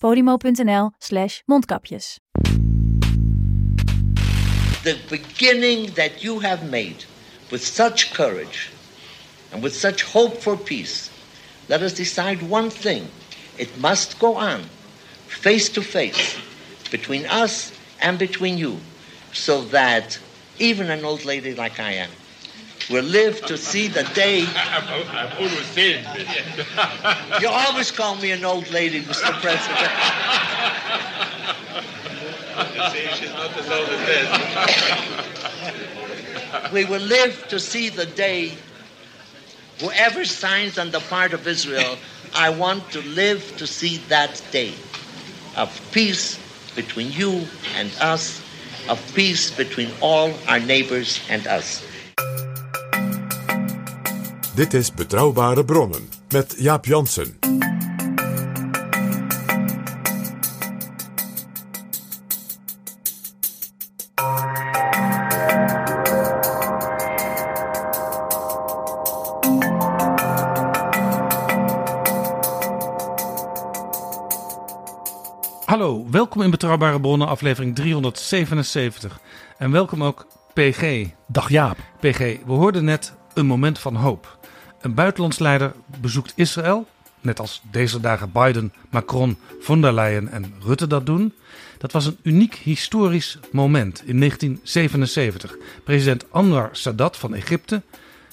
[0.00, 2.18] podimo.nl slash mondkapjes.
[4.82, 7.04] the beginning that you have made
[7.50, 8.70] with such courage
[9.52, 11.10] and with such hope for peace,
[11.68, 13.06] let us decide one thing.
[13.58, 14.62] It must go on
[15.26, 16.36] face to face
[16.90, 18.78] between us and between you,
[19.32, 20.18] so that
[20.58, 22.10] even an old lady like I am
[22.90, 24.44] will live to see the day.
[24.56, 26.04] I've always said
[27.40, 29.32] You always call me an old lady, Mr.
[29.40, 29.90] President.
[33.14, 34.30] she's not as old as that.
[36.72, 38.52] we will live to see the day
[39.80, 41.96] whoever signs on the part of Israel,
[42.34, 44.74] I want to live to see that day
[45.56, 46.38] of peace
[46.76, 47.46] between you
[47.76, 48.42] and us,
[48.88, 51.84] of peace between all our neighbors and us.
[54.54, 57.38] Dit is Betrouwbare Bronnen met Jaap Jansen.
[75.64, 79.20] Hallo, welkom in Betrouwbare Bronnen, aflevering 377.
[79.58, 81.06] En welkom ook PG.
[81.26, 81.76] Dag Jaap.
[82.00, 84.38] PG, we hoorden net een moment van hoop.
[84.80, 86.86] Een buitenlandsleider bezoekt Israël,
[87.20, 91.34] net als deze dagen Biden, Macron, von der Leyen en Rutte dat doen.
[91.78, 95.56] Dat was een uniek historisch moment in 1977.
[95.84, 97.82] President Anwar Sadat van Egypte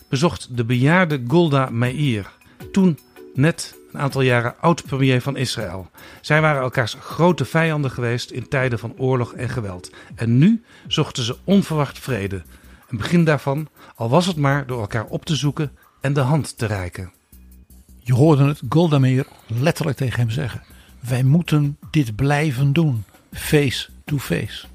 [0.09, 2.31] bezocht de bejaarde Golda Meir,
[2.71, 2.99] toen
[3.33, 5.89] net een aantal jaren oud-premier van Israël.
[6.21, 9.91] Zij waren elkaars grote vijanden geweest in tijden van oorlog en geweld.
[10.15, 12.41] En nu zochten ze onverwacht vrede.
[12.87, 15.71] Een begin daarvan, al was het maar door elkaar op te zoeken
[16.07, 17.11] en de hand te reiken.
[17.99, 20.63] Je hoorde het Golda Meir letterlijk tegen hem zeggen.
[20.99, 23.03] Wij moeten dit blijven doen.
[23.33, 24.67] Face to face.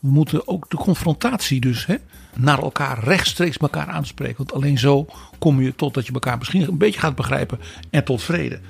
[0.00, 1.96] We moeten ook de confrontatie dus hè,
[2.34, 4.36] naar elkaar rechtstreeks elkaar aanspreken.
[4.36, 5.06] Want alleen zo
[5.38, 7.58] kom je tot dat je elkaar misschien een beetje gaat begrijpen
[7.90, 8.60] en tot vrede.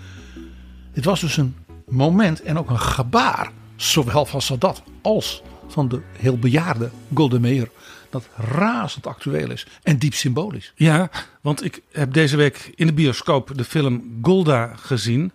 [0.92, 1.56] Het was dus een
[1.88, 3.50] moment en ook een gebaar.
[3.76, 7.68] Zowel van Sadat als van de heel bejaarde Golda Meir.
[8.16, 10.72] Dat razend actueel is en diep symbolisch.
[10.74, 11.10] Ja,
[11.40, 15.32] want ik heb deze week in de bioscoop de film Golda gezien.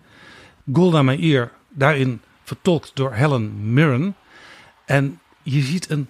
[0.72, 4.16] Golda Meir, daarin vertolkt door Helen Mirren.
[4.84, 6.08] En je ziet een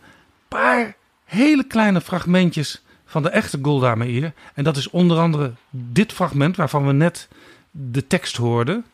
[0.48, 4.32] paar hele kleine fragmentjes van de echte Golda Meir.
[4.54, 7.28] En dat is onder andere dit fragment waarvan we net
[7.70, 8.84] de tekst hoorden.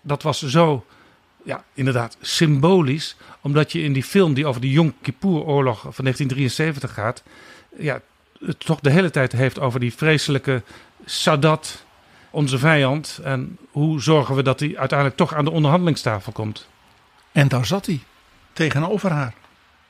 [0.00, 0.84] Dat was zo,
[1.46, 3.16] ja, inderdaad symbolisch.
[3.40, 7.22] Omdat je in die film die over de Yom Kippur-oorlog van 1973 gaat...
[7.78, 8.00] Ja,
[8.38, 10.62] het toch de hele tijd heeft over die vreselijke
[11.04, 11.84] Sadat,
[12.30, 13.20] onze vijand.
[13.24, 16.68] En hoe zorgen we dat hij uiteindelijk toch aan de onderhandelingstafel komt.
[17.32, 18.00] En daar zat hij
[18.52, 19.34] tegenover haar.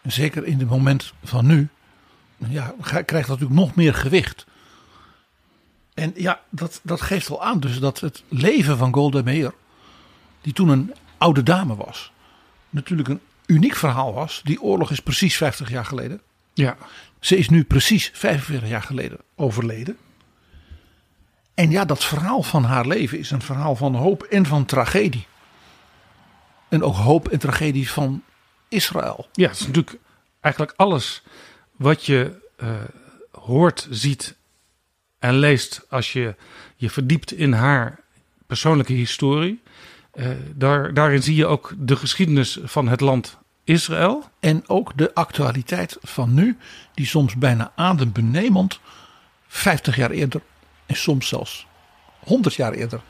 [0.03, 1.69] En zeker in het moment van nu
[2.49, 4.47] ja, krijgt dat natuurlijk nog meer gewicht.
[5.95, 9.53] En ja, dat, dat geeft al aan dus dat het leven van Golda Meir,
[10.41, 12.13] die toen een oude dame was,
[12.71, 14.41] natuurlijk een uniek verhaal was.
[14.45, 16.21] Die oorlog is precies 50 jaar geleden.
[16.55, 16.77] Ja,
[17.21, 19.97] Ze is nu precies 45 jaar geleden overleden.
[21.55, 25.27] En ja, dat verhaal van haar leven is een verhaal van hoop en van tragedie.
[26.69, 28.23] En ook hoop en tragedie van
[28.69, 29.29] Israël.
[29.33, 29.99] ja het is natuurlijk
[30.41, 31.23] eigenlijk alles
[31.77, 32.69] wat je eh,
[33.31, 34.37] hoort, ziet
[35.19, 36.35] en leest als je
[36.77, 38.01] je verdiept in haar
[38.47, 39.63] persoonlijke historie.
[40.17, 44.25] Eh, daar, daarin zie je ook de geschiedenis van het land Israël.
[44.41, 46.57] En ook de actualiteit van nu,
[46.95, 48.81] die soms bijna adembenemend
[49.47, 50.41] 50 jaar eerder
[50.87, 51.67] en soms zelfs
[52.19, 53.01] 100 jaar eerder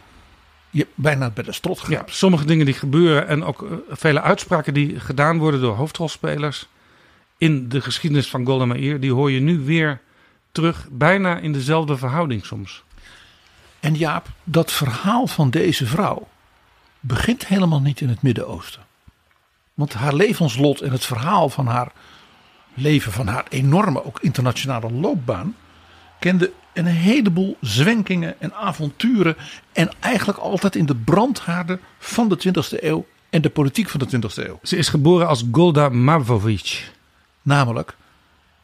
[0.70, 2.14] je bijna bij de strot Ja, grijpt.
[2.14, 6.68] sommige dingen die gebeuren en ook eh, vele uitspraken die gedaan worden door hoofdrolspelers
[7.38, 10.00] in de geschiedenis van Golda Meir, die hoor je nu weer
[10.52, 12.84] terug, bijna in dezelfde verhouding soms.
[13.80, 16.28] En Jaap, dat verhaal van deze vrouw
[17.06, 18.82] begint helemaal niet in het Midden-Oosten.
[19.74, 21.92] Want haar levenslot en het verhaal van haar
[22.74, 25.56] leven, van haar enorme, ook internationale loopbaan,
[26.18, 29.36] kende een heleboel zwenkingen en avonturen.
[29.72, 34.16] En eigenlijk altijd in de brandhaarden van de 20e eeuw en de politiek van de
[34.16, 34.58] 20e eeuw.
[34.62, 36.92] Ze is geboren als Golda Mavovich.
[37.42, 37.96] Namelijk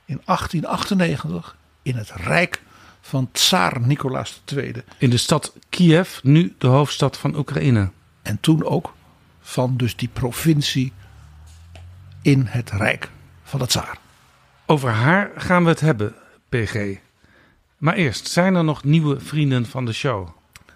[0.05, 2.63] in 1898 in het rijk
[3.01, 4.75] van Tsaar Nicolaas II.
[4.99, 7.91] In de stad Kiev, nu de hoofdstad van Oekraïne.
[8.23, 8.95] En toen ook
[9.41, 10.93] van dus die provincie
[12.23, 13.11] in het rijk
[13.43, 13.99] van de tsaar.
[14.67, 16.15] Over haar gaan we het hebben,
[16.49, 16.99] PG.
[17.79, 20.29] Maar eerst, zijn er nog nieuwe vrienden van de show?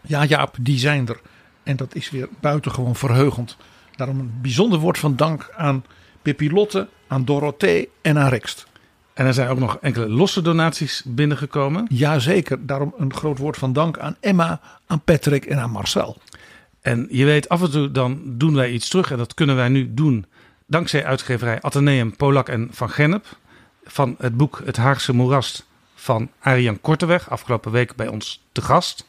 [0.03, 1.21] Ja Jaap, die zijn er.
[1.63, 3.57] En dat is weer buitengewoon verheugend.
[3.97, 5.85] Daarom een bijzonder woord van dank aan
[6.23, 8.67] Pippi Lotte, aan Dorothee en aan Rikst.
[9.15, 11.87] En er zijn ook nog enkele losse donaties binnengekomen.
[11.89, 16.17] Jazeker, daarom een groot woord van dank aan Emma, aan Patrick en aan Marcel.
[16.87, 19.11] En je weet, af en toe dan doen wij iets terug.
[19.11, 20.27] En dat kunnen wij nu doen
[20.67, 23.27] dankzij uitgeverij Atheneum, Polak en Van Gennep.
[23.85, 27.31] Van het boek Het Haagse Moerast van Arjan Korteweg.
[27.31, 29.07] Afgelopen week bij ons te gast.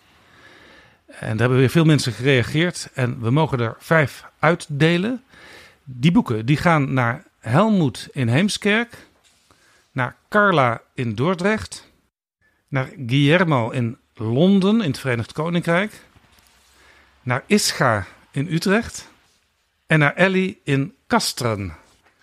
[1.06, 2.90] En daar hebben weer veel mensen gereageerd.
[2.94, 5.24] En we mogen er vijf uitdelen.
[5.84, 9.08] Die boeken die gaan naar Helmoet in Heemskerk.
[9.92, 11.92] Naar Carla in Dordrecht.
[12.68, 16.06] Naar Guillermo in Londen in het Verenigd Koninkrijk
[17.28, 19.10] naar Ischa in Utrecht
[19.88, 21.76] en naar Ellie in Kastren.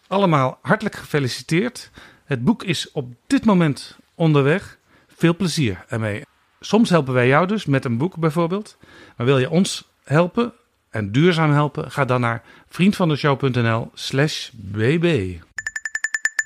[0.06, 1.90] Allemaal hartelijk gefeliciteerd.
[2.24, 4.78] Het boek is op dit moment onderweg.
[5.16, 6.22] Veel plezier ermee.
[6.60, 8.76] Soms helpen wij jou dus met een boek bijvoorbeeld.
[9.16, 10.52] Maar wil je ons helpen
[10.90, 11.90] en duurzaam helpen?
[11.90, 15.38] Ga dan naar vriendvandeshow.nl slash bb.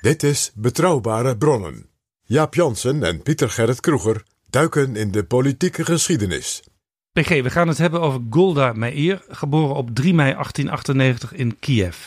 [0.01, 1.89] Dit is Betrouwbare Bronnen.
[2.23, 6.63] Jaap Jansen en Pieter Gerrit Kroeger duiken in de politieke geschiedenis.
[7.11, 11.97] PG, we gaan het hebben over Golda Meir, geboren op 3 mei 1898 in Kiev.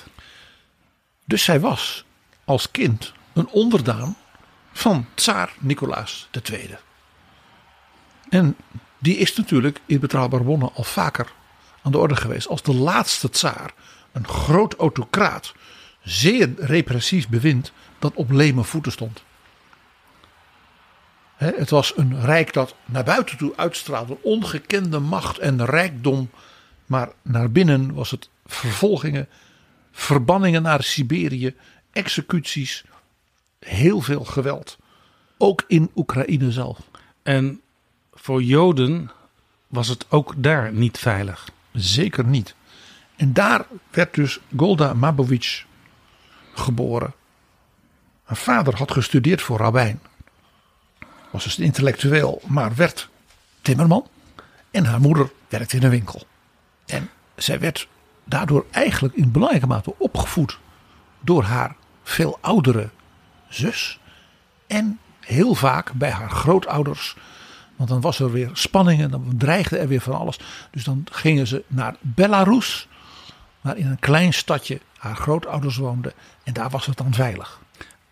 [1.24, 2.04] Dus zij was
[2.44, 4.16] als kind een onderdaan
[4.72, 6.76] van tsaar Nicolaas II.
[8.28, 8.56] En
[8.98, 11.32] die is natuurlijk in Betrouwbare Bronnen al vaker
[11.82, 13.74] aan de orde geweest als de laatste tsaar.
[14.12, 15.54] Een groot autocraat,
[16.02, 19.22] zeer repressief bewind dat op leme voeten stond.
[21.42, 26.30] Het was een rijk dat naar buiten toe uitstraalde ongekende macht en rijkdom.
[26.86, 29.28] Maar naar binnen was het vervolgingen,
[29.92, 31.54] verbanningen naar Siberië,
[31.92, 32.84] executies,
[33.58, 34.78] heel veel geweld.
[35.38, 36.78] Ook in Oekraïne zelf.
[37.22, 37.60] En
[38.14, 39.10] voor Joden
[39.66, 41.48] was het ook daar niet veilig.
[41.72, 42.54] Zeker niet.
[43.16, 45.64] En daar werd dus Golda Mabovich
[46.54, 47.14] geboren.
[48.22, 50.00] Haar vader had gestudeerd voor rabbijn.
[51.32, 53.08] Was dus intellectueel, maar werd
[53.62, 54.06] timmerman.
[54.70, 56.22] En haar moeder werkte in een winkel.
[56.86, 57.88] En zij werd
[58.24, 60.58] daardoor eigenlijk in belangrijke mate opgevoed
[61.20, 62.90] door haar veel oudere
[63.48, 63.98] zus.
[64.66, 67.16] En heel vaak bij haar grootouders.
[67.76, 70.38] Want dan was er weer spanningen, dan dreigde er weer van alles.
[70.70, 72.88] Dus dan gingen ze naar Belarus,
[73.60, 76.12] waar in een klein stadje haar grootouders woonden.
[76.44, 77.60] En daar was het dan veilig.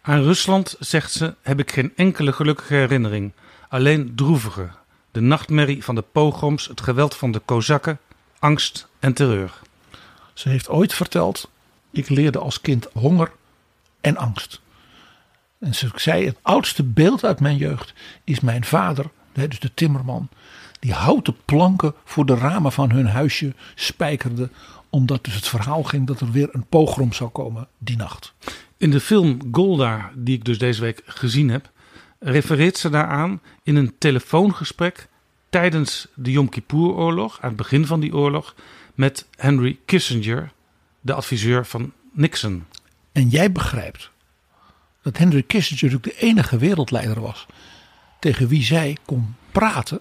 [0.02, 3.32] Aan Rusland, zegt ze, heb ik geen enkele gelukkige herinnering.
[3.68, 4.70] Alleen droevige.
[5.10, 7.98] De nachtmerrie van de pogroms, het geweld van de kozakken,
[8.38, 9.60] angst en terreur.
[10.34, 11.50] Ze heeft ooit verteld:
[11.90, 13.32] Ik leerde als kind honger
[14.00, 14.60] en angst.
[15.58, 17.94] En ze zei: Het oudste beeld uit mijn jeugd
[18.24, 20.28] is mijn vader, dus de timmerman,
[20.78, 24.50] die houten planken voor de ramen van hun huisje spijkerde.
[24.90, 28.34] Omdat dus het verhaal ging dat er weer een pogrom zou komen die nacht.
[28.80, 31.70] In de film Golda, die ik dus deze week gezien heb,
[32.18, 35.08] refereert ze daaraan in een telefoongesprek
[35.50, 38.54] tijdens de Yom Kippur-oorlog, aan het begin van die oorlog,
[38.94, 40.52] met Henry Kissinger,
[41.00, 42.64] de adviseur van Nixon.
[43.12, 44.10] En jij begrijpt
[45.02, 47.46] dat Henry Kissinger natuurlijk de enige wereldleider was
[48.20, 50.00] tegen wie zij kon praten,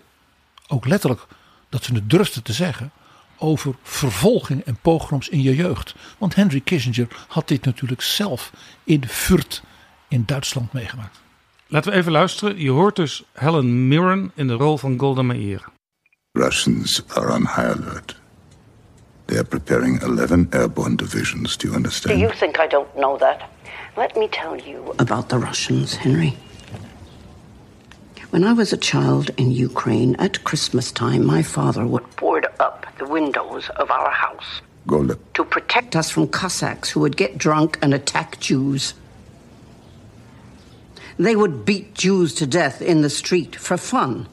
[0.67, 1.27] ook letterlijk
[1.69, 2.91] dat ze het durfde te zeggen,
[3.39, 5.95] over vervolging en pogroms in je jeugd.
[6.17, 8.51] Want Henry Kissinger had dit natuurlijk zelf
[8.83, 9.63] in Furt
[10.07, 11.19] in Duitsland meegemaakt.
[11.67, 12.59] Laten we even luisteren.
[12.59, 15.63] Je hoort dus Helen Mirren in de rol van Golda Meir.
[16.31, 18.19] Russians are on high alert.
[19.25, 21.57] They are preparing 11 airborne divisions.
[21.57, 22.19] Do you Do understand?
[22.19, 23.37] you think I don't know that?
[23.95, 26.35] Let me tell you about the Russians, Henry.
[28.29, 32.85] When I was a child in Ukraine at Christmas time, my father would board up
[32.99, 37.79] the windows of our house Golda, to protect us from Cossacks who would get drunk
[37.81, 38.93] and attack Jews.
[41.17, 44.27] They would beat Jews to death in the street for fun.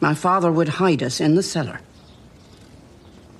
[0.00, 1.80] My father would hide us in the cellar.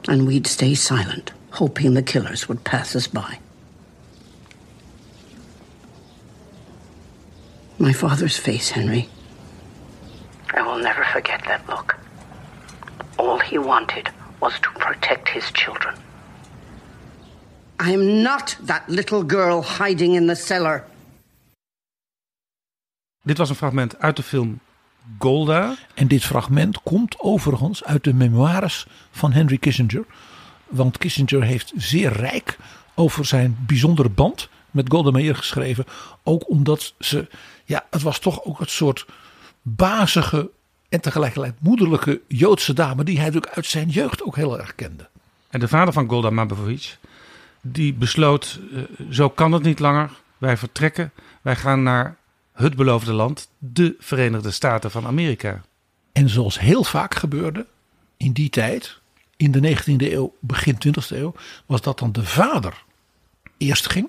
[0.09, 3.39] And we'd stay silent, hoping the killers would pass us by.
[7.79, 9.09] My father's face, Henry.
[10.55, 11.97] I will never forget that look.
[13.17, 15.95] All he wanted was to protect his children.
[17.81, 20.85] I am not that little girl hiding in the cellar.
[23.23, 24.61] Dit was een fragment uit de film
[25.19, 25.77] Golda.
[25.95, 30.05] En dit fragment komt overigens uit de memoires van Henry Kissinger.
[30.67, 32.59] Want Kissinger heeft zeer rijk
[32.95, 35.85] over zijn bijzondere band met Golda Meir geschreven.
[36.23, 37.29] Ook omdat ze,
[37.65, 39.07] ja, het was toch ook het soort
[39.69, 40.51] bazige
[40.89, 45.09] en tegelijkertijd moederlijke Joodse dame die hij natuurlijk uit zijn jeugd ook heel erg kende.
[45.49, 46.99] En de vader van Golda Mabovich,
[47.61, 50.11] die besloot, uh, zo kan het niet langer.
[50.39, 52.17] Wij vertrekken, wij gaan naar
[52.53, 55.63] het beloofde land, de Verenigde Staten van Amerika.
[56.13, 57.67] En zoals heel vaak gebeurde
[58.17, 58.99] in die tijd,
[59.37, 61.35] in de 19e eeuw, begin 20e eeuw,
[61.67, 62.85] was dat dan de vader
[63.57, 64.09] eerst ging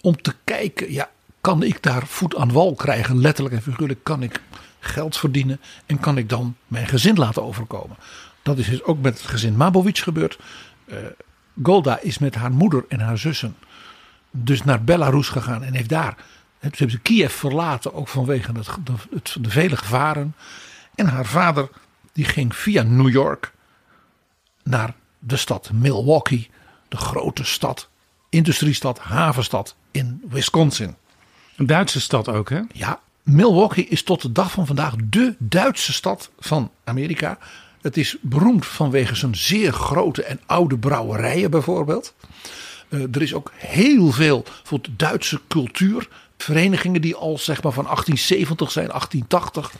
[0.00, 1.10] om te kijken, ja,
[1.46, 4.40] kan ik daar voet aan wal krijgen, letterlijk en figuurlijk, kan ik
[4.80, 7.96] geld verdienen en kan ik dan mijn gezin laten overkomen.
[8.42, 10.38] Dat is dus ook met het gezin Mabowitsch gebeurd.
[10.86, 10.96] Uh,
[11.62, 13.56] Golda is met haar moeder en haar zussen
[14.30, 16.16] dus naar Belarus gegaan en heeft daar
[16.60, 20.34] ze hebben Kiev verlaten, ook vanwege het, de, het, de vele gevaren.
[20.94, 21.68] En haar vader
[22.12, 23.52] die ging via New York
[24.62, 26.50] naar de stad Milwaukee,
[26.88, 27.88] de grote stad,
[28.28, 30.96] industriestad, havenstad in Wisconsin.
[31.56, 32.60] Een Duitse stad ook, hè?
[32.72, 37.38] Ja, Milwaukee is tot de dag van vandaag de Duitse stad van Amerika.
[37.80, 42.14] Het is beroemd vanwege zijn zeer grote en oude brouwerijen bijvoorbeeld.
[42.88, 46.08] Uh, er is ook heel veel voor de Duitse cultuur
[46.38, 49.72] verenigingen die al zeg maar van 1870 zijn, 1880.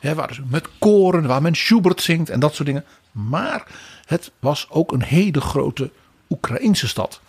[0.00, 2.84] Hè, waar dus met koren, waar men Schubert zingt en dat soort dingen.
[3.12, 3.66] Maar
[4.04, 5.90] het was ook een hele grote
[6.28, 7.20] Oekraïnse stad.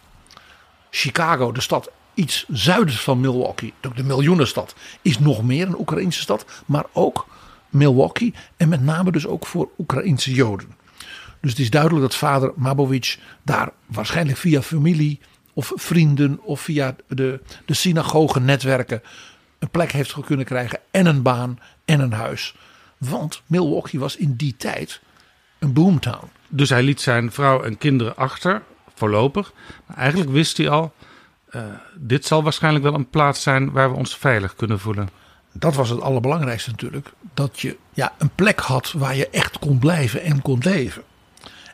[0.90, 6.46] Chicago, de stad iets zuiders van Milwaukee, de miljoenenstad, is nog meer een Oekraïnse stad.
[6.66, 7.28] Maar ook
[7.70, 10.68] Milwaukee en met name dus ook voor Oekraïnse Joden.
[11.42, 15.20] Dus het is duidelijk dat vader Mabowitsch daar waarschijnlijk via familie
[15.54, 19.02] of vrienden of via de, de synagogen netwerken
[19.60, 22.56] een plek heeft kunnen krijgen en een baan en een huis.
[22.98, 25.02] Want Milwaukee was in die tijd
[25.60, 26.30] een boomtown.
[26.50, 28.62] Dus hij liet zijn vrouw en kinderen achter,
[28.96, 29.54] voorlopig.
[29.86, 30.94] Maar eigenlijk wist hij al,
[31.52, 31.64] uh,
[31.96, 35.10] dit zal waarschijnlijk wel een plaats zijn waar we ons veilig kunnen voelen.
[35.52, 37.12] Dat was het allerbelangrijkste natuurlijk.
[37.34, 41.04] Dat je ja, een plek had waar je echt kon blijven en kon leven.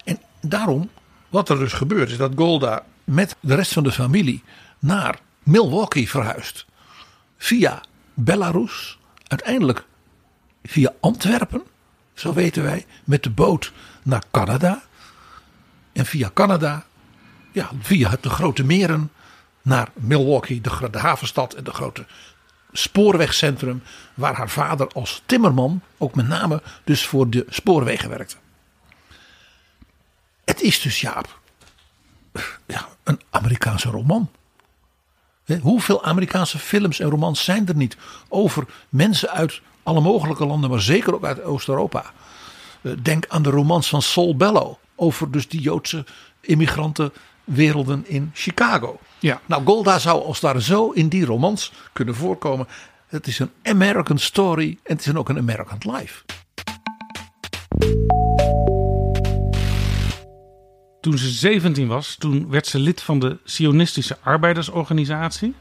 [0.04, 0.90] En daarom,
[1.30, 4.44] wat er dus gebeurt, is dat Golda met de rest van de familie
[4.80, 6.66] naar Milwaukee verhuisd.
[7.38, 9.86] Via Belarus, uiteindelijk
[10.64, 11.64] via Antwerpen,
[12.14, 13.72] zo weten wij, met de boot
[14.04, 14.84] naar Canada.
[15.94, 16.86] En via Canada,
[17.52, 19.12] ja, via de grote meren
[19.66, 22.06] naar Milwaukee, de, havenstad en de grote
[22.72, 23.84] spoorwegcentrum.
[24.14, 28.36] Waar haar vader als timmerman ook met name dus voor de spoorwegen werkte.
[30.46, 31.40] Het is dus Jaap
[32.66, 34.30] ja, een Amerikaanse roman.
[35.62, 40.82] Hoeveel Amerikaanse films en romans zijn er niet over mensen uit alle mogelijke landen, maar
[40.82, 42.12] zeker ook uit Oost-Europa?
[42.82, 46.06] Eh, denk aan de romans van Saul Bellow over dus die Joodse
[46.42, 49.00] immigrantenwerelden in Chicago.
[49.26, 49.42] Ja.
[49.46, 52.68] Nou, Golda zou als daar zo in die romans kunnen voorkomen.
[53.08, 56.24] Het is een American story en het is ook een American life.
[61.02, 65.54] Toen ze 17 was, toen werd ze lid van de Sionistische Arbeidersorganisatie.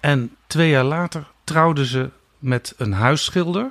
[0.00, 3.70] En twee jaar later trouwde ze met een huisschilder,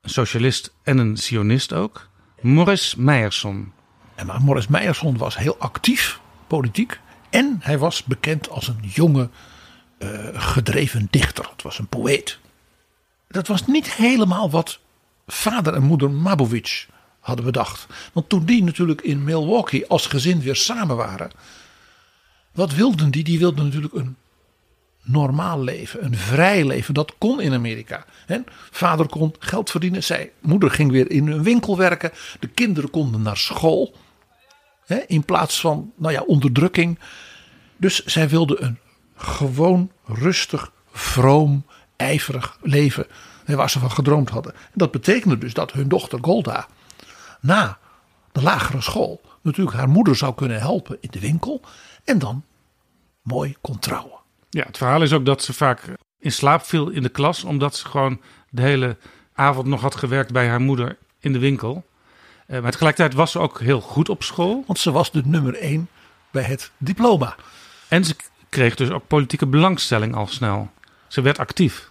[0.00, 2.08] een socialist en een sionist ook,
[2.40, 3.72] Morris Meijerson.
[4.14, 9.28] En maar Morris Meijerson was heel actief politiek en hij was bekend als een jonge,
[9.98, 11.48] uh, gedreven dichter.
[11.50, 12.38] Het was een poëet.
[13.28, 14.78] Dat was niet helemaal wat
[15.26, 16.86] vader en moeder Mabowitsch
[17.20, 17.86] hadden bedacht.
[18.12, 21.30] Want toen die natuurlijk in Milwaukee als gezin weer samen waren.
[22.52, 23.24] Wat wilden die?
[23.24, 24.16] Die wilden natuurlijk een
[25.02, 26.94] normaal leven, een vrij leven.
[26.94, 28.04] Dat kon in Amerika.
[28.70, 30.04] vader kon geld verdienen.
[30.04, 32.12] Zij, moeder ging weer in een winkel werken.
[32.40, 33.94] De kinderen konden naar school.
[35.06, 36.98] In plaats van nou ja, onderdrukking.
[37.76, 38.78] Dus zij wilden een
[39.16, 41.64] gewoon, rustig, vroom,
[41.96, 43.06] ijverig leven.
[43.44, 44.54] hè, waar ze van gedroomd hadden.
[44.54, 46.66] En dat betekende dus dat hun dochter Golda
[47.40, 47.78] na
[48.32, 51.60] de lagere school natuurlijk haar moeder zou kunnen helpen in de winkel.
[52.04, 52.44] En dan
[53.22, 54.18] mooi kon trouwen.
[54.50, 57.76] Ja, het verhaal is ook dat ze vaak in slaap viel in de klas, omdat
[57.76, 58.96] ze gewoon de hele
[59.32, 61.84] avond nog had gewerkt bij haar moeder in de winkel.
[62.46, 64.64] Eh, maar tegelijkertijd was ze ook heel goed op school.
[64.66, 65.88] Want ze was de nummer één
[66.30, 67.36] bij het diploma.
[67.88, 68.16] En ze
[68.48, 70.70] kreeg dus ook politieke belangstelling al snel.
[71.08, 71.90] Ze werd actief.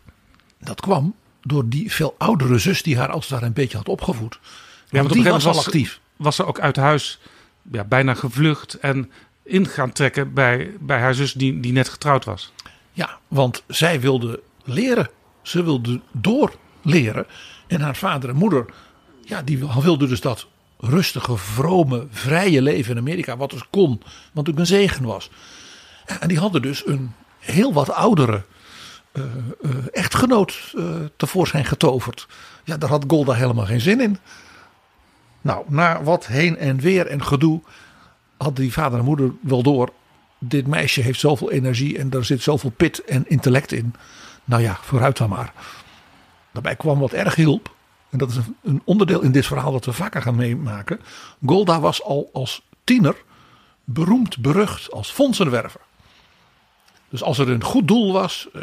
[0.59, 4.39] Dat kwam door die veel oudere zus die haar als daar een beetje had opgevoed.
[4.89, 5.99] Ja, want op die was al moment actief.
[6.15, 7.19] was ze ook uit huis
[7.71, 9.11] ja, bijna gevlucht en
[9.43, 12.53] in gaan trekken bij, bij haar zus die, die net getrouwd was.
[12.91, 15.09] Ja, want zij wilde leren.
[15.41, 17.25] Ze wilde doorleren.
[17.67, 18.65] En haar vader en moeder,
[19.25, 23.37] ja, die wilden dus dat rustige, vrome, vrije leven in Amerika.
[23.37, 25.29] Wat dus kon, wat natuurlijk een zegen was.
[26.19, 28.43] En die hadden dus een heel wat oudere
[29.11, 30.85] eh, eh, echtgenoot eh,
[31.17, 32.27] tevoorschijn getoverd.
[32.63, 34.17] Ja, daar had Golda helemaal geen zin in.
[35.41, 37.61] Nou, na wat heen en weer en gedoe
[38.37, 39.89] had die vader en moeder wel door.
[40.39, 43.93] Dit meisje heeft zoveel energie en daar zit zoveel pit en intellect in.
[44.43, 45.53] Nou ja, vooruit dan maar.
[46.51, 47.74] Daarbij kwam wat erg hielp.
[48.09, 50.99] En dat is een- onderdeel in dit verhaal dat we vaker gaan meemaken.
[51.45, 53.15] Golda was al als tiener
[53.83, 55.81] beroemd, berucht als fondsenwerver.
[57.09, 58.61] Dus als er een goed doel was, eh,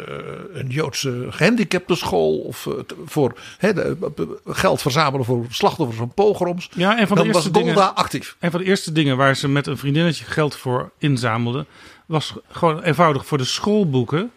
[0.53, 2.73] een Joodse gehandicaptenschool of eh,
[3.05, 7.49] voor de, eh, geld verzamelen voor slachtoffers van pogroms, Ja, en van de was eerste
[7.59, 8.35] Golda dingen, actief.
[8.39, 11.65] En van de eerste dingen waar ze met een vriendinnetje geld voor inzamelde,
[12.05, 14.31] was gewoon eenvoudig voor de schoolboeken.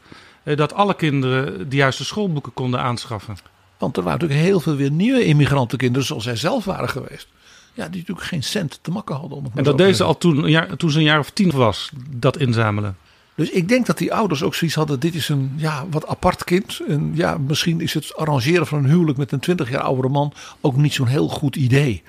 [0.54, 3.36] Dat alle kinderen de juiste schoolboeken konden aanschaffen.
[3.78, 7.28] Want er waren natuurlijk heel veel weer nieuwe immigrantenkinderen, zoals zij zelf waren geweest.
[7.75, 9.38] Ja, die natuurlijk geen cent te makken hadden.
[9.38, 10.14] Om het En dat te deed ze zeggen.
[10.14, 12.97] al toen, jaar, toen ze een jaar of tien was, dat inzamelen.
[13.35, 15.00] Dus ik denk dat die ouders ook zoiets hadden.
[15.00, 16.80] Dit is een ja, wat apart kind.
[16.88, 20.33] En ja, misschien is het arrangeren van een huwelijk met een 20 jaar oudere man
[20.61, 22.02] ook niet zo'n heel goed idee.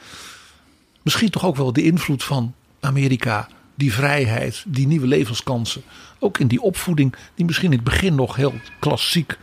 [1.02, 3.48] Misschien toch ook wel de invloed van Amerika.
[3.76, 5.82] Die vrijheid, die nieuwe levenskansen.
[6.20, 9.38] Ook in die opvoeding die misschien in het begin nog heel klassiek,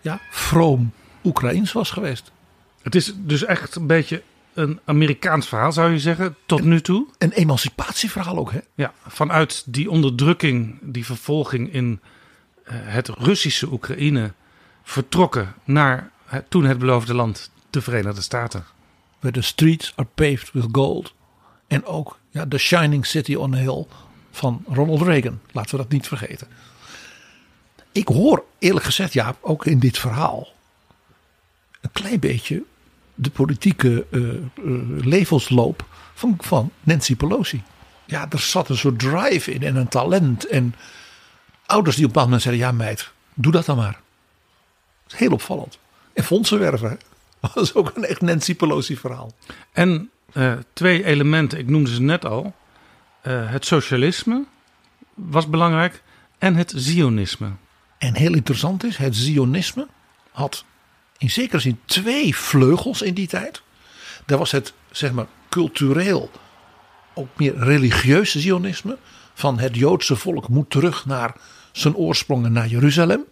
[0.00, 0.92] ja, vroom
[1.24, 2.30] Oekraïens was geweest.
[2.82, 4.22] Het is dus echt een beetje
[4.54, 7.06] een Amerikaans verhaal, zou je zeggen, tot nu toe.
[7.18, 8.58] Een emancipatieverhaal ook, hè?
[8.74, 12.00] Ja, vanuit die onderdrukking, die vervolging in
[12.64, 14.32] eh, het Russische Oekraïne
[14.82, 16.10] vertrokken naar
[16.48, 18.64] toen het beloofde land, de Verenigde Staten.
[19.18, 21.14] Where the streets are paved with gold.
[21.66, 23.86] En ook ja, The Shining City on a Hill
[24.30, 25.40] van Ronald Reagan.
[25.52, 26.46] Laten we dat niet vergeten.
[27.92, 30.48] Ik hoor eerlijk gezegd, ja, ook in dit verhaal.
[31.80, 32.62] Een klein beetje
[33.14, 34.42] de politieke eh, eh,
[35.04, 37.62] levensloop van, van Nancy Pelosi.
[38.06, 40.46] Ja, er zat een soort drive in en een talent.
[40.46, 40.74] En
[41.66, 44.00] ouders die op een moment zeiden: Ja, meid, doe dat dan maar.
[45.02, 45.78] Dat is heel opvallend.
[46.12, 46.88] En fondsen werven.
[46.88, 46.96] hè.
[47.54, 49.34] Dat is ook een echt Nancy Pelosi verhaal.
[49.72, 52.54] En eh, twee elementen, ik noemde ze net al.
[53.22, 54.44] Het socialisme
[55.14, 56.02] was belangrijk
[56.38, 57.50] en het zionisme.
[57.98, 59.86] En heel interessant is, het Zionisme
[60.30, 60.64] had
[61.20, 63.62] in zekere zin twee vleugels in die tijd.
[64.26, 66.30] Daar was het, zeg maar, cultureel,
[67.14, 68.98] ook meer religieus Zionisme.
[69.34, 71.34] Van het Joodse volk moet terug naar
[71.72, 73.24] zijn oorsprongen naar Jeruzalem.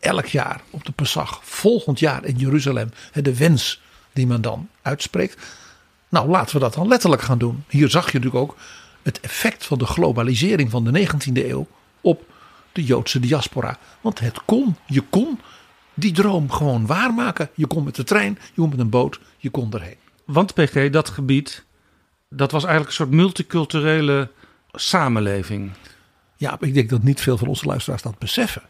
[0.00, 3.80] Elk jaar op de Pesach, volgend jaar in Jeruzalem, de wens
[4.12, 5.46] die men dan uitspreekt.
[6.08, 7.64] Nou, laten we dat dan letterlijk gaan doen.
[7.68, 8.56] Hier zag je natuurlijk ook
[9.02, 11.66] het effect van de globalisering van de 19e eeuw
[12.00, 12.24] op
[12.72, 13.78] de Joodse diaspora.
[14.00, 15.40] Want het kon, je kon
[16.00, 17.50] die droom gewoon waarmaken.
[17.54, 19.96] Je kon met de trein, je kon met een boot, je kon erheen.
[20.24, 21.64] Want PG, dat gebied,
[22.28, 24.30] dat was eigenlijk een soort multiculturele
[24.72, 25.70] samenleving.
[26.36, 28.62] Ja, ik denk dat niet veel van onze luisteraars dat beseffen.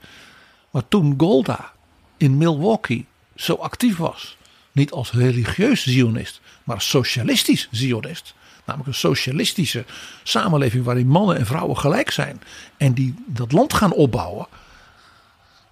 [0.71, 1.73] Maar toen Golda
[2.17, 4.37] in Milwaukee zo actief was,
[4.73, 8.35] niet als religieus Zionist, maar als socialistisch Zionist.
[8.65, 9.85] Namelijk een socialistische
[10.23, 12.43] samenleving waarin mannen en vrouwen gelijk zijn.
[12.77, 14.47] En die dat land gaan opbouwen.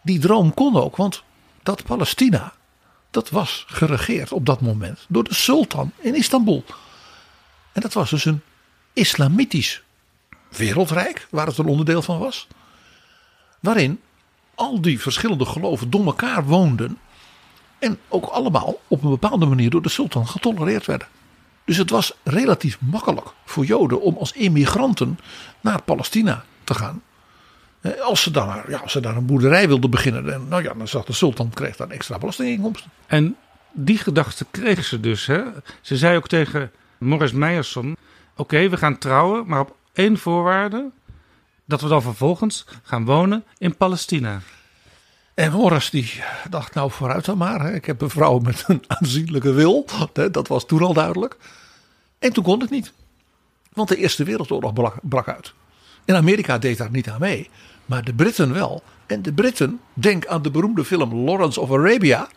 [0.02, 1.22] Die droom kon ook, want
[1.68, 2.52] dat Palestina,
[3.11, 6.64] dat was geregeerd op dat moment door de sultan in Istanbul.
[7.72, 8.42] En dat was dus een
[8.92, 9.83] islamitisch
[10.48, 12.46] wereldrijk, waar het een onderdeel van was.
[13.61, 14.00] Waarin
[14.54, 16.98] al die verschillende geloven door elkaar woonden.
[17.78, 21.09] En ook allemaal op een bepaalde manier door de sultan getolereerd werden.
[21.64, 25.18] Dus het was relatief makkelijk voor Joden om als immigranten
[25.61, 27.02] naar Palestina te gaan.
[27.80, 30.74] Eh, Als ze, dan, ja, als ze daar een boerderij wilden beginnen, dan, nou ja,
[30.74, 32.90] dan zag de sultan kreeg dan extra belastinginkomsten.
[33.06, 33.36] En
[33.72, 35.26] die gedachte kreeg ze dus.
[35.26, 35.42] Hè?
[35.80, 37.96] Ze zei ook tegen Morris Meijerson:
[38.36, 40.90] Oké, we gaan trouwen, maar op één voorwaarde:
[41.64, 44.40] dat we dan vervolgens gaan wonen in Palestina.
[45.34, 47.60] En Morris die dacht nou vooruit dan maar.
[47.60, 47.74] hè.
[47.74, 49.86] Ik heb een vrouw met een aanzienlijke wil.
[50.32, 51.36] Dat was toen al duidelijk.
[52.18, 52.92] En toen kon het niet.
[53.72, 55.52] Want de Eerste Wereldoorlog brak, brak uit.
[56.04, 57.50] En Amerika deed daar niet aan mee.
[57.88, 58.83] Maar de Britten wel.
[59.07, 62.29] En de Britten, denk aan de beroemde film Lawrence of Arabia.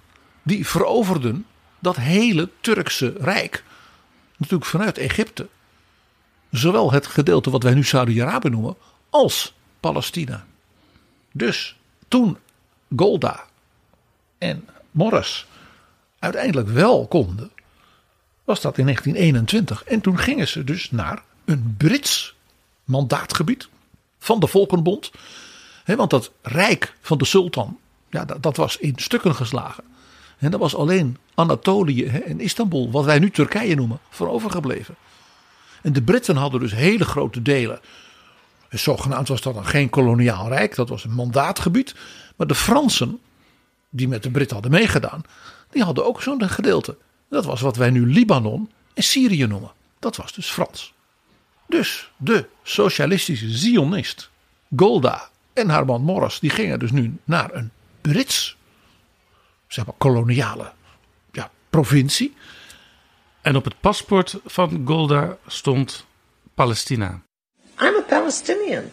[0.43, 1.45] Die veroverden
[1.79, 3.63] dat hele Turkse rijk.
[4.37, 5.47] Natuurlijk vanuit Egypte.
[6.51, 8.75] Zowel het gedeelte wat wij nu Saudi-Arabië noemen.
[9.09, 10.45] Als Palestina.
[11.31, 12.37] Dus toen
[12.95, 13.43] Golda
[14.37, 15.47] en Morris
[16.19, 17.51] uiteindelijk wel konden,
[18.43, 19.83] was dat in 1921.
[19.83, 22.35] En toen gingen ze dus naar een Brits
[22.83, 23.69] mandaatgebied
[24.21, 25.11] van de Volkenbond.
[25.85, 27.77] Want dat rijk van de sultan,
[28.09, 29.83] ja, dat, was in stukken geslagen.
[30.37, 34.95] En dat was alleen Anatolië en Istanbul, wat wij nu Turkije noemen, voor overgebleven.
[35.81, 37.79] En de Britten hadden dus hele grote delen.
[38.69, 41.95] Zogenaamd was dat dan geen koloniaal rijk, dat was een mandaatgebied.
[42.35, 43.19] Maar de Fransen,
[43.89, 45.21] die met de Britten hadden meegedaan,
[45.69, 46.97] die hadden ook zo'n gedeelte.
[47.29, 49.71] Dat was wat wij nu Libanon en Syrië noemen.
[49.99, 50.93] Dat was dus Frans.
[51.71, 54.29] Dus de socialistische Zionist
[54.75, 58.57] Golda en haar man Morris, die gingen dus nu naar een Brits,
[59.67, 60.71] zeg maar koloniale
[61.31, 62.35] ja, provincie.
[63.41, 66.05] En op het paspoort van Golda stond
[66.53, 67.21] Palestina.
[67.79, 68.83] I'm a Palestinian.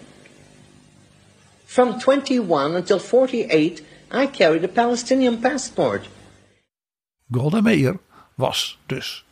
[1.64, 6.08] From 21 until 48, I carried a Palestinian passport.
[7.30, 7.98] Golda Meir
[8.34, 9.24] was dus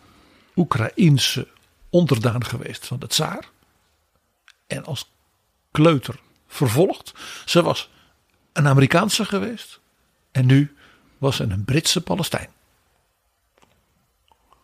[0.57, 1.55] Oekraïense
[1.91, 3.49] onderdaan geweest van de tsaar.
[4.67, 5.11] En als
[5.71, 7.13] kleuter vervolgd.
[7.45, 7.91] Ze was
[8.53, 9.81] een Amerikaanse geweest.
[10.33, 10.77] En nu
[11.19, 12.49] was ze een Britse Palestijn.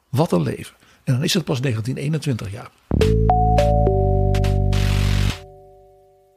[0.08, 0.76] Wat een leven.
[1.04, 2.70] En dan is het pas 1921 jaar.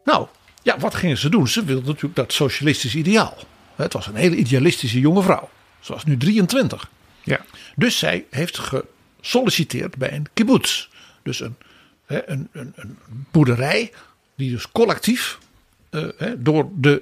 [0.04, 0.28] Nou,
[0.62, 1.48] ja, wat gingen ze doen?
[1.48, 3.38] Ze wilde natuurlijk dat socialistische ideaal.
[3.76, 5.50] Het was een hele idealistische jonge vrouw.
[5.80, 6.90] Ze was nu 23.
[7.24, 7.46] Ja.
[7.76, 8.60] Dus zij heeft
[9.26, 10.88] gesolliciteerd bij een kibbutz.
[11.24, 11.56] Dus een,
[12.06, 12.98] een, een, een
[13.32, 13.92] boerderij
[14.36, 15.38] die dus collectief
[15.90, 16.02] eh,
[16.38, 17.02] door de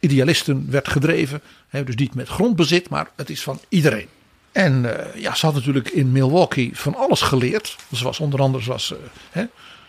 [0.00, 1.40] idealisten werd gedreven.
[1.84, 4.06] Dus niet met grondbezit, maar het is van iedereen.
[4.52, 7.76] En eh, ja, ze had natuurlijk in Milwaukee van alles geleerd.
[7.94, 8.94] Ze was onder andere was,
[9.32, 9.42] eh,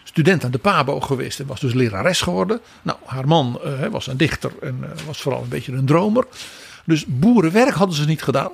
[0.04, 2.60] student aan de Pabo geweest en was dus lerares geworden.
[2.82, 3.60] Nou, haar man
[3.91, 6.26] was een dichter en was vooral een beetje een dromer.
[6.86, 8.52] Dus boerenwerk hadden ze niet gedaan.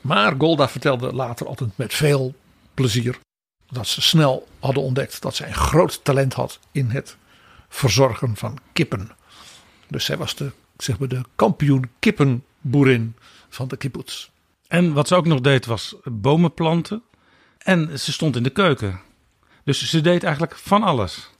[0.00, 2.34] Maar Golda vertelde later altijd met veel
[2.74, 3.18] plezier
[3.70, 7.16] dat ze snel hadden ontdekt dat zij een groot talent had in het
[7.68, 9.10] verzorgen van kippen.
[9.88, 13.14] Dus zij was de, zeg maar, de kampioen kippenboerin
[13.48, 14.28] van de kibbutz.
[14.68, 17.02] En wat ze ook nog deed was bomen planten.
[17.58, 19.00] En ze stond in de keuken.
[19.64, 21.30] Dus ze deed eigenlijk van alles.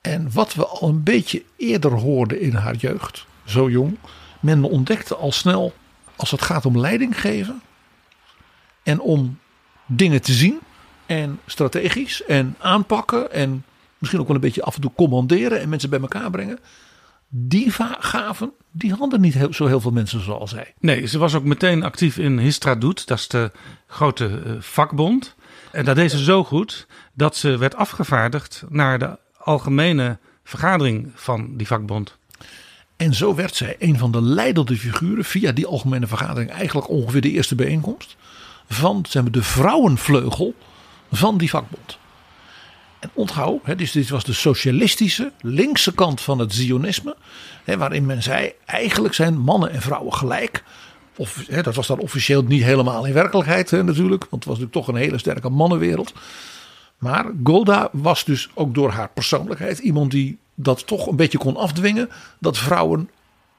[0.00, 3.98] En wat we al een beetje eerder hoorden in haar jeugd, zo jong,
[4.40, 5.74] men ontdekte al snel
[6.16, 7.62] als het gaat om leiding geven
[8.82, 9.38] en om
[9.86, 10.58] dingen te zien
[11.06, 13.64] en strategisch en aanpakken en
[13.98, 16.58] misschien ook wel een beetje af en toe commanderen en mensen bij elkaar brengen.
[17.28, 20.74] Die gaven, die hadden niet heel, zo heel veel mensen zoals zij.
[20.80, 23.06] Nee, ze was ook meteen actief in Histradoet.
[23.06, 23.50] Dat is de
[23.86, 25.34] grote eh, vakbond.
[25.72, 31.56] En dat deed ze zo goed dat ze werd afgevaardigd naar de algemene vergadering van
[31.56, 32.16] die vakbond.
[32.96, 37.20] En zo werd zij een van de leidende figuren via die algemene vergadering, eigenlijk ongeveer
[37.20, 38.16] de eerste bijeenkomst,
[38.68, 40.54] van zeg maar, de vrouwenvleugel
[41.12, 41.98] van die vakbond.
[42.98, 47.16] En onthoud, hè, dus dit was de socialistische, linkse kant van het Zionisme,
[47.64, 50.64] hè, waarin men zei, eigenlijk zijn mannen en vrouwen gelijk.
[51.16, 54.72] Of, hè, dat was dan officieel niet helemaal in werkelijkheid natuurlijk, want het was natuurlijk
[54.72, 56.12] toch een hele sterke mannenwereld.
[56.98, 61.56] Maar Golda was dus ook door haar persoonlijkheid iemand die dat toch een beetje kon
[61.56, 62.08] afdwingen.
[62.38, 63.10] Dat vrouwen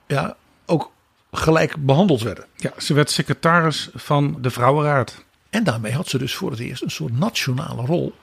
[0.08, 0.36] ja,
[0.66, 0.92] ook
[1.34, 2.46] gelijk behandeld werden.
[2.56, 5.24] Ja, ze werd secretaris van de Vrouwenraad.
[5.50, 8.14] En daarmee had ze dus voor het eerst een soort nationale rol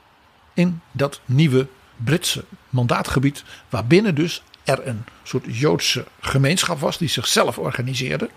[0.53, 1.67] in dat nieuwe
[2.03, 3.43] Britse mandaatgebied.
[3.69, 8.29] Waarbinnen dus er een soort Joodse gemeenschap was die zichzelf organiseerde.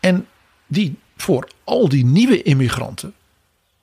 [0.00, 0.26] En
[0.66, 3.14] die voor al die nieuwe immigranten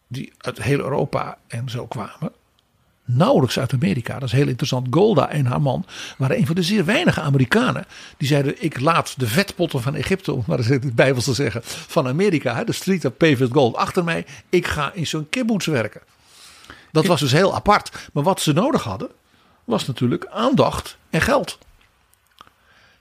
[0.08, 2.32] die uit heel Europa en zo kwamen.
[3.10, 4.13] Nauwelijks uit Amerika.
[4.13, 4.88] Dat is heel interessant.
[4.89, 5.86] Golda en haar man
[6.17, 7.86] waren een van de zeer weinige Amerikanen.
[8.17, 11.34] Die zeiden: Ik laat de vetpotten van Egypte, om maar eens in het Bijbels te
[11.34, 14.26] zeggen, van Amerika, de street of paved gold, achter mij.
[14.50, 16.02] Ik ga in zo'n kibbutz werken.
[16.91, 18.10] Dat was dus heel apart.
[18.13, 19.10] Maar wat ze nodig hadden,
[19.63, 21.58] was natuurlijk aandacht en geld.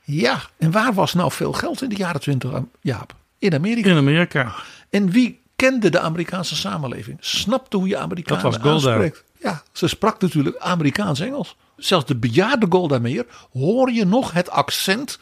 [0.02, 3.14] Ja, en waar was nou veel geld in de jaren twintig, Jaap?
[3.38, 3.90] In Amerika.
[3.90, 4.54] In Amerika.
[4.90, 7.16] En wie kende de Amerikaanse samenleving?
[7.20, 8.90] Snapte hoe je Amerikanen Dat was Golda.
[8.90, 9.24] aanspreekt?
[9.46, 11.56] Ja, ze sprak natuurlijk Amerikaans-Engels.
[11.76, 15.18] Zelfs de bejaarde Golda Meir hoor je nog het accent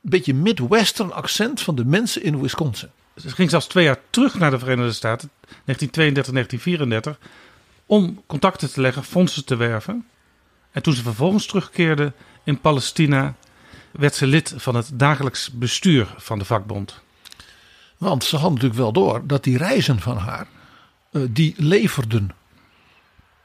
[0.00, 2.90] beetje Midwestern accent van de mensen in Wisconsin.
[3.16, 5.30] Ze ging zelfs twee jaar terug naar de Verenigde Staten,
[5.64, 7.18] 1932, 1934,
[7.86, 10.06] om contacten te leggen, fondsen te werven.
[10.70, 12.12] En toen ze vervolgens terugkeerde
[12.44, 13.34] in Palestina,
[13.90, 17.00] werd ze lid van het dagelijks bestuur van de vakbond.
[17.98, 20.46] Want ze had natuurlijk wel door dat die reizen van haar,
[21.12, 22.30] eh, die leverden.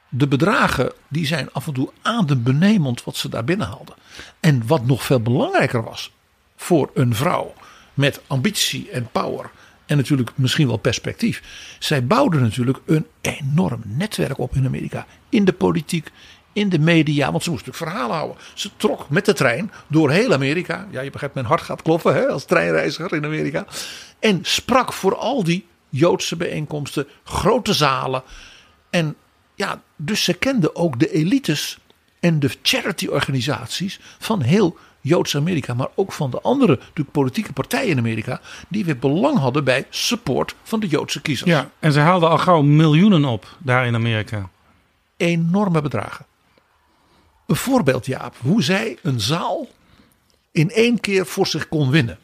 [0.09, 3.95] De bedragen die zijn af en toe adembenemend wat ze daar binnenhaalden.
[4.39, 6.11] En wat nog veel belangrijker was
[6.55, 7.53] voor een vrouw
[7.93, 9.51] met ambitie en power
[9.85, 11.43] en natuurlijk misschien wel perspectief.
[11.79, 15.05] Zij bouwden natuurlijk een enorm netwerk op in Amerika.
[15.29, 16.11] In de politiek,
[16.53, 18.37] in de media, want ze moest natuurlijk verhalen houden.
[18.53, 20.87] Ze trok met de trein door heel Amerika.
[20.91, 23.65] Ja, je begrijpt, mijn hart gaat kloppen hè, als treinreiziger in Amerika.
[24.19, 28.23] En sprak voor al die Joodse bijeenkomsten, grote zalen.
[28.89, 29.15] En
[29.59, 31.79] ja, dus ze kende ook de elites
[32.19, 36.79] en de charity-organisaties van heel Joods-Amerika, maar ook van de andere
[37.11, 41.49] politieke partijen in Amerika, die weer belang hadden bij support van de Joodse kiezers.
[41.49, 44.49] Ja, en ze haalden al gauw miljoenen op daar in Amerika.
[45.17, 46.25] Enorme bedragen.
[47.47, 49.67] Een voorbeeld, Jaap, hoe zij een zaal
[50.51, 52.19] in één keer voor zich kon winnen.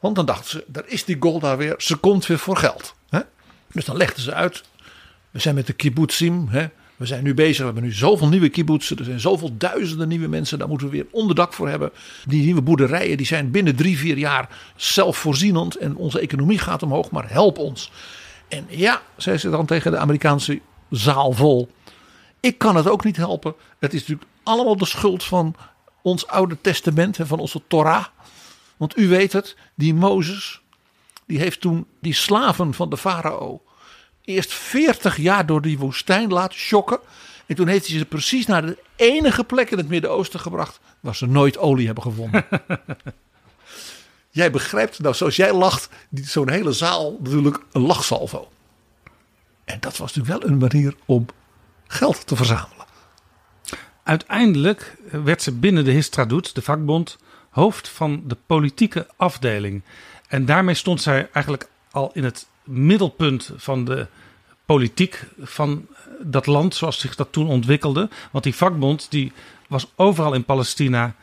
[0.00, 2.94] Want dan dachten ze, daar is die Golda weer, ze komt weer voor geld.
[3.08, 3.20] Hè?
[3.72, 4.62] Dus dan legden ze uit,
[5.32, 6.66] we zijn met de kibbutzim, hè?
[6.96, 10.28] we zijn nu bezig, we hebben nu zoveel nieuwe kibbutzen, er zijn zoveel duizenden nieuwe
[10.28, 11.90] mensen, daar moeten we weer onderdak voor hebben.
[12.26, 17.10] Die nieuwe boerderijen die zijn binnen drie, vier jaar zelfvoorzienend en onze economie gaat omhoog,
[17.10, 17.92] maar help ons.
[18.48, 21.68] En ja, zei ze dan tegen de Amerikaanse zaal vol,
[22.40, 23.54] ik kan het ook niet helpen.
[23.78, 25.54] Het is natuurlijk allemaal de schuld van
[26.02, 28.04] ons oude testament, van onze Torah.
[28.76, 30.60] Want u weet het, die Mozes,
[31.26, 33.62] die heeft toen die slaven van de farao
[34.24, 36.98] eerst 40 jaar door die woestijn laten shocken.
[37.46, 41.16] En toen heeft hij ze precies naar de enige plek in het Midden-Oosten gebracht waar
[41.16, 42.44] ze nooit olie hebben gevonden.
[44.30, 48.48] jij begrijpt, nou zoals jij lacht, zo'n hele zaal natuurlijk een lachsalvo.
[49.64, 51.26] En dat was natuurlijk wel een manier om
[51.86, 52.86] geld te verzamelen.
[54.02, 57.18] Uiteindelijk werd ze binnen de Histradut, de vakbond,
[57.50, 59.82] hoofd van de politieke afdeling.
[60.28, 64.06] En daarmee stond zij eigenlijk al in het middelpunt van de
[64.64, 65.86] politiek van
[66.20, 68.08] dat land zoals zich dat toen ontwikkelde.
[68.30, 69.32] Want die vakbond die
[69.68, 71.14] was overal in Palestina,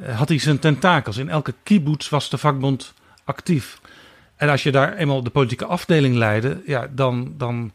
[0.00, 1.16] eh, had hij zijn tentakels.
[1.16, 3.80] In elke kibbutz was de vakbond actief.
[4.36, 7.72] En als je daar eenmaal de politieke afdeling leidde, ja, dan, dan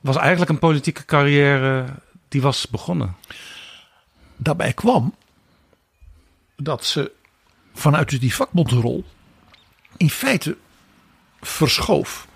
[0.00, 1.84] was eigenlijk een politieke carrière
[2.28, 3.16] die was begonnen.
[4.36, 5.14] Daarbij kwam
[6.56, 7.12] dat ze
[7.74, 9.04] vanuit die vakbondrol
[9.96, 10.56] in feite
[11.40, 12.27] verschoof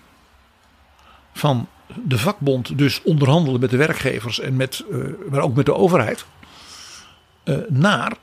[1.43, 1.67] van
[2.03, 6.25] de vakbond dus onderhandelen met de werkgevers en met, uh, maar ook met de overheid.
[7.43, 8.13] Uh, naar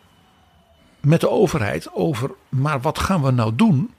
[1.01, 3.91] met de overheid over, maar wat gaan we nou doen?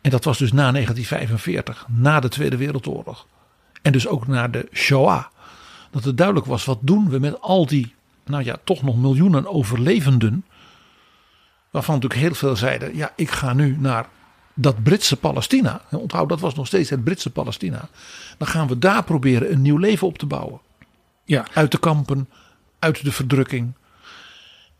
[0.00, 3.26] En dat was dus na 1945, na de Tweede Wereldoorlog.
[3.82, 5.24] En dus ook na de Shoah.
[5.90, 9.46] Dat het duidelijk was, wat doen we met al die, nou ja, toch nog miljoenen
[9.46, 10.44] overlevenden.
[11.70, 14.08] Waarvan natuurlijk heel veel zeiden, ja, ik ga nu naar
[14.60, 17.88] dat Britse Palestina, onthoud dat was nog steeds het Britse Palestina,
[18.38, 20.60] dan gaan we daar proberen een nieuw leven op te bouwen.
[21.24, 21.46] Ja.
[21.54, 22.28] Uit de kampen,
[22.78, 23.72] uit de verdrukking.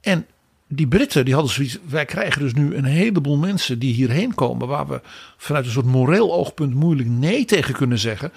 [0.01, 0.27] En
[0.69, 4.69] die Britten die hadden zoiets, wij krijgen dus nu een heleboel mensen die hierheen komen,
[4.69, 5.01] waar we
[5.37, 8.33] vanuit een soort moreel oogpunt moeilijk nee tegen kunnen zeggen.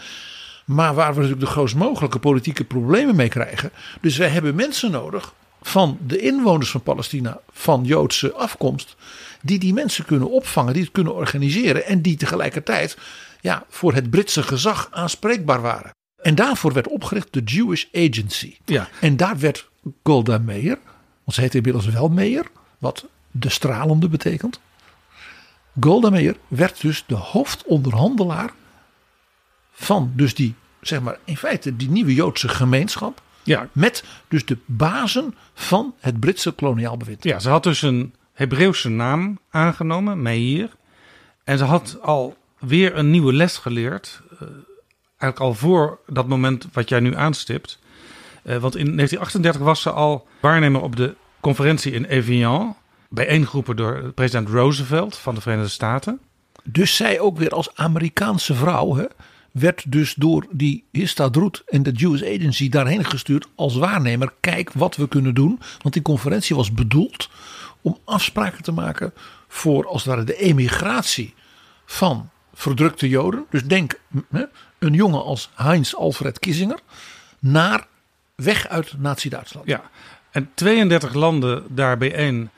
[0.65, 3.71] Maar waar we natuurlijk de grootst mogelijke politieke problemen mee krijgen.
[4.01, 8.95] Dus wij hebben mensen nodig van de inwoners van Palestina van Joodse afkomst
[9.41, 12.97] die die mensen kunnen opvangen, die het kunnen organiseren en die tegelijkertijd
[13.41, 15.91] ja, voor het Britse gezag aanspreekbaar waren.
[16.21, 18.57] En daarvoor werd opgericht de Jewish Agency.
[18.65, 18.89] Ja.
[18.99, 19.69] En daar werd
[20.03, 20.77] Golda Meir,
[21.23, 22.45] want ze heet inmiddels wel Meir,
[22.77, 24.59] wat de stralende betekent.
[25.79, 28.53] Golda Meir werd dus de hoofdonderhandelaar
[29.71, 33.21] van dus die, zeg maar in feite die nieuwe Joodse gemeenschap.
[33.43, 33.69] Ja.
[33.71, 37.23] Met dus de bazen van het Britse koloniaal bewind.
[37.23, 40.69] Ja, ze had dus een Hebreeuwse naam aangenomen, Meir.
[41.43, 44.21] En ze had al weer een nieuwe les geleerd.
[44.33, 44.39] Uh,
[45.17, 47.79] eigenlijk al voor dat moment wat jij nu aanstipt.
[48.43, 52.75] Uh, want in 1938 was ze al waarnemer op de conferentie in Evian.
[53.09, 56.19] Bijeengeroepen door president Roosevelt van de Verenigde Staten.
[56.63, 59.05] Dus zij ook weer als Amerikaanse vrouw hè,
[59.53, 64.33] werd dus door die Histadrut en de Jewish Agency daarheen gestuurd als waarnemer.
[64.39, 65.59] Kijk wat we kunnen doen.
[65.81, 67.29] Want die conferentie was bedoeld
[67.81, 69.13] om afspraken te maken
[69.47, 71.33] voor als het ware de emigratie
[71.85, 73.45] van verdrukte Joden.
[73.49, 73.99] Dus denk
[74.79, 76.79] een jongen als Heinz Alfred Kissinger
[77.39, 77.87] naar
[78.35, 79.67] weg uit Nazi-Duitsland.
[79.67, 79.89] Ja,
[80.31, 82.49] en 32 landen daar bijeen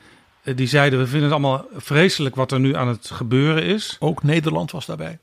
[0.42, 3.96] Eh, Die zeiden, we vinden het allemaal vreselijk wat er nu aan het gebeuren is.
[3.98, 5.18] Ook Nederland was daarbij.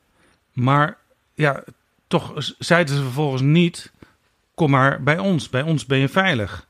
[0.54, 0.98] Maar
[1.34, 1.64] ja,
[2.08, 3.92] toch zeiden ze vervolgens niet,
[4.56, 5.50] kom maar bij ons.
[5.50, 6.68] Bij ons ben je veilig.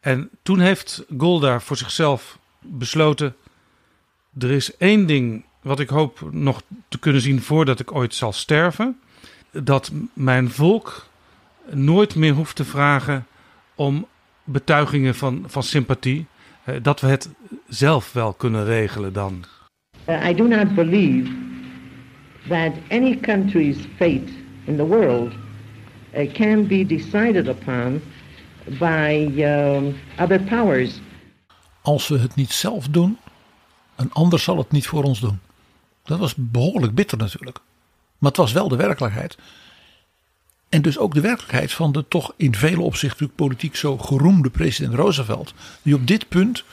[0.00, 3.36] En toen heeft Golda voor zichzelf besloten,
[4.38, 8.32] er is één ding wat ik hoop nog te kunnen zien voordat ik ooit zal
[8.32, 9.00] sterven.
[9.50, 11.06] Dat mijn volk
[11.70, 13.26] nooit meer hoeft te vragen
[13.74, 14.06] om
[14.44, 16.26] betuigingen van, van sympathie.
[16.64, 17.28] Eh, Dat we het
[17.68, 19.44] zelf wel kunnen regelen dan.
[20.08, 21.32] I do not believe
[22.48, 24.32] that any country's fate
[24.64, 25.32] in the world
[26.14, 28.00] uh, can be decided upon
[28.78, 31.00] by um, other powers.
[31.82, 33.18] Als we het niet zelf doen,
[33.96, 35.38] een ander zal het niet voor ons doen.
[36.04, 37.58] Dat was behoorlijk bitter natuurlijk.
[38.18, 39.38] Maar het was wel de werkelijkheid.
[40.68, 44.94] En dus ook de werkelijkheid van de toch in vele opzichten politiek zo geroemde president
[44.94, 45.54] Roosevelt.
[45.82, 46.64] Die op dit punt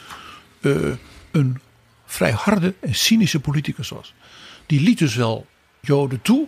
[0.61, 0.91] eh,
[1.31, 1.59] een
[2.05, 4.13] vrij harde en cynische politicus was.
[4.65, 5.45] Die liet dus wel
[5.85, 6.47] Joden toe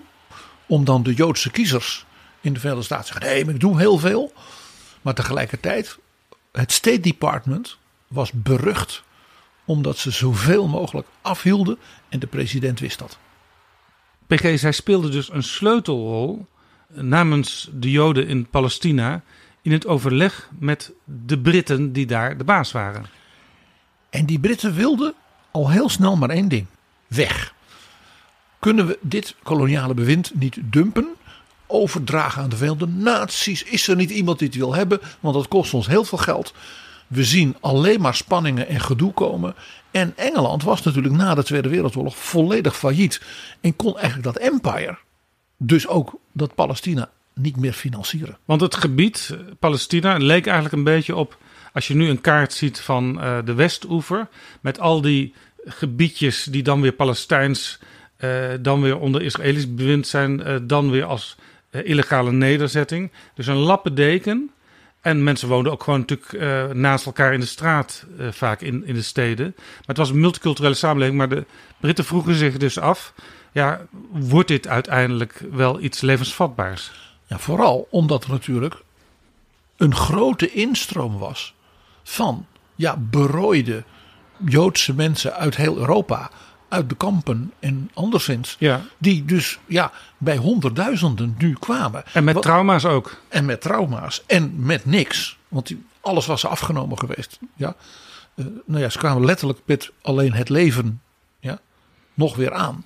[0.65, 2.05] om dan de Joodse kiezers
[2.41, 4.33] in de Verenigde Staten te zeggen: nee, ik doe heel veel.
[5.01, 5.97] Maar tegelijkertijd,
[6.51, 9.03] het State Department was berucht
[9.65, 11.77] omdat ze zoveel mogelijk afhielden
[12.09, 13.17] en de president wist dat.
[14.27, 16.47] PG, zij speelde dus een sleutelrol
[16.87, 19.21] namens de Joden in Palestina
[19.61, 23.05] in het overleg met de Britten die daar de baas waren.
[24.09, 25.13] En die Britten wilden
[25.51, 26.65] al heel snel maar één ding:
[27.07, 27.54] weg.
[28.59, 31.07] Kunnen we dit koloniale bewind niet dumpen?
[31.67, 33.63] Overdragen aan de Verenigde Naties?
[33.63, 34.99] Is er niet iemand die het wil hebben?
[35.19, 36.53] Want dat kost ons heel veel geld.
[37.07, 39.55] We zien alleen maar spanningen en gedoe komen.
[39.91, 43.21] En Engeland was natuurlijk na de Tweede Wereldoorlog volledig failliet.
[43.61, 44.97] En kon eigenlijk dat empire,
[45.57, 48.37] dus ook dat Palestina, niet meer financieren.
[48.45, 51.37] Want het gebied, eh, Palestina, leek eigenlijk een beetje op.
[51.73, 54.27] Als je nu een kaart ziet van eh, de Westoever.
[54.61, 55.33] met al die
[55.65, 57.79] gebiedjes die dan weer Palestijns.
[58.25, 60.43] Eh, dan weer onder Israëlisch bewind zijn.
[60.43, 61.35] eh, dan weer als
[61.69, 63.11] eh, illegale nederzetting.
[63.35, 64.49] Dus een lappendeken.
[65.01, 69.01] En mensen woonden ook gewoon natuurlijk naast elkaar in de straat, vaak in, in de
[69.01, 69.53] steden.
[69.55, 71.17] Maar het was een multiculturele samenleving.
[71.17, 71.45] Maar de
[71.79, 73.13] Britten vroegen zich dus af:
[73.51, 76.91] ja, wordt dit uiteindelijk wel iets levensvatbaars?
[77.27, 78.75] Ja, vooral omdat er natuurlijk
[79.77, 81.53] een grote instroom was
[82.03, 83.83] van ja, berooide
[84.37, 86.31] Joodse mensen uit heel Europa,
[86.75, 88.55] uit de kampen en anderszins.
[88.59, 88.81] Ja.
[88.97, 92.03] Die dus ja, bij honderdduizenden nu kwamen.
[92.13, 93.21] En met Wat- trauma's ook.
[93.27, 94.23] En met trauma's.
[94.27, 95.37] En met niks.
[95.47, 97.39] Want die, alles was afgenomen geweest.
[97.55, 97.75] Ja.
[98.35, 101.01] Eh, nou ja, ze kwamen letterlijk met alleen het leven
[101.39, 101.59] ja,
[102.13, 102.85] nog weer aan.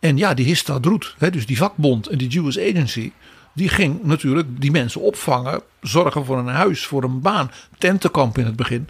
[0.00, 3.12] En ja, die Histadroet, hè, dus die vakbond en die Jewish Agency.
[3.52, 5.62] Die ging natuurlijk die mensen opvangen.
[5.80, 7.50] Zorgen voor een huis, voor een baan.
[7.78, 8.88] Tentenkamp in het begin.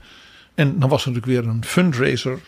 [0.55, 2.39] En dan was er natuurlijk weer een fundraiser.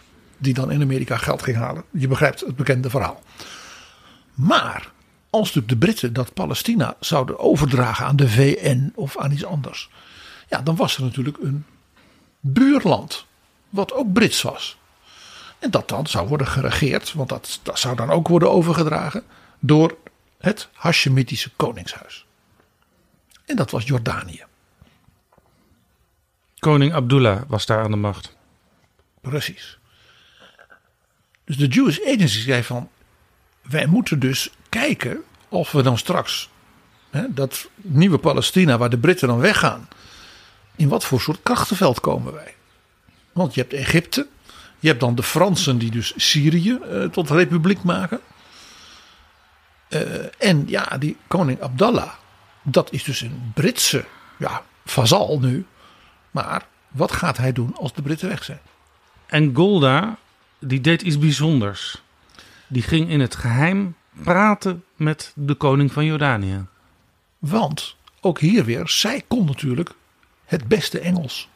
[0.42, 1.84] Die dan in Amerika geld ging halen.
[1.90, 3.22] Je begrijpt het bekende verhaal.
[4.34, 4.92] Maar
[5.30, 9.90] als natuurlijk de Britten dat Palestina zouden overdragen aan de VN of aan iets anders.
[10.48, 11.64] Ja, dan was er natuurlijk een
[12.40, 13.26] buurland.
[13.70, 14.78] Wat ook Brits was.
[15.58, 17.12] En dat dan zou worden geregeerd.
[17.12, 19.24] Want dat, dat zou dan ook worden overgedragen.
[19.58, 19.96] Door
[20.38, 22.26] het Hashemitische koningshuis.
[23.44, 24.44] En dat was Jordanië.
[26.58, 28.36] Koning Abdullah was daar aan de macht.
[29.20, 29.78] Precies.
[31.44, 32.88] Dus de Jewish Agency zei van.
[33.62, 36.50] Wij moeten dus kijken of we dan straks
[37.10, 39.88] hè, dat nieuwe Palestina waar de Britten dan weggaan.
[40.76, 42.54] In wat voor soort krachtenveld komen wij?
[43.32, 44.26] Want je hebt Egypte.
[44.78, 48.20] Je hebt dan de Fransen die dus Syrië eh, tot republiek maken.
[49.88, 50.02] Eh,
[50.38, 52.12] en ja, die koning Abdallah.
[52.62, 54.04] Dat is dus een Britse
[54.38, 55.66] ja, vazal nu.
[56.30, 58.60] Maar wat gaat hij doen als de Britten weg zijn?
[59.26, 60.18] En Golda,
[60.64, 62.02] die deed iets bijzonders.
[62.66, 66.66] Die ging in het geheim praten met de koning van Jordanië.
[67.38, 69.94] Want ook hier weer, zij kon natuurlijk
[70.44, 71.48] het beste Engels.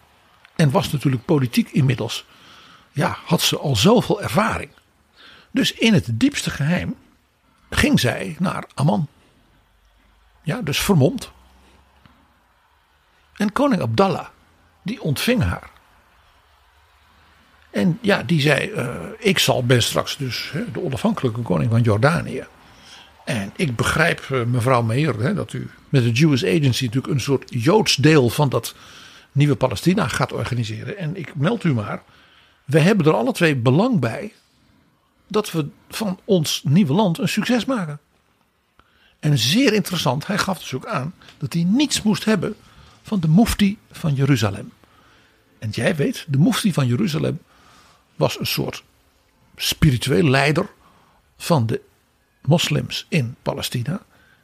[0.56, 2.26] En was natuurlijk politiek inmiddels.
[2.92, 4.70] Ja, had ze al zoveel ervaring.
[5.50, 6.94] Dus in het diepste geheim
[7.70, 9.08] ging zij naar Amman.
[10.42, 11.30] Ja, dus vermomd.
[13.36, 14.26] En koning Abdallah,
[14.82, 15.70] die ontving haar.
[17.76, 22.46] En ja, die zei: eh, Ik zal ben straks dus de onafhankelijke koning van Jordanië.
[23.24, 27.20] En ik begrijp, eh, mevrouw Meijer, hè, dat u met de Jewish Agency natuurlijk een
[27.20, 28.74] soort Joods deel van dat
[29.32, 30.98] nieuwe Palestina gaat organiseren.
[30.98, 32.02] En ik meld u maar,
[32.64, 34.32] we hebben er alle twee belang bij
[35.28, 37.98] dat we van ons nieuwe land een succes maken.
[39.20, 42.56] En zeer interessant, hij gaf dus ook aan dat hij niets moest hebben
[43.02, 44.72] van de mufti van Jeruzalem.
[45.58, 47.38] En jij weet, de mufti van Jeruzalem
[48.16, 48.84] was een soort
[49.56, 50.68] spiritueel leider
[51.36, 51.80] van de
[52.42, 54.02] moslims in Palestina.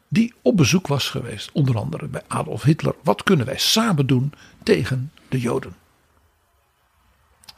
[0.08, 2.94] Die op bezoek was geweest, onder andere bij Adolf Hitler.
[3.02, 5.74] Wat kunnen wij samen doen tegen de Joden?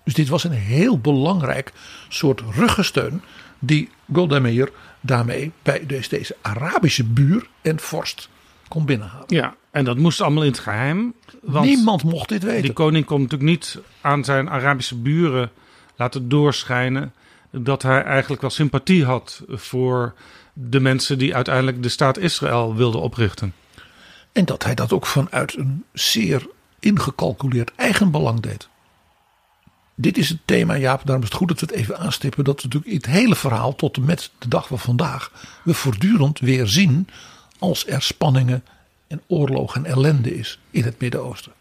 [0.04, 1.72] Dus dit was een heel belangrijk
[2.08, 3.22] soort ruggensteun
[3.58, 8.28] die Golda Meir daarmee bij dus deze Arabische buur en vorst
[8.68, 9.26] kon binnenhalen.
[9.28, 11.14] Ja, en dat moest allemaal in het geheim.
[11.42, 12.62] Want Niemand mocht dit weten.
[12.62, 15.50] Die koning kon natuurlijk niet aan zijn Arabische buren
[15.96, 17.12] laten doorschijnen
[17.50, 20.14] dat hij eigenlijk wel sympathie had voor
[20.52, 23.54] de mensen die uiteindelijk de staat Israël wilden oprichten.
[24.32, 26.46] En dat hij dat ook vanuit een zeer
[26.80, 28.68] ingecalculeerd eigenbelang deed.
[29.94, 31.00] Dit is het thema, Jaap.
[31.04, 32.44] Daarom is het goed dat we het even aanstippen.
[32.44, 35.32] Dat we natuurlijk in het hele verhaal tot en met de dag van vandaag.
[35.64, 37.08] we voortdurend weer zien.
[37.58, 38.64] als er spanningen
[39.06, 41.52] en oorlog en ellende is in het Midden-Oosten.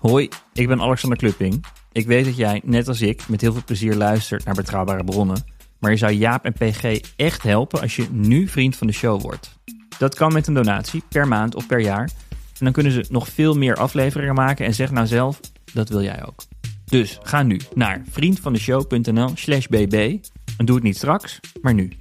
[0.00, 1.64] Hoi, ik ben Alexander Klupping.
[1.96, 5.44] Ik weet dat jij, net als ik, met heel veel plezier luistert naar betrouwbare bronnen.
[5.78, 9.22] Maar je zou Jaap en PG echt helpen als je nu vriend van de show
[9.22, 9.58] wordt.
[9.98, 12.10] Dat kan met een donatie per maand of per jaar.
[12.30, 14.66] En dan kunnen ze nog veel meer afleveringen maken.
[14.66, 15.40] En zeg nou zelf,
[15.72, 16.42] dat wil jij ook.
[16.84, 20.16] Dus ga nu naar vriendvandeshow.nl slash bb.
[20.56, 21.92] En doe het niet straks, maar nu.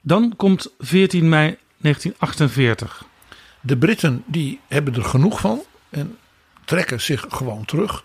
[0.00, 3.06] Dan komt 14 mei 1948.
[3.60, 6.16] De Britten die hebben er genoeg van en
[6.64, 8.04] trekken zich gewoon terug.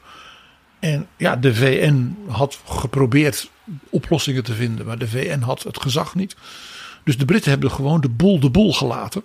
[0.80, 3.50] En ja, de VN had geprobeerd
[3.90, 6.36] oplossingen te vinden, maar de VN had het gezag niet.
[7.04, 9.24] Dus de Britten hebben gewoon de boel de boel gelaten.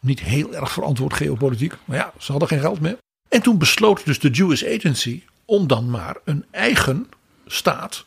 [0.00, 2.96] Niet heel erg verantwoord geopolitiek, maar ja, ze hadden geen geld meer.
[3.28, 7.08] En toen besloot dus de Jewish Agency om dan maar een eigen
[7.46, 8.04] staat,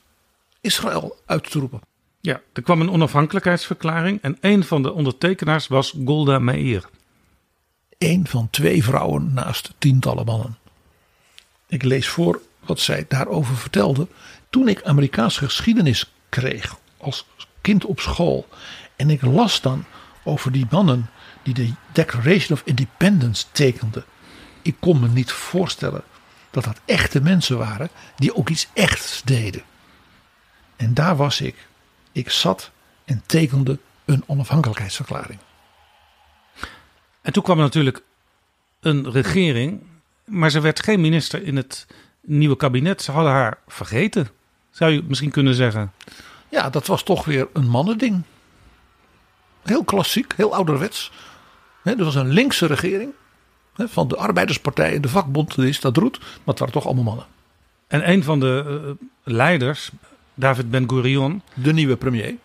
[0.62, 1.82] Israël, uit te roepen.
[2.22, 6.90] Ja, er kwam een onafhankelijkheidsverklaring en een van de ondertekenaars was Golda Meir.
[7.98, 10.58] Eén van twee vrouwen naast tientallen mannen.
[11.68, 14.08] Ik lees voor wat zij daarover vertelde.
[14.50, 17.26] Toen ik Amerikaanse geschiedenis kreeg als
[17.62, 18.48] kind op school
[18.96, 19.86] en ik las dan
[20.24, 21.10] over die mannen
[21.44, 24.06] die de Declaration of Independence tekenden.
[24.62, 26.04] Ik kon me niet voorstellen
[26.52, 29.64] dat dat echte mensen waren die ook iets echts deden.
[30.76, 31.68] En daar was ik.
[32.12, 32.72] Ik zat
[33.06, 35.40] en tekende een onafhankelijkheidsverklaring.
[37.24, 38.04] En toen kwam er natuurlijk
[38.80, 39.82] een regering,
[40.26, 41.88] maar ze werd geen minister in het
[42.22, 43.02] nieuwe kabinet.
[43.02, 44.28] Ze hadden haar vergeten,
[44.72, 45.92] zou je misschien kunnen zeggen.
[46.50, 48.24] Ja, dat was toch weer een mannending.
[49.64, 51.12] Heel klassiek, heel ouderwets.
[51.84, 53.12] Er was een linkse regering
[53.76, 57.26] van de arbeiderspartij en de vakbond, de Stadroet, maar het waren toch allemaal mannen.
[57.88, 59.92] En een van de uh, leiders,
[60.34, 62.36] David Ben-Gurion, de nieuwe premier,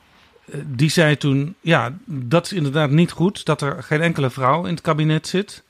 [0.66, 4.74] die zei toen: Ja, dat is inderdaad niet goed dat er geen enkele vrouw in
[4.74, 5.62] het kabinet zit.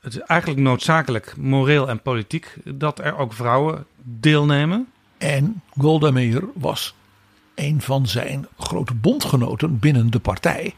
[0.00, 4.88] Het is eigenlijk noodzakelijk, moreel en politiek, dat er ook vrouwen deelnemen.
[5.18, 6.94] En Golda Meir was
[7.54, 10.74] een van zijn grote bondgenoten binnen de partij.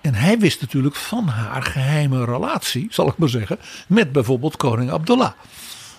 [0.00, 4.90] En hij wist natuurlijk van haar geheime relatie, zal ik maar zeggen, met bijvoorbeeld koning
[4.90, 5.32] Abdullah.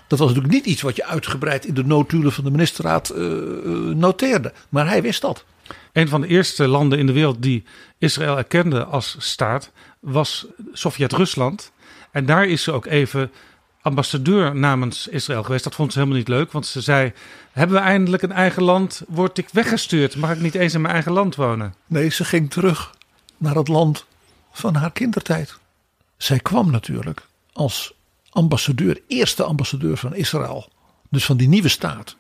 [0.08, 3.96] Dat was natuurlijk niet iets wat je uitgebreid in de notulen van de ministerraad uh,
[3.96, 4.54] noteerde.
[4.70, 5.46] Maar hij wist dat.
[5.94, 7.64] Een van de eerste landen in de wereld die
[7.98, 11.72] Israël erkende als staat was Sovjet-Rusland.
[12.12, 13.32] En daar is ze ook even
[13.82, 15.64] ambassadeur namens Israël geweest.
[15.64, 17.14] Dat vond ze helemaal niet leuk, want ze zei:
[17.52, 19.02] Hebben we eindelijk een eigen land?
[19.08, 20.16] Word ik weggestuurd?
[20.16, 21.76] Mag ik niet eens in mijn eigen land wonen?
[21.88, 22.96] Nee, ze ging terug
[23.38, 24.06] naar het land
[24.52, 25.58] van haar kindertijd.
[26.18, 27.94] Zij kwam natuurlijk als
[28.30, 30.70] ambassadeur, eerste ambassadeur van Israël,
[31.10, 32.16] dus van die nieuwe staat,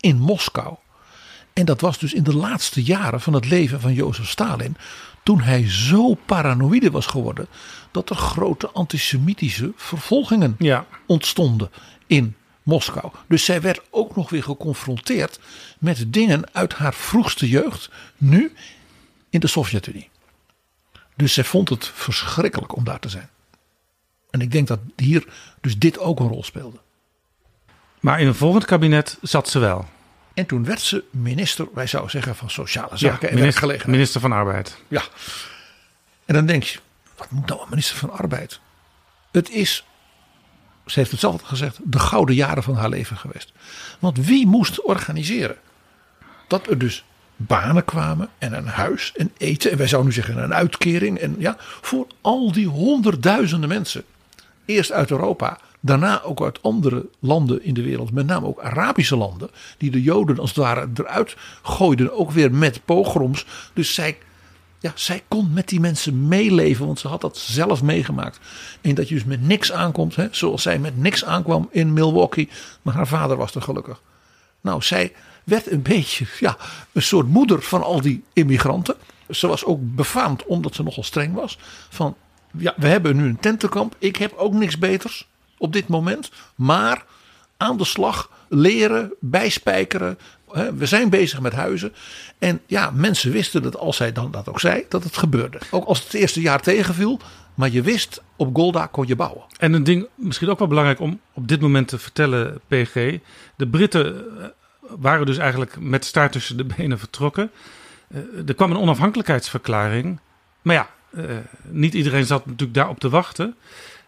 [0.00, 0.76] in Moskou.
[1.56, 4.76] En dat was dus in de laatste jaren van het leven van Jozef Stalin,
[5.22, 7.46] toen hij zo paranoïde was geworden
[7.90, 10.86] dat er grote antisemitische vervolgingen ja.
[11.06, 11.70] ontstonden
[12.06, 13.12] in Moskou.
[13.28, 15.40] Dus zij werd ook nog weer geconfronteerd
[15.78, 18.52] met dingen uit haar vroegste jeugd, nu
[19.30, 20.10] in de Sovjet-Unie.
[21.14, 23.28] Dus zij vond het verschrikkelijk om daar te zijn.
[24.30, 25.26] En ik denk dat hier
[25.60, 26.78] dus dit ook een rol speelde.
[28.00, 29.94] Maar in een volgend kabinet zat ze wel.
[30.36, 33.82] En toen werd ze minister, wij zouden zeggen, van Sociale Zaken ja, en minister.
[33.86, 34.76] Minister van Arbeid.
[34.88, 35.02] Ja.
[36.24, 36.78] En dan denk je,
[37.16, 38.60] wat moet nou een minister van Arbeid?
[39.30, 39.84] Het is,
[40.86, 43.52] ze heeft het zelf gezegd, de gouden jaren van haar leven geweest.
[43.98, 45.56] Want wie moest organiseren?
[46.48, 47.04] Dat er dus
[47.36, 49.70] banen kwamen en een huis en eten.
[49.70, 51.18] En wij zouden nu zeggen een uitkering.
[51.18, 54.04] En ja, voor al die honderdduizenden mensen.
[54.64, 58.12] Eerst uit Europa, daarna ook uit andere landen in de wereld.
[58.12, 59.50] Met name ook Arabische landen.
[59.78, 62.12] Die de Joden als het ware eruit gooiden.
[62.12, 63.46] Ook weer met pogroms.
[63.72, 64.18] Dus zij
[64.80, 68.40] ja, zij kon met die mensen meeleven, want ze had dat zelf meegemaakt.
[68.80, 72.48] En dat je dus met niks aankomt, hè, zoals zij met niks aankwam in Milwaukee,
[72.82, 74.00] maar haar vader was er gelukkig.
[74.60, 75.12] Nou, zij
[75.44, 76.56] werd een beetje ja,
[76.92, 78.94] een soort moeder van al die immigranten.
[79.30, 81.58] Ze was ook befaamd omdat ze nogal streng was.
[81.88, 82.16] Van
[82.58, 83.94] ja, we hebben nu een tentenkamp.
[83.98, 85.28] Ik heb ook niks beters
[85.58, 86.30] op dit moment.
[86.54, 87.04] Maar
[87.56, 90.18] aan de slag leren, bijspijkeren.
[90.76, 91.92] We zijn bezig met huizen.
[92.38, 95.58] En ja, mensen wisten dat als zij dan dat ook zei, dat het gebeurde.
[95.70, 97.20] Ook als het, het eerste jaar tegenviel.
[97.54, 99.44] Maar je wist, op Golda kon je bouwen.
[99.58, 103.18] En een ding, misschien ook wel belangrijk om op dit moment te vertellen, PG.
[103.56, 104.46] De Britten eh,
[104.88, 107.50] waren dus eigenlijk met staart tussen de benen vertrokken.
[108.08, 110.20] Uh, er kwam een onafhankelijkheidsverklaring.
[110.62, 113.54] Maar ja, uh, niet iedereen zat natuurlijk daarop te wachten.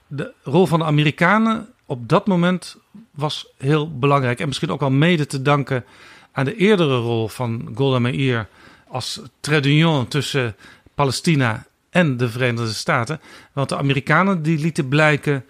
[0.09, 2.77] De rol van de Amerikanen op dat moment
[3.11, 4.41] was heel belangrijk.
[4.41, 5.85] En misschien ook wel mede te danken
[6.33, 8.49] aan de eerdere rol van Golda Meir
[8.89, 10.57] als trait tussen
[10.95, 13.21] Palestina en de Verenigde Staten.
[13.53, 15.45] Want de Amerikanen die lieten blijken,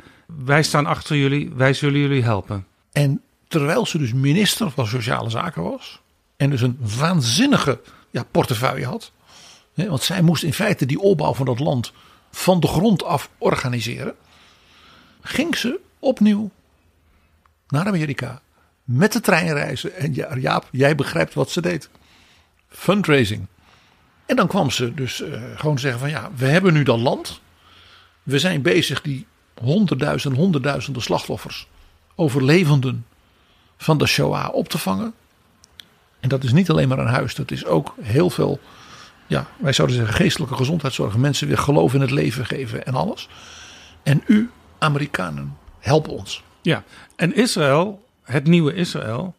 [0.44, 2.66] wij staan achter jullie, wij zullen jullie helpen.
[2.92, 6.00] En terwijl ze dus minister van Sociale Zaken was
[6.36, 7.80] en dus een waanzinnige
[8.10, 9.12] ja, portefeuille had.
[9.74, 11.92] Want zij moest in feite die opbouw van dat land
[12.30, 14.14] van de grond af organiseren.
[15.20, 16.50] Ging ze opnieuw
[17.68, 18.40] naar Amerika
[18.84, 19.94] met de trein reizen.
[19.94, 21.88] En ja, Jaap, jij begrijpt wat ze deed.
[22.68, 23.46] Fundraising.
[24.26, 27.40] En dan kwam ze dus uh, gewoon zeggen van ja, we hebben nu dat land.
[28.22, 29.26] We zijn bezig die
[29.60, 31.68] honderdduizenden, honderdduizenden slachtoffers,
[32.14, 33.06] overlevenden
[33.76, 35.14] van de Shoah op te vangen.
[36.20, 38.60] En dat is niet alleen maar een huis, dat is ook heel veel,
[39.26, 41.16] ja, wij zouden zeggen geestelijke gezondheidszorg.
[41.16, 43.28] Mensen weer geloof in het leven geven en alles.
[44.02, 46.42] En u, Amerikanen, help ons.
[46.62, 46.84] Ja,
[47.16, 49.34] en Israël, het nieuwe Israël,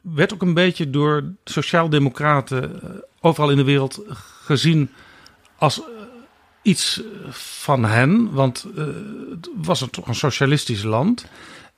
[0.00, 2.90] werd ook een beetje door sociaaldemocraten eh,
[3.20, 4.02] overal in de wereld
[4.44, 4.90] gezien
[5.56, 5.86] als eh,
[6.62, 8.32] iets van hen.
[8.32, 8.66] Want
[9.30, 11.26] het was een, toch een socialistisch land.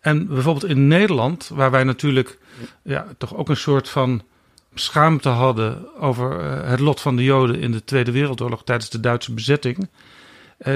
[0.00, 2.38] En bijvoorbeeld in Nederland, waar wij natuurlijk
[2.82, 4.22] ja, toch ook een soort van
[4.74, 9.32] schaamte hadden over het lot van de Joden in de Tweede Wereldoorlog tijdens de Duitse
[9.32, 9.88] bezetting.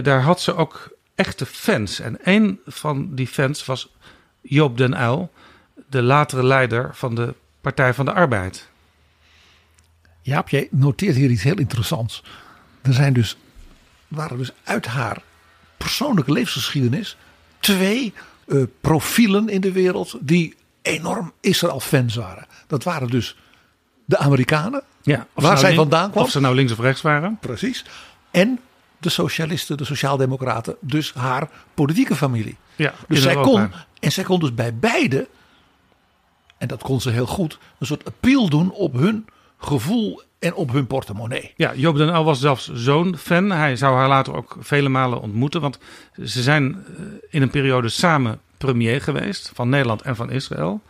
[0.03, 2.00] daar had ze ook echte fans.
[2.00, 3.92] En een van die fans was
[4.40, 5.32] Joop den Uyl,
[5.88, 8.68] de latere leider van de Partij van de Arbeid.
[10.22, 12.22] Jaap, jij noteert hier iets heel interessants.
[12.82, 13.36] Er zijn dus,
[14.08, 15.22] waren dus uit haar
[15.76, 17.16] persoonlijke levensgeschiedenis
[17.60, 18.12] twee
[18.46, 22.46] uh, profielen in de wereld die enorm Israël-fans waren.
[22.66, 23.36] Dat waren dus
[24.04, 26.24] de Amerikanen, ja, waar nou zij vandaan kwam.
[26.24, 27.38] Of ze nou links of rechts waren.
[27.40, 27.84] Precies.
[28.30, 28.60] En
[28.99, 32.57] de socialisten, de sociaaldemocraten, dus haar politieke familie.
[32.76, 33.70] Ja, dus zij kon,
[34.01, 35.28] en zij kon dus bij beide,
[36.59, 39.26] en dat kon ze heel goed, een soort appeal doen op hun
[39.59, 41.53] gevoel en op hun portemonnee.
[41.57, 43.51] Ja, Joop den Uyl was zelfs zo'n fan.
[43.51, 45.78] Hij zou haar later ook vele malen ontmoeten, want
[46.24, 50.80] ze zijn eh, in een periode samen premier geweest van Nederland en van Israël.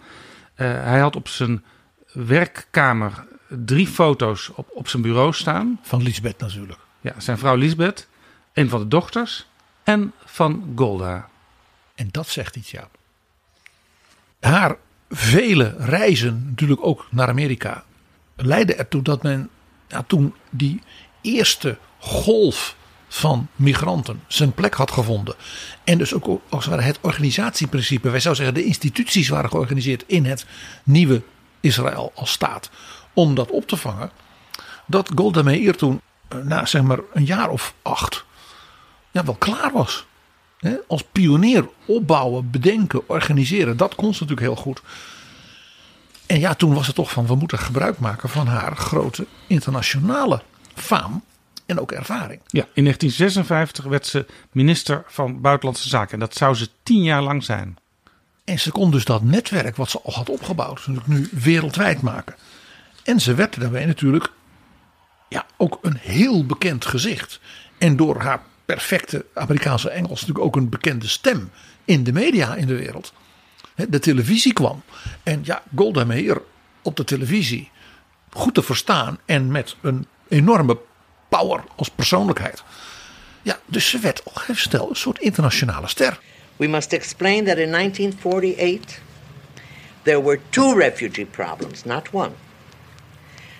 [0.57, 1.65] Uh, hij had op zijn
[2.13, 5.81] werkkamer drie foto's op, op zijn bureau staan.
[5.83, 6.79] Van Lisbeth natuurlijk.
[7.01, 8.09] Ja, zijn vrouw Lisbeth,
[8.53, 9.47] een van de dochters
[9.83, 11.29] en van Golda.
[11.95, 12.89] En dat zegt iets, ja.
[14.41, 14.77] Haar
[15.11, 17.85] vele reizen, natuurlijk ook naar Amerika,
[18.37, 19.51] leidden ertoe dat men
[19.89, 20.83] ja, toen die
[21.21, 22.77] eerste golf
[23.09, 25.35] van migranten zijn plek had gevonden.
[25.85, 30.25] En dus ook als het, het organisatieprincipe, wij zouden zeggen de instituties waren georganiseerd in
[30.25, 30.47] het
[30.85, 31.23] nieuwe
[31.61, 32.71] Israël als staat.
[33.13, 34.11] Om dat op te vangen.
[34.87, 36.01] Dat Golda Meir toen
[36.43, 38.25] na zeg maar een jaar of acht
[39.11, 40.07] ja, wel klaar was.
[40.87, 44.83] als pionier opbouwen, bedenken, organiseren, dat kon ze natuurlijk heel goed.
[46.27, 50.43] En ja, toen was het toch van we moeten gebruik maken van haar grote internationale
[50.75, 51.23] faam
[51.67, 52.41] en ook ervaring.
[52.47, 57.23] Ja, in 1956 werd ze minister van Buitenlandse Zaken en dat zou ze tien jaar
[57.23, 57.77] lang zijn.
[58.45, 62.35] En ze kon dus dat netwerk wat ze al had opgebouwd, natuurlijk nu wereldwijd maken.
[63.05, 64.31] En ze werd daarbij natuurlijk
[65.29, 67.41] ja, ook een heel bekend gezicht.
[67.79, 71.51] En door haar perfecte Amerikaanse Engels natuurlijk ook een bekende stem
[71.85, 73.13] in de media in de wereld.
[73.89, 74.83] De televisie kwam.
[75.23, 76.43] En ja, Golda Meir
[76.83, 77.71] op de televisie
[78.31, 80.79] goed te verstaan en met een enorme
[81.29, 82.63] power als persoonlijkheid.
[83.43, 86.19] Ja, dus ze werd al heel een soort internationale ster.
[86.57, 89.01] We must explain that in 1948
[90.03, 92.31] there were two refugee problems, not one.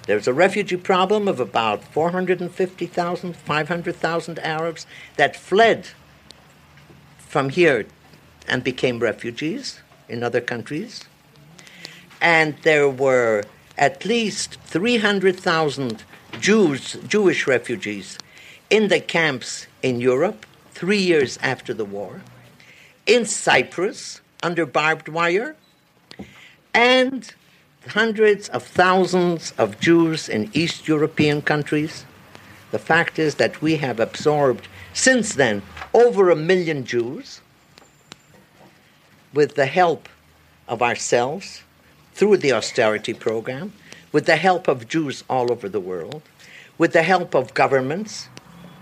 [0.09, 4.87] There's a refugee problem of about 450,000, 500,000 Arabs
[5.19, 5.89] that fled
[7.19, 7.85] from here
[8.49, 11.05] and became refugees in other countries.
[12.23, 13.45] And there were
[13.77, 16.03] at least 300,000
[16.41, 18.17] Jews, Jewish refugees
[18.71, 22.23] in the camps in Europe three years after the war,
[23.05, 25.55] in Cyprus under barbed wire,
[26.73, 27.35] and
[27.87, 32.05] hundreds of thousands of Jews in East European countries.
[32.71, 35.63] The fact is that we have absorbed since then
[35.95, 37.41] over a million Jews
[39.33, 40.09] with the help
[40.67, 41.63] of ourselves
[42.15, 43.73] through the austerity program,
[44.13, 46.23] with the help of Jews all over the world,
[46.77, 48.29] with the help of governments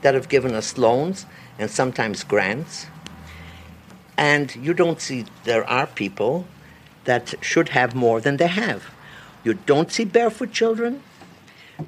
[0.03, 1.27] that have given us loans
[1.59, 2.87] and sometimes grants.
[4.17, 6.47] And you don't see there are people
[7.07, 8.81] that should have more than they have.
[9.43, 11.03] You don't see barefoot children.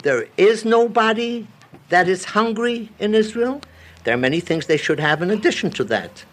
[0.03, 1.47] There is nobody
[1.89, 3.61] that is hungry in Israel.
[4.05, 6.25] There are many things they should have in addition to that.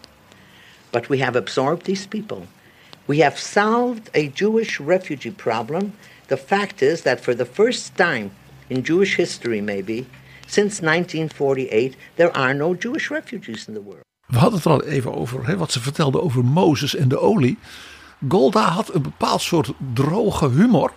[0.92, 2.46] But we have absorbed these people.
[3.06, 5.92] We have solved a Jewish refugee problem.
[6.28, 8.30] The fact is that for the first time
[8.68, 10.06] in Jewish history, maybe,
[10.46, 14.04] since 1948, there are no Jewish refugees in the world.
[14.26, 17.20] We hadden het er al even over, hè, wat ze vertelde over Mozes en de
[17.20, 17.58] olie.
[18.28, 20.92] Golda had een bepaald soort droge humor,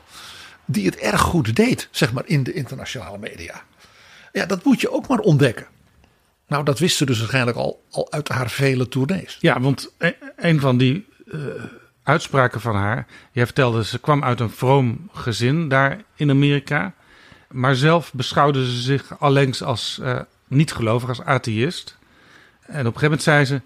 [0.65, 3.63] die het erg goed deed, zeg maar, in de internationale media.
[4.31, 5.67] Ja, dat moet je ook maar ontdekken.
[6.47, 9.37] Nou, dat wist ze dus waarschijnlijk al, al uit haar vele tournees.
[9.39, 11.41] Ja, want e- een van die uh,
[12.03, 13.07] uitspraken van haar.
[13.31, 16.93] Jij vertelde, ze kwam uit een vroom gezin daar in Amerika.
[17.49, 21.97] Maar zelf beschouwde ze zich allengs als uh, niet-gelovig, als atheïst.
[22.61, 23.61] En op een gegeven moment zei ze: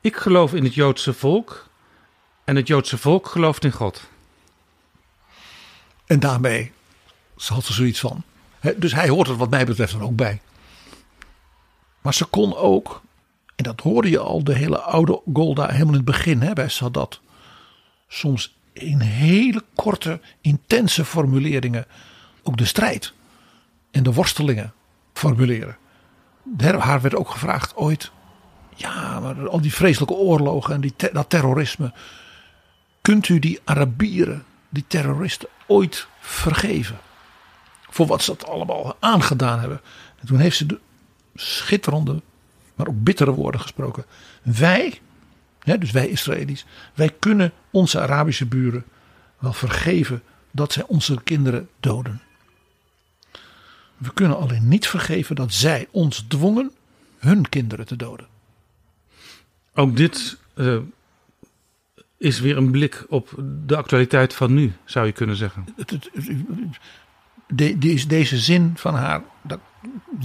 [0.00, 1.69] Ik geloof in het Joodse volk.
[2.50, 4.08] En het Joodse volk gelooft in God.
[6.06, 6.72] En daarmee
[7.46, 8.22] had ze zoiets van.
[8.76, 10.40] Dus hij hoort er wat mij betreft er ook bij.
[12.00, 13.02] Maar ze kon ook,
[13.56, 16.68] en dat hoorde je al, de hele oude Golda helemaal in het begin hè, bij
[16.68, 17.20] Sadat.
[18.08, 21.86] Soms in hele korte, intense formuleringen
[22.42, 23.12] ook de strijd
[23.90, 24.72] en de worstelingen
[25.12, 25.76] formuleren.
[26.58, 28.10] Haar werd ook gevraagd ooit,
[28.74, 31.92] ja, maar al die vreselijke oorlogen en die dat terrorisme.
[33.10, 36.98] Kunt u die Arabieren, die terroristen, ooit vergeven?
[37.88, 39.80] Voor wat ze dat allemaal aangedaan hebben.
[40.20, 40.78] En toen heeft ze de
[41.34, 42.22] schitterende,
[42.74, 44.04] maar ook bittere woorden gesproken.
[44.42, 45.00] Wij,
[45.58, 48.84] hè, dus wij Israëli's, wij kunnen onze Arabische buren
[49.38, 52.22] wel vergeven dat zij onze kinderen doden.
[53.96, 56.72] We kunnen alleen niet vergeven dat zij ons dwongen
[57.18, 58.26] hun kinderen te doden.
[59.74, 60.78] Ook dit uh,
[62.20, 63.34] is weer een blik op
[63.66, 65.66] de actualiteit van nu, zou je kunnen zeggen.
[67.46, 69.58] De, de, deze zin van haar, daar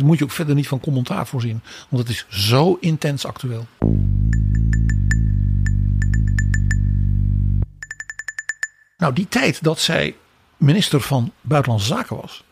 [0.04, 1.62] moet je ook verder niet van commentaar voorzien.
[1.90, 3.68] Want het is zo intens actueel.
[8.98, 10.16] Nou, die tijd dat zij
[10.58, 12.44] minister van Buitenlandse Zaken was,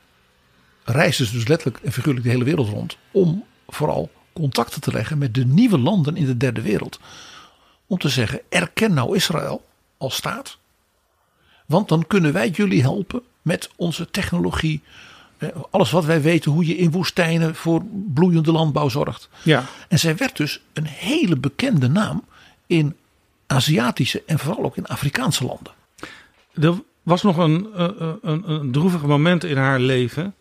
[0.84, 2.98] reisde ze dus letterlijk en figuurlijk de hele wereld rond.
[3.12, 7.00] Om vooral contacten te leggen met de nieuwe landen in de derde wereld.
[7.94, 9.66] Om te zeggen: erken nou Israël
[9.98, 10.58] als staat.
[11.66, 14.82] Want dan kunnen wij jullie helpen met onze technologie.
[15.70, 17.84] Alles wat wij weten hoe je in woestijnen voor
[18.14, 19.30] bloeiende landbouw zorgt.
[19.44, 19.66] Ja.
[19.88, 22.24] En zij werd dus een hele bekende naam
[22.68, 22.96] in
[23.48, 25.74] Aziatische en vooral ook in Afrikaanse landen.
[26.54, 30.36] Er was nog een, een, een, een droevig moment in haar leven.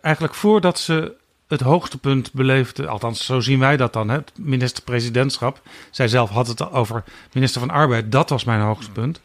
[0.00, 1.14] Eigenlijk voordat ze
[1.54, 5.60] het hoogtepunt beleefde, althans zo zien wij dat dan, het minister-presidentschap.
[5.90, 9.20] Zij zelf had het over minister van Arbeid, dat was mijn hoogtepunt.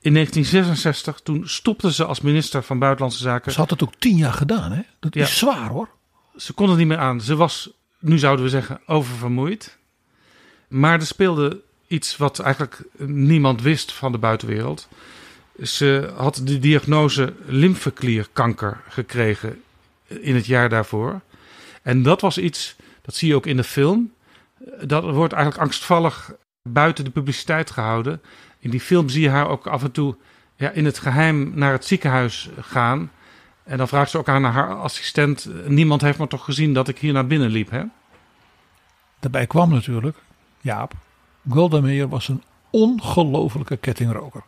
[0.00, 3.52] In 1966, toen stopte ze als minister van Buitenlandse Zaken.
[3.52, 4.80] Ze had het ook tien jaar gedaan, hè?
[5.00, 5.88] Dat is zwaar hoor.
[6.36, 7.20] Ze kon het niet meer aan.
[7.20, 9.78] Ze was, nu zouden we zeggen, oververmoeid.
[10.68, 14.88] Maar er speelde iets wat eigenlijk niemand wist van de buitenwereld.
[15.62, 19.62] Ze had de diagnose lymfeklierkanker gekregen
[20.06, 21.20] in het jaar daarvoor.
[21.82, 24.12] En dat was iets, dat zie je ook in de film.
[24.84, 28.20] Dat wordt eigenlijk angstvallig buiten de publiciteit gehouden.
[28.58, 30.16] In die film zie je haar ook af en toe
[30.56, 33.10] ja, in het geheim naar het ziekenhuis gaan.
[33.62, 36.98] En dan vraagt ze ook aan haar assistent: Niemand heeft me toch gezien dat ik
[36.98, 37.82] hier naar binnen liep, hè?
[39.20, 40.16] Daarbij kwam natuurlijk,
[40.60, 40.92] Jaap,
[41.48, 44.42] Golda Meir was een ongelofelijke kettingroker.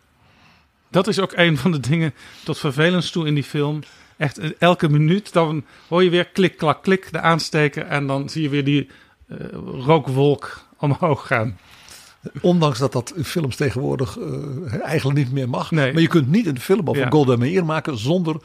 [0.89, 2.13] Dat is ook een van de dingen
[2.43, 3.81] tot vervelend toe in die film.
[4.23, 7.85] Echt elke minuut, dan hoor je weer klik, klak, klik, de aansteker.
[7.85, 8.89] En dan zie je weer die
[9.27, 9.37] uh,
[9.85, 11.57] rookwolk omhoog gaan.
[12.41, 15.71] Ondanks dat dat in films tegenwoordig uh, eigenlijk niet meer mag.
[15.71, 15.93] Nee.
[15.93, 17.09] Maar je kunt niet een film over ja.
[17.09, 18.35] Golda Meir maken zonder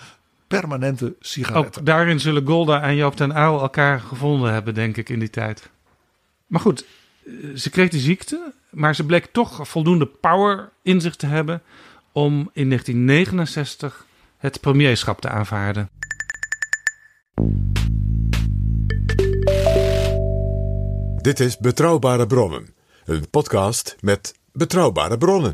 [0.47, 1.81] permanente sigaretten.
[1.81, 5.31] Ook daarin zullen Golda en Joop ten Uyl elkaar gevonden hebben, denk ik, in die
[5.31, 5.71] tijd.
[6.47, 6.85] Maar goed,
[7.55, 8.53] ze kreeg die ziekte.
[8.71, 11.63] Maar ze bleek toch voldoende power in zich te hebben
[12.13, 14.07] om in 1969
[14.39, 15.91] het premierschap te aanvaarden.
[21.23, 22.75] Dit is Betrouwbare Bronnen,
[23.05, 25.53] een podcast met betrouwbare bronnen.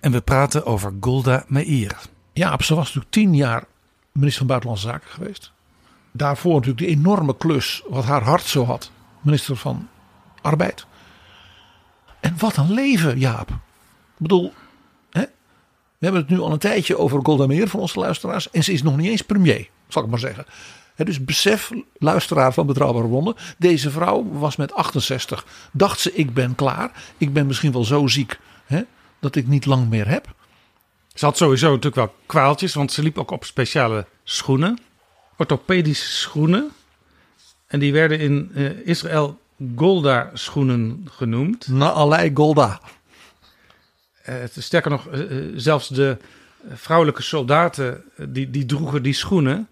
[0.00, 2.00] En we praten over Golda Meir.
[2.32, 3.64] Ja, ze was natuurlijk tien jaar
[4.12, 5.52] minister van Buitenlandse Zaken geweest.
[6.12, 8.90] Daarvoor natuurlijk de enorme klus wat haar hart zo had.
[9.20, 9.88] Minister van
[10.40, 10.86] Arbeid.
[12.20, 13.50] En wat een leven, Jaap.
[14.18, 14.52] Ik bedoel,
[15.10, 15.20] hè?
[15.98, 18.50] we hebben het nu al een tijdje over Golda Meir van onze luisteraars.
[18.50, 20.44] En ze is nog niet eens premier, zal ik maar zeggen.
[20.96, 23.34] Dus besef, luisteraar van Betrouwbare Bronnen.
[23.58, 25.46] Deze vrouw was met 68.
[25.72, 26.90] Dacht ze, ik ben klaar.
[27.18, 28.82] Ik ben misschien wel zo ziek hè,
[29.18, 30.34] dat ik niet lang meer heb.
[31.14, 34.78] Ze had sowieso natuurlijk wel kwaaltjes, want ze liep ook op speciale schoenen.
[35.36, 36.70] Orthopedische schoenen.
[37.66, 39.40] En die werden in eh, Israël
[39.76, 41.68] Golda schoenen genoemd.
[41.68, 42.80] Na allerlei Golda.
[44.28, 46.16] Eh, sterker nog, eh, eh, zelfs de
[46.74, 49.68] vrouwelijke soldaten die, die droegen die schoenen.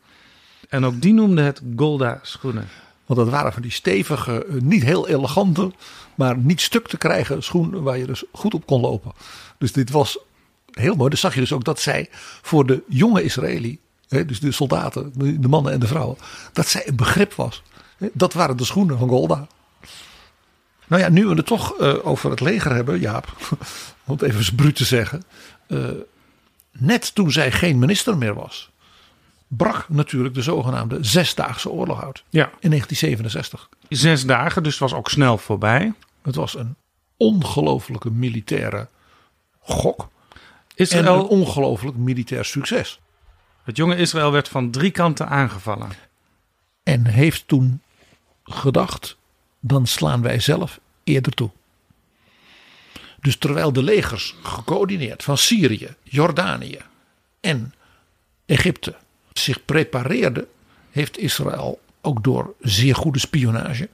[0.68, 2.68] En ook die noemden het Golda schoenen.
[3.06, 5.72] Want dat waren van die stevige, niet heel elegante,
[6.14, 9.12] maar niet stuk te krijgen schoenen waar je dus goed op kon lopen.
[9.58, 10.18] Dus dit was
[10.70, 11.10] heel mooi.
[11.10, 12.08] Dus zag je dus ook dat zij
[12.42, 13.78] voor de jonge Israëli,
[14.08, 16.16] dus de soldaten, de mannen en de vrouwen,
[16.52, 17.62] dat zij een begrip was.
[18.12, 19.46] Dat waren de schoenen van Golda.
[20.86, 23.36] Nou ja, nu we het toch over het leger hebben, Jaap,
[24.06, 25.22] om het even eens bruut te zeggen.
[25.66, 25.88] eh,
[26.72, 28.70] net toen zij geen minister meer was,
[29.48, 32.22] brak natuurlijk de zogenaamde Zesdaagse Oorlog uit.
[32.30, 32.50] Ja.
[32.60, 33.68] In 1967.
[33.88, 35.92] Zes dagen, dus het was ook snel voorbij.
[36.22, 36.76] Het was een
[37.16, 38.88] ongelofelijke militaire
[39.60, 40.08] gok.
[40.74, 43.00] Israël- En een ongelooflijk militair succes.
[43.64, 45.88] Het jonge Israël werd van drie kanten aangevallen.
[46.82, 47.80] En heeft toen
[48.44, 49.16] gedacht,
[49.60, 51.50] dan slaan wij zelf eerder toe.
[53.26, 56.78] Dus terwijl de legers gecoördineerd van Syrië, Jordanië
[57.40, 57.74] en
[58.44, 58.96] Egypte
[59.32, 60.46] zich prepareerden,
[60.90, 63.88] heeft Israël ook door zeer goede spionage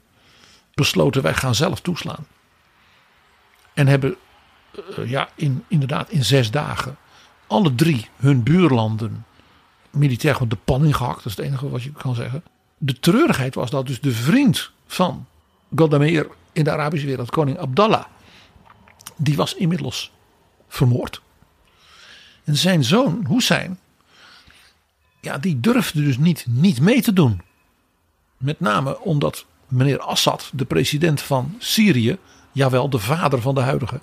[0.75, 2.27] besloten wij gaan zelf toeslaan.
[3.75, 4.17] En hebben
[4.75, 6.97] eh, ja, in, inderdaad in zes dagen
[7.47, 9.27] alle drie hun buurlanden
[9.91, 11.17] militair gewoon de pan ingehakt.
[11.17, 12.45] Dat is het enige wat je kan zeggen.
[12.79, 15.27] De treurigheid was dat dus de vriend van
[15.75, 18.05] Golda Meir in de Arabische wereld, koning Abdallah,
[19.17, 20.13] die was inmiddels
[20.69, 21.23] vermoord.
[22.45, 23.79] En zijn zoon Hussein,
[25.21, 27.43] ja, die durfde dus niet, niet mee te doen.
[28.37, 32.19] Met name omdat meneer Assad, de president van Syrië,
[32.53, 34.01] jawel, de vader van de huidige,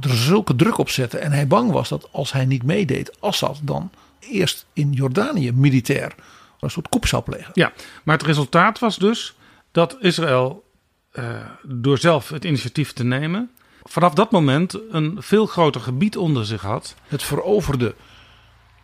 [0.00, 1.18] er zulke druk op zette.
[1.18, 6.14] En hij bang was dat als hij niet meedeed, Assad dan eerst in Jordanië militair
[6.60, 7.50] een soort koep zou plegen.
[7.52, 9.34] Ja, maar het resultaat was dus
[9.70, 10.64] dat Israël,
[11.10, 11.24] eh,
[11.62, 13.50] door zelf het initiatief te nemen,
[13.82, 16.94] vanaf dat moment een veel groter gebied onder zich had.
[17.06, 17.94] Het veroverde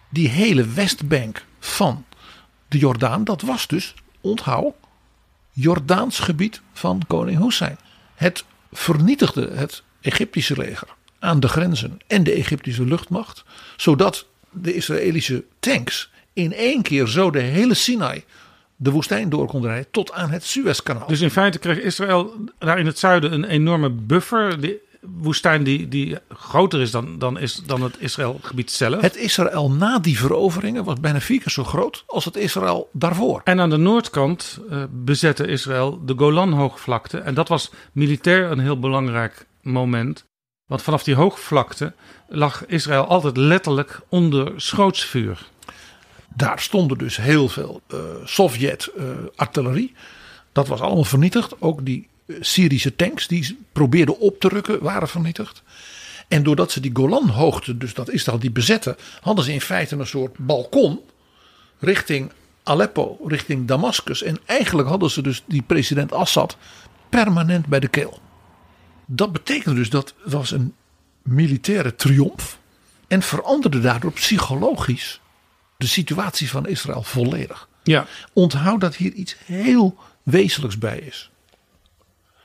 [0.08, 2.04] die hele Westbank van
[2.68, 3.24] de Jordaan.
[3.24, 4.74] Dat was dus, onthoud,
[5.52, 7.78] Jordaans gebied van koning Hussein.
[8.14, 10.88] Het vernietigde het Egyptische leger
[11.18, 13.44] aan de grenzen en de Egyptische luchtmacht.
[13.76, 18.24] Zodat de Israëlische tanks in één keer zo de hele Sinai
[18.76, 21.06] de woestijn door konden rijden tot aan het Suezkanaal.
[21.06, 24.60] Dus in feite kreeg Israël daar in het zuiden een enorme buffer.
[24.60, 29.00] De woestijn die, die groter is dan, dan, is, dan het Israëlgebied zelf.
[29.00, 33.40] Het Israël na die veroveringen was bijna vier keer zo groot als het Israël daarvoor.
[33.44, 37.18] En aan de noordkant eh, bezette Israël de Golanhoogvlakte.
[37.18, 40.24] En dat was militair een heel belangrijk moment.
[40.66, 41.92] Want vanaf die hoogvlakte
[42.28, 45.46] lag Israël altijd letterlijk onder schootsvuur.
[46.34, 49.94] Daar stonden dus heel veel uh, Sovjet-artillerie.
[50.52, 51.60] dat was allemaal vernietigd.
[51.60, 55.62] Ook die uh, Syrische tanks die probeerden op te rukken waren vernietigd.
[56.28, 60.06] En doordat ze die Golanhoogte, dus dat Israël die bezetten, hadden ze in feite een
[60.06, 61.00] soort balkon
[61.78, 62.30] richting
[62.62, 64.22] Aleppo, richting Damascus.
[64.22, 66.56] En eigenlijk hadden ze dus die president Assad
[67.08, 68.20] permanent bij de keel.
[69.06, 70.74] Dat betekende dus dat was een
[71.22, 72.58] militaire triomf
[73.06, 75.20] en veranderde daardoor psychologisch
[75.76, 77.68] de situatie van Israël volledig.
[77.82, 78.06] Ja.
[78.32, 81.30] Onthoud dat hier iets heel wezenlijks bij is.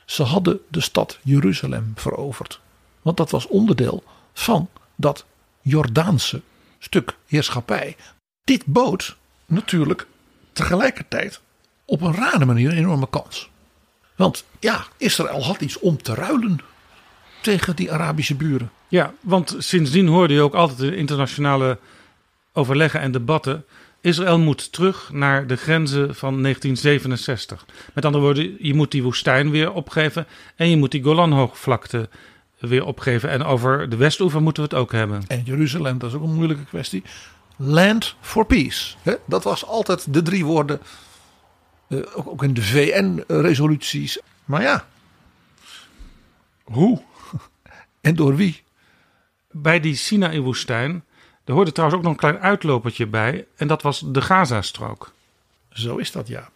[0.05, 2.59] Ze hadden de stad Jeruzalem veroverd.
[3.01, 5.25] Want dat was onderdeel van dat
[5.61, 6.41] Jordaanse
[6.79, 7.95] stuk heerschappij.
[8.43, 10.07] Dit bood natuurlijk
[10.53, 11.41] tegelijkertijd
[11.85, 13.49] op een rare manier een enorme kans.
[14.15, 16.59] Want ja, Israël had iets om te ruilen
[17.41, 18.71] tegen die Arabische buren.
[18.87, 21.79] Ja, want sindsdien hoorde je ook altijd in internationale
[22.53, 23.65] overleggen en debatten.
[24.03, 27.65] Israël moet terug naar de grenzen van 1967.
[27.93, 32.09] Met andere woorden, je moet die woestijn weer opgeven en je moet die Golanhoogvlakte
[32.59, 33.29] weer opgeven.
[33.29, 35.23] En over de Westoever moeten we het ook hebben.
[35.27, 37.03] En Jeruzalem, dat is ook een moeilijke kwestie.
[37.55, 38.95] Land for peace.
[39.01, 39.13] Hè?
[39.25, 40.79] Dat was altijd de drie woorden.
[41.87, 44.19] eh, ook, ook in de VN-resoluties.
[44.45, 44.87] Maar ja,
[46.63, 47.01] hoe
[48.01, 48.63] en door wie?
[49.51, 51.03] Bij die Sinaï-woestijn,
[51.45, 53.45] er hoorde trouwens ook nog een klein uitlopertje bij.
[53.55, 55.13] En dat was de Gazastrook.
[55.69, 56.49] Zo is dat, ja.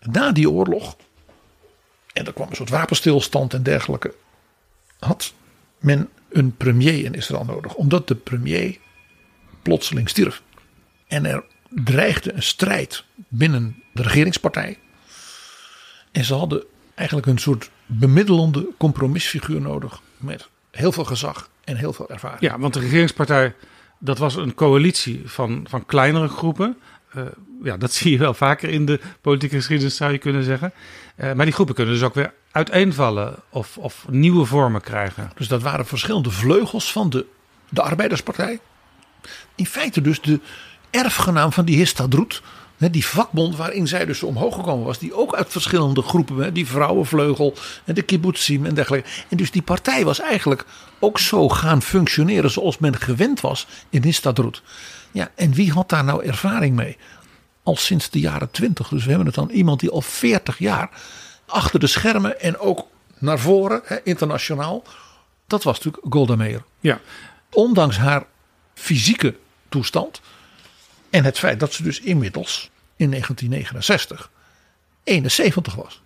[0.00, 0.96] Na die oorlog,
[2.12, 4.14] en er kwam een soort wapenstilstand en dergelijke,
[4.98, 5.32] had
[5.78, 7.74] men een premier in Israël nodig.
[7.74, 8.78] Omdat de premier
[9.62, 10.42] plotseling stierf.
[11.06, 14.78] En er dreigde een strijd binnen de regeringspartij.
[16.12, 20.00] En ze hadden eigenlijk een soort bemiddelende compromisfiguur nodig.
[20.16, 22.40] Met heel veel gezag en heel veel ervaring.
[22.40, 23.54] Ja, want de regeringspartij,
[23.98, 26.76] dat was een coalitie van, van kleinere groepen.
[27.12, 27.22] Eh,
[27.62, 30.72] ja, dat zie je wel vaker in de politieke geschiedenis, zou je kunnen zeggen.
[31.16, 35.30] Eh, maar die groepen kunnen dus ook weer uiteenvallen of, of nieuwe vormen krijgen.
[35.34, 37.26] Dus dat waren verschillende vleugels van de,
[37.68, 38.60] de Arbeiderspartij.
[39.54, 40.40] In feite dus de
[40.90, 42.42] erfgenaam van die Histadrut.
[42.76, 44.98] Die vakbond waarin zij dus omhoog gekomen was.
[44.98, 46.54] Die ook uit verschillende groepen.
[46.54, 47.54] Die vrouwenvleugel
[47.84, 49.08] en de kibbutzim en dergelijke.
[49.28, 50.64] En dus die partij was eigenlijk
[50.98, 54.62] ook zo gaan functioneren zoals men gewend was in Histadrut.
[55.12, 56.96] Ja, en wie had daar nou ervaring mee?
[57.62, 58.88] Al sinds de jaren twintig.
[58.88, 60.90] Dus we hebben het dan iemand die al 40 jaar
[61.46, 62.86] achter de schermen en ook
[63.18, 64.82] naar voren, internationaal.
[65.46, 66.62] Dat was natuurlijk Golda Meir.
[66.80, 67.00] Ja.
[67.50, 68.24] Ondanks haar
[68.74, 69.36] fysieke
[69.68, 70.20] toestand
[71.14, 74.30] en het feit dat ze dus inmiddels in 1969
[75.04, 76.02] 71 was,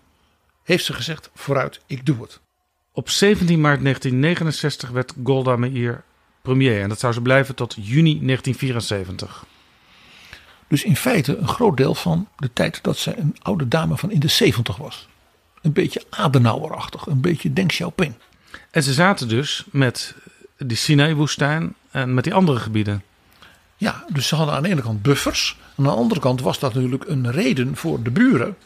[0.63, 2.41] heeft ze gezegd: vooruit, ik doe het.
[2.93, 6.05] Op 17 maart 1969 werd Golda Meir
[6.43, 6.83] premier.
[6.83, 9.45] En dat zou ze blijven tot juni 1974.
[10.69, 14.11] Dus in feite een groot deel van de tijd dat zij een oude dame van
[14.11, 15.09] in de 70 was.
[15.63, 18.15] Een beetje Adenauerachtig, een beetje Deng Xiaoping.
[18.71, 20.15] En ze zaten dus met
[20.59, 23.03] die Sinai-woestijn en met die andere gebieden.
[23.79, 25.59] Ja, dus ze hadden aan de ene kant buffers.
[25.76, 28.57] Aan de andere kant was dat natuurlijk een reden voor de buren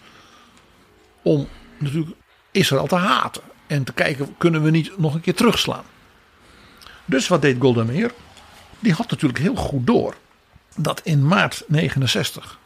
[1.23, 1.49] om
[1.79, 2.17] natuurlijk
[2.51, 3.43] Israël te haten.
[3.67, 5.85] En te kijken, kunnen we niet nog een keer terugslaan?
[7.05, 8.13] Dus wat deed Golda Meir?
[8.79, 10.15] Die had natuurlijk heel goed door
[10.77, 12.59] dat in maart 69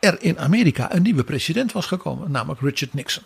[0.00, 3.22] er in Amerika een nieuwe president was gekomen, namelijk Richard Nixon.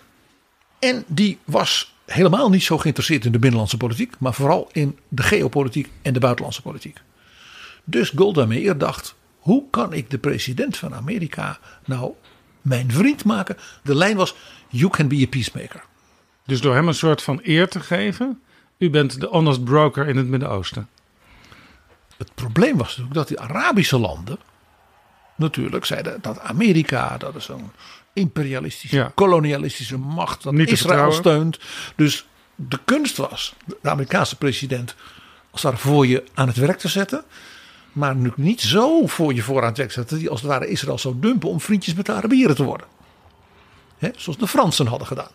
[0.78, 5.22] En die was helemaal niet zo geïnteresseerd in de binnenlandse politiek, maar vooral in de
[5.22, 6.98] geopolitiek en de buitenlandse politiek.
[7.84, 12.12] Dus Golda Meir dacht: hoe kan ik de president van Amerika nou
[12.62, 13.56] mijn vriend maken?
[13.82, 14.34] De lijn was:
[14.68, 15.84] you can be a peacemaker.
[16.46, 18.42] Dus door hem een soort van eer te geven.
[18.78, 20.88] U bent de honest broker in het Midden-Oosten.
[22.16, 24.38] Het probleem was natuurlijk dat die Arabische landen
[25.36, 27.70] natuurlijk zeiden dat Amerika, dat is een
[28.12, 29.12] imperialistische, Ja.
[29.14, 31.58] kolonialistische macht dat Niet Israël steunt.
[31.96, 34.94] Dus de kunst was de Amerikaanse president
[35.50, 37.24] als daar voor je aan het werk te zetten.
[37.94, 40.14] Maar nu niet zo voor je voor aan het werk te zetten.
[40.14, 42.86] Dat hij als het ware Israël zou dumpen om vriendjes met de Arabieren te worden.
[44.16, 45.30] Zoals de Fransen hadden gedaan.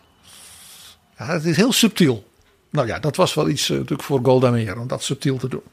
[1.17, 2.27] Ja, het is heel subtiel.
[2.69, 5.47] Nou ja, dat was wel iets eh, natuurlijk voor Golda Meir om dat subtiel te
[5.47, 5.63] doen.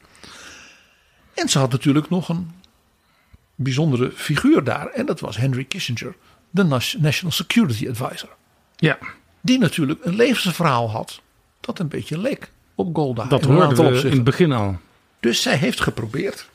[1.33, 2.51] En ze had natuurlijk nog een
[3.55, 4.87] bijzondere figuur daar.
[4.87, 6.15] En dat was Henry Kissinger,
[6.49, 6.63] de
[6.99, 8.29] National Security Advisor.
[8.75, 8.97] Ja,
[9.41, 11.21] Die natuurlijk een levensverhaal had
[11.59, 13.25] dat een beetje leek op Golda.
[13.25, 14.77] dat hoorden we in het begin al.
[15.19, 16.49] Dus zij heeft geprobeerd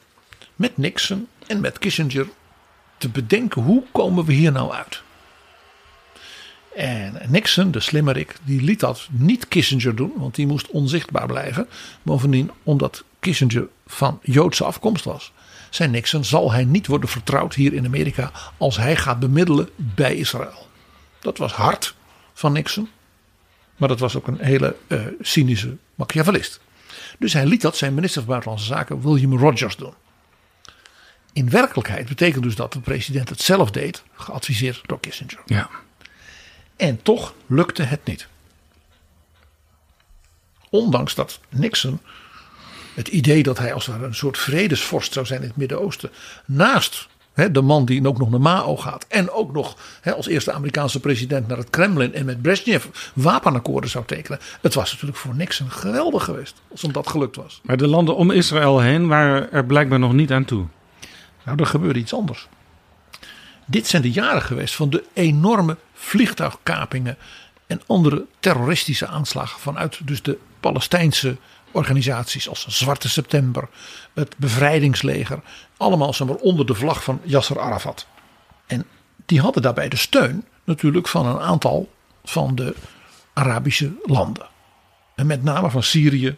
[0.56, 2.28] met Nixon en met Kissinger
[2.98, 5.02] te bedenken hoe komen we hier nou uit.
[6.76, 11.68] En Nixon, de slimmerik, die liet dat niet Kissinger doen, want die moest onzichtbaar blijven.
[12.02, 15.32] Bovendien, omdat Kissinger van Joodse afkomst was,
[15.70, 20.14] zei Nixon: zal hij niet worden vertrouwd hier in Amerika als hij gaat bemiddelen bij
[20.14, 20.66] Israël.
[21.20, 21.94] Dat was hard
[22.34, 22.88] van Nixon,
[23.76, 26.60] maar dat was ook een hele eh, cynische Machiavellist.
[27.18, 29.94] Dus hij liet dat zijn minister van Buitenlandse Zaken, William Rogers, doen.
[31.32, 35.40] In werkelijkheid betekent dus dat de president het zelf deed, geadviseerd door Kissinger.
[35.46, 35.70] Ja.
[36.76, 38.26] En toch lukte het niet.
[40.70, 42.00] Ondanks dat Nixon
[42.94, 46.10] het idee dat hij als een soort vredesvorst zou zijn in het Midden-Oosten.
[46.44, 49.06] Naast hè, de man die ook nog naar Mao gaat.
[49.08, 53.90] En ook nog hè, als eerste Amerikaanse president naar het Kremlin en met Brezhnev wapenakkoorden
[53.90, 54.38] zou tekenen.
[54.60, 57.60] Het was natuurlijk voor Nixon geweldig geweest als hem dat gelukt was.
[57.62, 60.66] Maar de landen om Israël heen waren er blijkbaar nog niet aan toe.
[61.44, 62.48] Nou, er gebeurde iets anders.
[63.66, 67.16] Dit zijn de jaren geweest van de enorme vliegtuigkapingen
[67.66, 71.36] en andere terroristische aanslagen vanuit dus de Palestijnse
[71.70, 73.68] organisaties als Zwarte September,
[74.14, 75.40] het Bevrijdingsleger,
[75.76, 78.06] allemaal zeg onder de vlag van Yasser Arafat.
[78.66, 78.84] En
[79.26, 81.92] die hadden daarbij de steun natuurlijk van een aantal
[82.24, 82.74] van de
[83.32, 84.46] Arabische landen.
[85.14, 86.36] En met name van Syrië,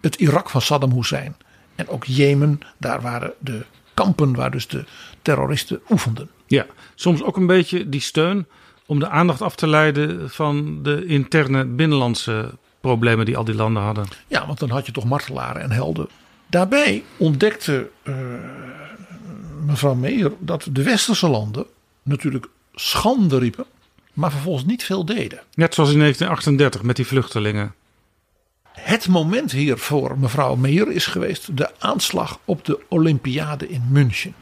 [0.00, 1.36] het Irak van Saddam Hussein.
[1.74, 3.64] En ook Jemen, daar waren de
[3.96, 4.84] kampen waar dus de
[5.22, 6.28] terroristen oefenden.
[6.46, 8.46] Ja, soms ook een beetje die steun
[8.86, 13.82] om de aandacht af te leiden van de interne binnenlandse problemen die al die landen
[13.82, 14.06] hadden.
[14.26, 16.08] Ja, want dan had je toch martelaren en helden.
[16.46, 18.14] Daarbij ontdekte uh,
[19.64, 21.66] mevrouw Meijer dat de westerse landen
[22.02, 23.64] natuurlijk schande riepen,
[24.12, 25.40] maar vervolgens niet veel deden.
[25.54, 27.74] Net zoals in 1938 met die vluchtelingen.
[28.80, 34.34] Het moment hier voor mevrouw Meijer is geweest de aanslag op de Olympiade in München.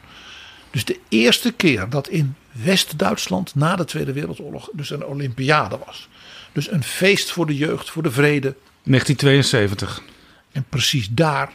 [0.71, 6.09] Dus de eerste keer dat in West-Duitsland na de Tweede Wereldoorlog dus een Olympiade was.
[6.51, 8.55] Dus een feest voor de jeugd, voor de vrede.
[8.83, 10.01] 1972.
[10.51, 11.51] En precies daar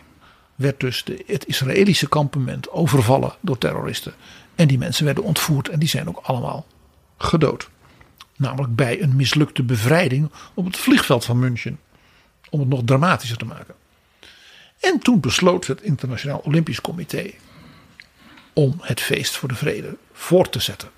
[0.54, 4.14] werd dus de, het Israëlische kampement overvallen door terroristen.
[4.54, 6.66] En die mensen werden ontvoerd en die zijn ook allemaal
[7.18, 7.70] gedood.
[8.36, 11.78] Namelijk bij een mislukte bevrijding op het vliegveld van München.
[12.50, 13.74] Om het nog dramatischer te maken.
[14.80, 17.30] En toen besloot het Internationaal Olympisch Comité
[18.52, 20.90] om het feest voor de vrede voort te zetten.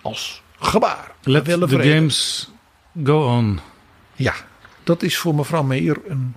[0.00, 1.12] Als gebaar.
[1.22, 1.94] Let the vrede.
[1.94, 2.50] games
[3.04, 3.60] go on.
[4.14, 4.34] Ja,
[4.84, 6.36] dat is voor mevrouw Meijer een,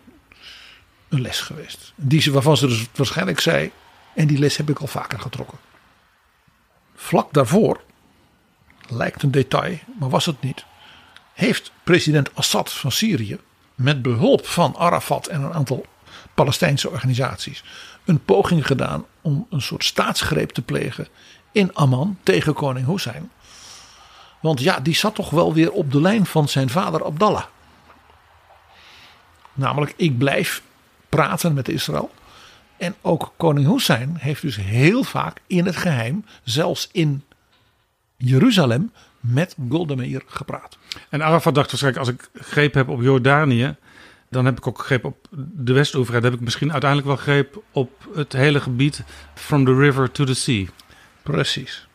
[1.10, 1.94] een les geweest.
[1.96, 3.72] Die ze, waarvan ze dus waarschijnlijk zei,
[4.16, 5.58] en die les heb ik al vaker getrokken.
[6.96, 7.82] Vlak daarvoor,
[8.88, 10.66] lijkt een detail, maar was het niet,
[11.34, 13.39] heeft president Assad van Syrië
[13.82, 15.86] met behulp van Arafat en een aantal
[16.34, 17.63] Palestijnse organisaties
[18.05, 21.07] een poging gedaan om een soort staatsgreep te plegen
[21.51, 23.32] in Amman tegen koning Hussein.
[24.39, 27.43] Want ja, die zat toch wel weer op de lijn van zijn vader Abdallah.
[29.53, 30.61] Namelijk, ik blijf
[31.09, 32.11] praten met Israël.
[32.77, 37.23] En ook koning Hussein heeft dus heel vaak in het geheim, zelfs in
[38.17, 38.91] Jeruzalem,
[39.22, 40.78] met Golda Meir gepraat.
[41.09, 43.76] En Arafat dacht waarschijnlijk, als ik greep heb op Jordanië,
[44.30, 46.13] dan heb ik ook greep op de Westoever.
[46.13, 49.03] Dan heb ik misschien uiteindelijk wel greep op het hele gebied
[49.36, 50.65] from the river to the sea.
[51.24, 51.88] Precies.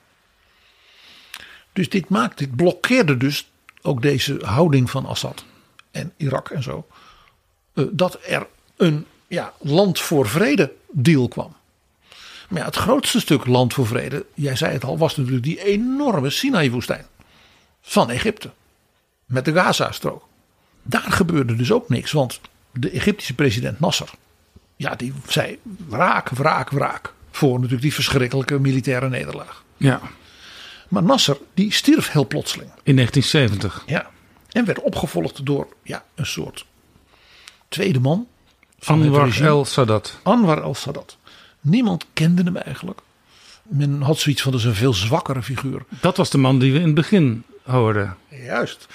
[1.73, 3.51] Dus dit maakt, dit blokkeerde dus
[3.83, 5.45] ook deze houding van Assad
[5.91, 6.87] en Irak en zo.
[7.75, 8.47] Eh, dat er
[8.77, 11.57] een ja, land voor vrede deal kwam.
[12.49, 15.65] Maar ja, het grootste stuk land voor vrede, jij zei het al, was natuurlijk die
[15.65, 17.07] enorme Sinai-woestijn
[17.87, 18.51] van Egypte.
[19.27, 20.29] Met de Gaza-strook.
[20.83, 22.41] Daar gebeurde dus ook niks, want
[22.73, 24.11] de Egyptische president Nasser,
[24.77, 25.59] ja, die zei
[25.89, 27.15] wraak, wraak, wraak.
[27.31, 29.65] Voor natuurlijk die verschrikkelijke militaire nederlaag.
[29.77, 30.01] Ja.
[30.89, 32.71] Maar Nasser, die stierf heel plotseling.
[32.83, 33.83] In 1970.
[33.87, 34.11] Ja.
[34.51, 36.67] En werd opgevolgd door ja, een soort
[37.69, 38.27] tweede man.
[38.85, 40.19] Anwar el-Sadat.
[40.23, 41.17] Anwar el-Sadat.
[41.61, 43.01] Niemand kende hem eigenlijk.
[43.63, 45.85] Men had zoiets van, dat is een veel zwakkere figuur.
[46.01, 47.45] Dat was de man die we in het begin
[48.29, 48.87] Juist.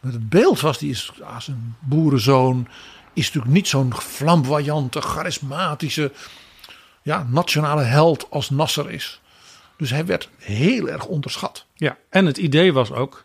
[0.00, 2.68] Maar het beeld was, die is als een boerenzoon.
[3.12, 6.12] Is natuurlijk niet zo'n flamboyante, charismatische,
[7.02, 9.20] ja, nationale held als Nasser is.
[9.76, 11.64] Dus hij werd heel erg onderschat.
[11.74, 13.24] Ja, en het idee was ook,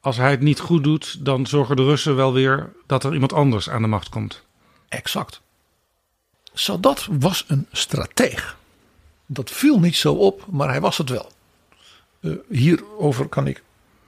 [0.00, 3.32] als hij het niet goed doet, dan zorgen de Russen wel weer dat er iemand
[3.32, 4.42] anders aan de macht komt.
[4.88, 5.40] Exact.
[6.52, 8.56] Sadat was een strateeg.
[9.26, 11.30] Dat viel niet zo op, maar hij was het wel.
[12.20, 13.62] Uh, hierover kan ik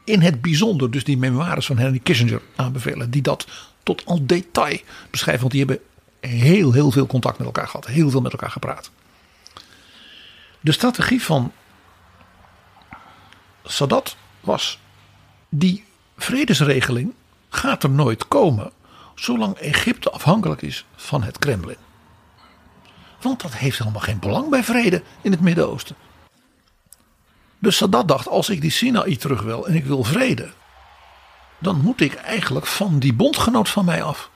[0.09, 3.11] in het bijzonder dus die memoires van Henry Kissinger aanbevelen.
[3.11, 3.47] Die dat
[3.83, 4.81] tot al detail
[5.11, 5.41] beschrijven.
[5.41, 5.85] Want die hebben
[6.21, 7.87] heel, heel veel contact met elkaar gehad.
[7.87, 8.91] Heel veel met elkaar gepraat.
[10.61, 11.53] De strategie van
[13.65, 14.79] Sadat was
[15.49, 15.85] die
[16.17, 17.13] vredesregeling
[17.49, 18.73] gaat er nooit komen
[19.15, 21.77] zolang Egypte afhankelijk is van het Kremlin.
[23.21, 25.97] Want dat heeft helemaal geen belang bij vrede in het Midden-Oosten.
[27.59, 30.51] Dus Sadat dacht, als ik die Sinaï terug wil en ik wil vrede,
[31.59, 34.31] dan moet ik eigenlijk van die bondgenoot van mij af.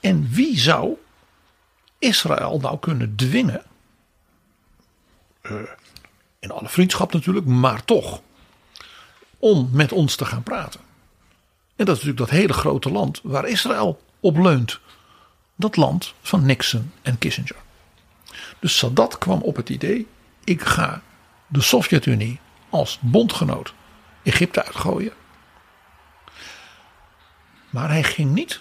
[0.00, 0.96] En wie zou
[1.98, 3.62] Israël nou kunnen dwingen?
[5.42, 5.60] Uh,
[6.38, 8.20] in alle vriendschap natuurlijk, maar toch.
[9.38, 10.80] Om met ons te gaan praten.
[11.76, 14.80] En dat is natuurlijk dat hele grote land waar Israël op leunt.
[15.56, 17.56] Dat land van Nixon en Kissinger.
[18.58, 20.06] Dus Sadat kwam op het idee:
[20.44, 21.02] ik ga
[21.46, 22.40] de Sovjet-Unie
[22.70, 23.74] als bondgenoot
[24.22, 25.12] Egypte uitgooien.
[27.70, 28.60] Maar hij ging niet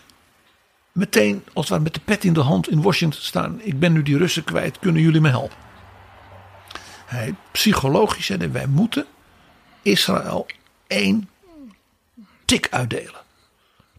[0.92, 3.62] meteen als het met de pet in de hand in Washington staan.
[3.62, 5.58] Ik ben nu die Russen kwijt, kunnen jullie me helpen?
[7.06, 9.06] Hij psychologisch zei wij moeten
[9.82, 10.46] Israël
[10.88, 11.30] één
[12.46, 13.22] tik uitdelen.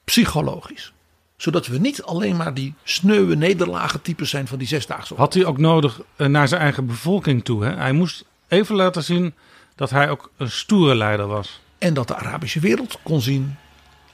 [0.04, 0.92] Psychologisch.
[1.36, 5.14] Zodat we niet alleen maar die sneuwe nederlagen types zijn van die zesdaagse.
[5.14, 7.64] Had hij ook nodig eh, naar zijn eigen bevolking toe.
[7.64, 7.74] Hè?
[7.74, 9.34] Hij moest even laten zien
[9.74, 11.60] dat hij ook een stoere leider was.
[11.78, 13.56] En dat de Arabische wereld kon zien.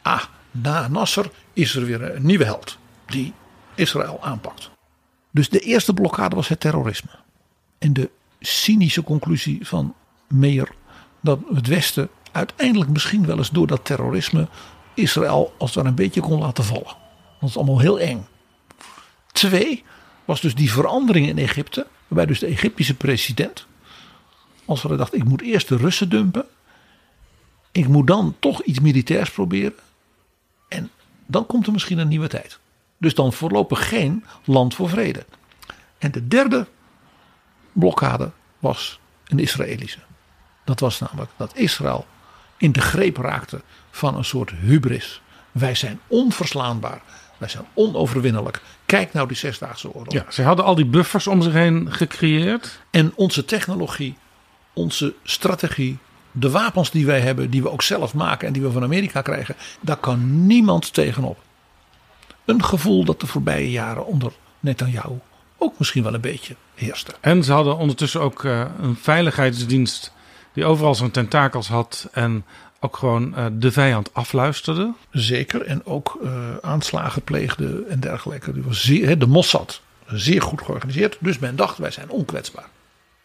[0.02, 3.32] Ah, na Nasser is er weer een nieuwe held die
[3.74, 4.70] Israël aanpakt.
[5.30, 7.10] Dus de eerste blokkade was het terrorisme.
[7.78, 8.10] En de
[8.40, 9.94] cynische conclusie van
[10.28, 10.68] Meyer
[11.20, 14.48] dat het Westen uiteindelijk misschien wel eens door dat terrorisme
[14.94, 16.96] Israël als het een beetje kon laten vallen.
[17.40, 18.26] Dat is allemaal heel eng.
[19.32, 19.84] Twee
[20.24, 23.66] was dus die verandering in Egypte, waarbij dus de Egyptische president
[24.64, 26.44] als we dacht, ik moet eerst de Russen dumpen.
[27.72, 29.74] Ik moet dan toch iets militairs proberen.
[30.68, 30.90] En
[31.26, 32.58] dan komt er misschien een nieuwe tijd.
[32.98, 35.24] Dus dan voorlopig geen land voor vrede.
[35.98, 36.66] En de derde
[37.72, 39.98] blokkade was een Israëlische.
[40.64, 42.06] Dat was namelijk dat Israël
[42.56, 45.20] in de greep raakte van een soort hubris.
[45.52, 47.02] Wij zijn onverslaanbaar.
[47.38, 48.62] Wij zijn onoverwinnelijk.
[48.86, 50.12] Kijk nou die zesdaagse oorlog.
[50.12, 52.80] Ja, ze hadden al die buffers om zich heen gecreëerd.
[52.90, 54.16] En onze technologie,
[54.72, 55.98] onze strategie,
[56.32, 59.22] de wapens die wij hebben, die we ook zelf maken en die we van Amerika
[59.22, 61.38] krijgen, daar kan niemand tegenop.
[62.44, 65.18] Een gevoel dat de voorbije jaren onder Netanyahu
[65.58, 67.14] ook misschien wel een beetje heerste.
[67.20, 70.12] En ze hadden ondertussen ook uh, een veiligheidsdienst
[70.52, 72.44] die overal zijn tentakels had en
[72.80, 74.92] ook gewoon uh, de vijand afluisterde.
[75.10, 78.52] Zeker, en ook uh, aanslagen pleegde en dergelijke.
[78.52, 81.16] Die was zeer, de Mossad, zeer goed georganiseerd.
[81.20, 82.68] Dus men dacht, wij zijn onkwetsbaar.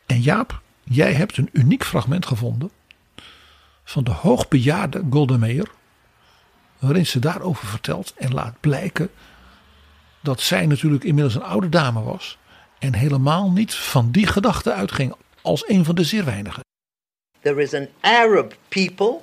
[0.06, 2.72] En Jaap, jij hebt een uniek fragment gevonden
[3.84, 5.68] van de hoogbejaarde Golda Meir.
[6.80, 9.10] Waarin ze daarover vertelt en laat blijken
[10.22, 12.38] dat zij natuurlijk inmiddels een oude dame was.
[12.80, 16.66] En helemaal niet van die gedachte uitging als een van de zeer weinigen.
[17.42, 19.22] There is an Arab people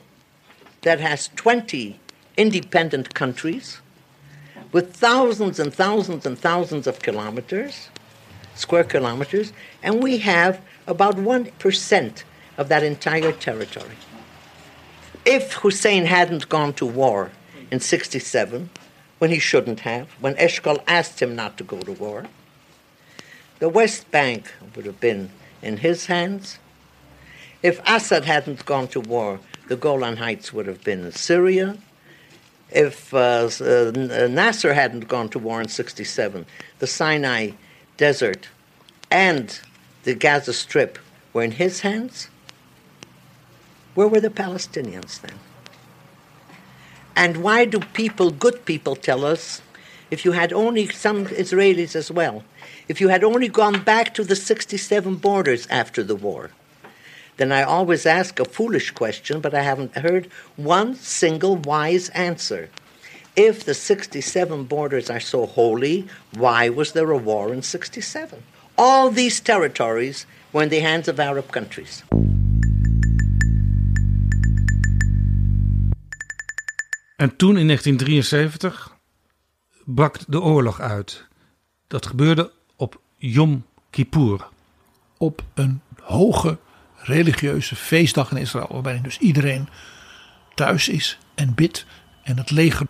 [0.80, 1.94] that has 20
[2.34, 3.80] independent countries
[4.70, 7.90] with thousands and thousands and thousands of kilometers,
[8.54, 9.50] square kilometers,
[9.82, 12.22] and we have about 1%
[12.58, 13.96] of that entire territory.
[15.24, 17.30] If Hussein hadn't gone to war
[17.70, 18.70] in 67,
[19.18, 22.26] when he shouldn't have, when Eshkol asked him not to go to war,
[23.58, 25.30] the West Bank would have been
[25.62, 26.58] in his hands.
[27.62, 31.78] If Assad hadn't gone to war, the Golan Heights would have been in Syria.
[32.70, 36.44] If uh, uh, Nasser hadn't gone to war in 67,
[36.80, 37.52] the Sinai
[37.96, 38.48] Desert
[39.10, 39.60] and
[40.04, 40.98] the Gaza Strip
[41.32, 42.28] were in his hands.
[43.94, 45.38] Where were the Palestinians then?
[47.16, 49.62] And why do people, good people, tell us
[50.10, 52.44] if you had only, some Israelis as well,
[52.88, 56.50] if you had only gone back to the 67 borders after the war,
[57.36, 60.26] then I always ask a foolish question, but I haven't heard
[60.56, 62.68] one single wise answer.
[63.34, 68.42] If the 67 borders are so holy, why was there a war in 67?
[68.74, 72.04] All these territories were in the hands of Arab countries.
[77.16, 78.96] En toen in 1973
[79.84, 81.24] brak de oorlog uit.
[81.86, 84.46] Dat gebeurde op Yom Kippur.
[85.18, 86.58] Op een hoge
[86.96, 89.68] religieuze feestdag in Israël, waarbij dus iedereen
[90.54, 91.86] thuis is en bidt
[92.22, 92.86] en het leger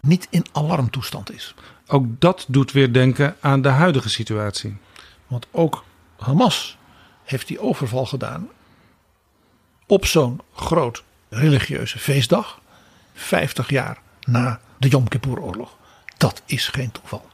[0.00, 1.54] niet in alarmtoestand is.
[1.86, 4.76] Ook dat doet weer denken aan de huidige situatie.
[5.28, 5.84] Want ook
[6.16, 6.78] Hamas
[7.24, 8.48] heeft die overval gedaan
[9.86, 12.60] op zo'n groot religieuze feestdag,
[13.14, 15.76] 50 jaar na de Yom Kippur-oorlog.
[16.16, 17.28] Dat is geen toeval.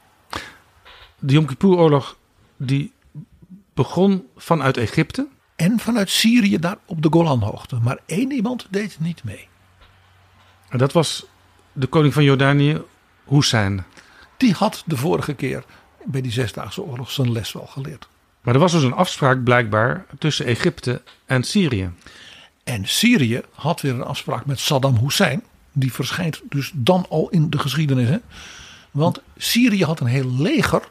[1.19, 2.17] De Yom Kippur-oorlog
[2.57, 2.93] die
[3.73, 5.27] begon vanuit Egypte.
[5.55, 7.75] En vanuit Syrië daar op de Golanhoogte.
[7.75, 9.47] Maar één iemand deed niet mee.
[10.69, 11.25] En dat was
[11.73, 12.81] de koning van Jordanië,
[13.27, 13.85] Hussein.
[14.37, 15.63] Die had de vorige keer
[16.05, 18.07] bij die Zesdaagse Oorlog zijn les wel geleerd.
[18.41, 21.91] Maar er was dus een afspraak blijkbaar tussen Egypte en Syrië.
[22.63, 25.43] En Syrië had weer een afspraak met Saddam Hussein.
[25.71, 28.09] Die verschijnt dus dan al in de geschiedenis.
[28.09, 28.17] Hè?
[28.91, 30.81] Want Syrië had een heel leger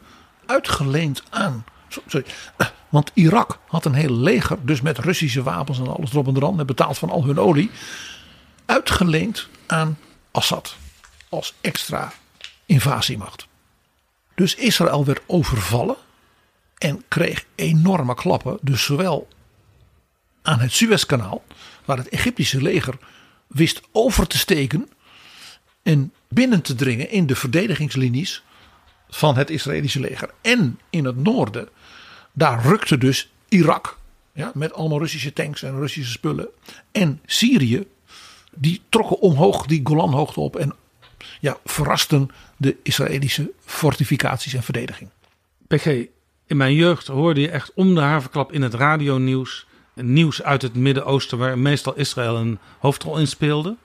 [0.47, 1.65] uitgeleend aan.
[1.89, 2.27] Sorry,
[2.89, 6.55] want Irak had een heel leger, dus met Russische wapens en alles erop en eraan,
[6.55, 7.70] met betaald van al hun olie,
[8.66, 9.99] uitgeleend aan
[10.31, 10.77] Assad
[11.28, 12.12] als extra
[12.66, 13.47] invasiemacht.
[14.35, 15.97] Dus Israël werd overvallen
[16.78, 19.28] en kreeg enorme klappen, dus zowel
[20.43, 21.44] aan het Suezkanaal,
[21.85, 22.98] waar het Egyptische leger
[23.47, 24.89] wist over te steken
[25.82, 28.43] en binnen te dringen in de verdedigingslinies
[29.09, 30.31] van het Israëlische leger.
[30.40, 31.69] En in het noorden,
[32.32, 33.98] daar rukte dus Irak
[34.32, 36.48] ja, met allemaal Russische tanks en Russische spullen.
[36.93, 37.86] En Syrië,
[38.55, 40.74] die trokken omhoog die Golanhoogte op en
[41.40, 42.28] ja, verrasten
[42.65, 45.11] de Israëlische fortificaties en verdediging.
[45.66, 45.86] PG,
[46.47, 50.74] in mijn jeugd hoorde je echt om de haverklap in het radionieuws nieuws uit het
[50.74, 53.77] Midden-Oosten waar meestal Israël een hoofdrol in speelde.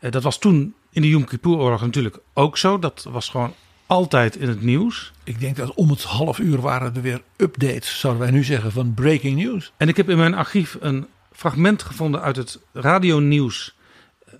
[0.00, 2.78] Dat was toen in de Yom Kippur-oorlog natuurlijk ook zo.
[2.78, 3.54] Dat was gewoon
[3.86, 5.12] altijd in het nieuws.
[5.24, 8.72] Ik denk dat om het half uur waren er weer updates, zouden wij nu zeggen,
[8.72, 9.72] van breaking news.
[9.76, 13.74] En ik heb in mijn archief een fragment gevonden uit het radionieuws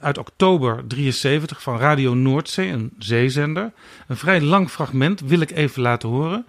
[0.01, 3.73] uit oktober 73 van Radio Noordzee, een zeezender.
[4.07, 6.47] Een vrij lang fragment wil ik even laten horen.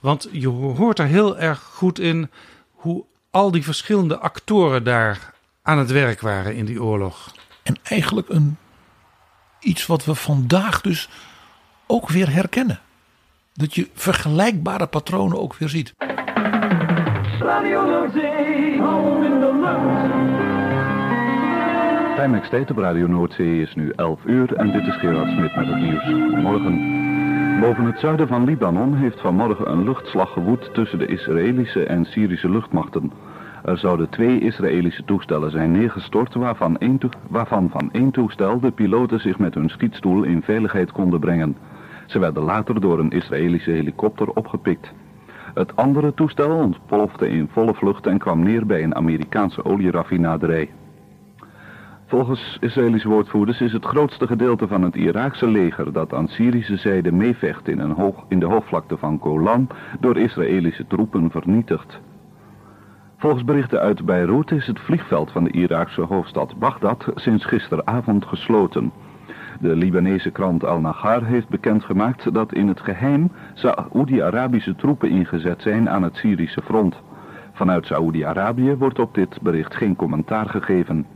[0.00, 2.30] Want je hoort er heel erg goed in
[2.72, 7.34] hoe al die verschillende actoren daar aan het werk waren in die oorlog.
[7.62, 8.56] En eigenlijk een,
[9.60, 11.08] iets wat we vandaag dus
[11.86, 12.80] ook weer herkennen.
[13.52, 15.94] Dat je vergelijkbare patronen ook weer ziet.
[17.38, 20.17] Radio Noordzee, home in the lucht.
[22.18, 25.66] Timex tijd op Radio Noordzee is nu 11 uur en dit is Gerard Smit met
[25.66, 26.04] het nieuws.
[26.42, 26.80] Morgen.
[27.60, 32.50] Boven het zuiden van Libanon heeft vanmorgen een luchtslag gewoed tussen de Israëlische en Syrische
[32.50, 33.12] luchtmachten.
[33.64, 39.20] Er zouden twee Israëlische toestellen zijn neergestort waarvan, één waarvan van één toestel de piloten
[39.20, 41.56] zich met hun schietstoel in veiligheid konden brengen.
[42.06, 44.92] Ze werden later door een Israëlische helikopter opgepikt.
[45.54, 50.70] Het andere toestel ontplofte in volle vlucht en kwam neer bij een Amerikaanse olieraffinaderij.
[52.08, 57.12] Volgens Israëlische woordvoerders is het grootste gedeelte van het Iraakse leger dat aan Syrische zijde
[57.12, 59.68] meevecht in, een hoog, in de hoogvlakte van Golan
[60.00, 62.00] door Israëlische troepen vernietigd.
[63.16, 68.92] Volgens berichten uit Beirut is het vliegveld van de Iraakse hoofdstad Bagdad sinds gisteravond gesloten.
[69.60, 76.02] De Libanese krant Al-Nahar heeft bekendgemaakt dat in het geheim Saoedi-Arabische troepen ingezet zijn aan
[76.02, 76.96] het Syrische front.
[77.52, 81.06] Vanuit Saoedi-Arabië wordt op dit bericht geen commentaar gegeven.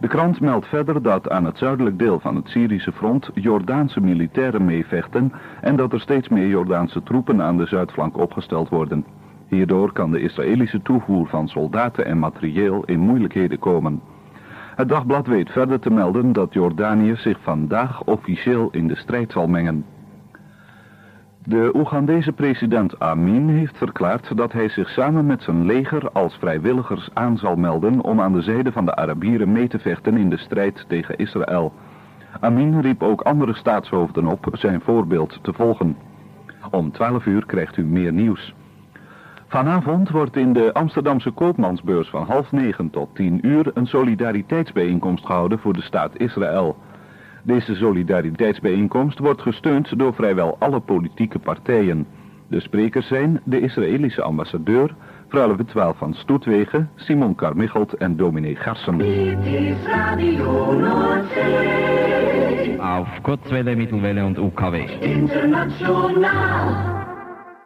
[0.00, 4.64] De krant meldt verder dat aan het zuidelijk deel van het Syrische front Jordaanse militairen
[4.64, 9.04] meevechten en dat er steeds meer Jordaanse troepen aan de zuidflank opgesteld worden.
[9.48, 14.00] Hierdoor kan de Israëlische toevoer van soldaten en materieel in moeilijkheden komen.
[14.76, 19.46] Het dagblad weet verder te melden dat Jordanië zich vandaag officieel in de strijd zal
[19.46, 19.84] mengen.
[21.48, 27.08] De Oegandese president Amin heeft verklaard dat hij zich samen met zijn leger als vrijwilligers
[27.12, 30.36] aan zal melden om aan de zijde van de Arabieren mee te vechten in de
[30.36, 31.72] strijd tegen Israël.
[32.40, 35.96] Amin riep ook andere staatshoofden op zijn voorbeeld te volgen.
[36.70, 38.54] Om 12 uur krijgt u meer nieuws.
[39.46, 45.58] Vanavond wordt in de Amsterdamse koopmansbeurs van half negen tot tien uur een solidariteitsbijeenkomst gehouden
[45.58, 46.76] voor de staat Israël.
[47.46, 52.06] Deze solidariteitsbijeenkomst wordt gesteund door vrijwel alle politieke partijen.
[52.48, 54.94] De sprekers zijn de Israëlische ambassadeur,
[55.28, 59.00] vrouw 12 van Stoetwegen, Simon Carmichelt en dominee Garsen.
[62.78, 64.74] Auf Kurzwelle, Mittelwelle en UKW.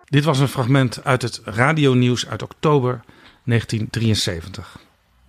[0.05, 3.01] Dit was een fragment uit het radionieuws uit oktober
[3.44, 4.78] 1973.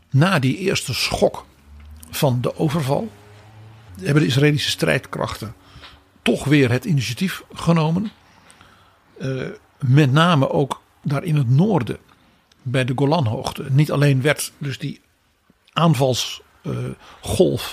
[0.09, 1.45] Na die eerste schok
[2.09, 3.09] van de overval
[4.05, 5.55] hebben de Israëlische strijdkrachten
[6.21, 8.11] toch weer het initiatief genomen.
[9.21, 9.47] Uh,
[9.79, 11.97] met name ook daar in het noorden,
[12.61, 13.65] bij de Golanhoogte.
[13.69, 15.01] Niet alleen werd dus die
[15.73, 16.41] aanvalsgolf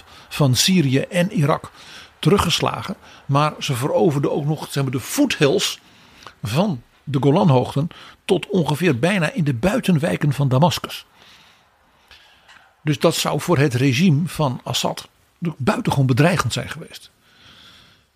[0.07, 1.71] uh, van Syrië en Irak
[2.19, 2.97] teruggeslagen,
[3.27, 5.81] maar ze veroverden ook nog zeg maar, de foothills
[6.43, 7.89] van de Golanhoogten
[8.25, 11.07] tot ongeveer bijna in de buitenwijken van Damascus.
[12.83, 15.09] Dus dat zou voor het regime van Assad
[15.39, 17.11] buitengewoon bedreigend zijn geweest.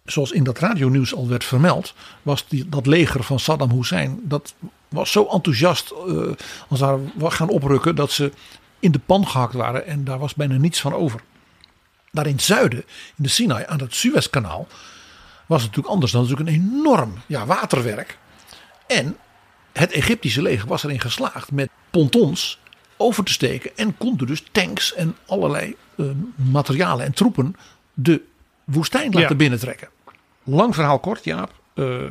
[0.05, 4.55] Zoals in dat radionieuws al werd vermeld, was die, dat leger van Saddam Hussein, dat
[4.89, 6.33] was zo enthousiast uh,
[6.69, 8.33] als daar gaan oprukken dat ze
[8.81, 11.21] in de pan gehakt waren en daar was bijna niets van over.
[12.11, 12.79] Daar in het zuiden,
[13.17, 14.67] in de Sinai, aan het Suezkanaal,
[15.47, 16.13] was het natuurlijk anders.
[16.13, 18.19] Dan natuurlijk een enorm ja, waterwerk.
[18.87, 19.17] En
[19.73, 22.59] het Egyptische leger was erin geslaagd met pontons
[22.97, 23.77] over te steken.
[23.77, 27.57] En konden dus tanks en allerlei uh, materialen en troepen
[27.95, 28.23] de
[28.65, 29.35] woestijn laten ja.
[29.35, 29.89] binnentrekken.
[30.43, 31.53] Lang verhaal kort, Jaap.
[31.75, 32.03] Uh,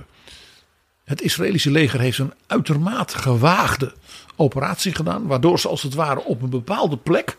[1.04, 3.94] het Israëlische leger heeft een uitermate gewaagde
[4.36, 5.28] operatie gedaan.
[5.28, 7.38] Waardoor ze als het ware op een bepaalde plek,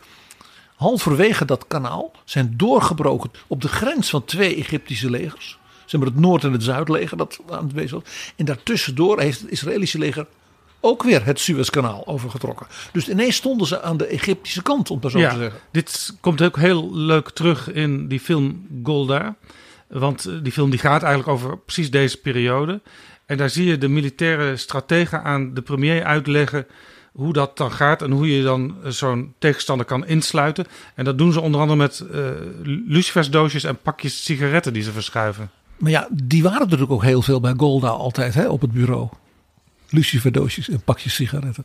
[0.75, 5.59] halverwege dat kanaal, zijn doorgebroken op de grens van twee Egyptische legers.
[5.85, 8.33] Zeg maar het Noord- en het Zuidleger dat aan het wezen was.
[8.35, 10.27] En daartussendoor heeft het Israëlische leger
[10.85, 12.67] ook weer het Suezkanaal overgetrokken.
[12.91, 15.59] Dus ineens stonden ze aan de Egyptische kant, om het zo ja, te zeggen.
[15.71, 19.35] Dit komt ook heel leuk terug in die film Golda.
[19.87, 22.81] Want die film die gaat eigenlijk over precies deze periode.
[23.25, 26.67] En daar zie je de militaire strategen aan de premier uitleggen
[27.11, 30.65] hoe dat dan gaat en hoe je dan zo'n tegenstander kan insluiten.
[30.95, 32.29] En dat doen ze onder andere met uh,
[32.63, 35.49] lucifersdoosjes en pakjes sigaretten die ze verschuiven.
[35.77, 38.71] Maar ja, die waren er natuurlijk ook heel veel bij Golda altijd hè, op het
[38.71, 39.09] bureau.
[39.89, 41.63] Luciferdoosjes en pakjes sigaretten.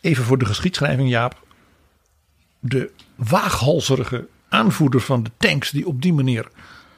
[0.00, 1.46] Even voor de geschiedschrijving, Jaap.
[2.60, 6.48] De waaghalzerige aanvoerder van de tanks die op die manier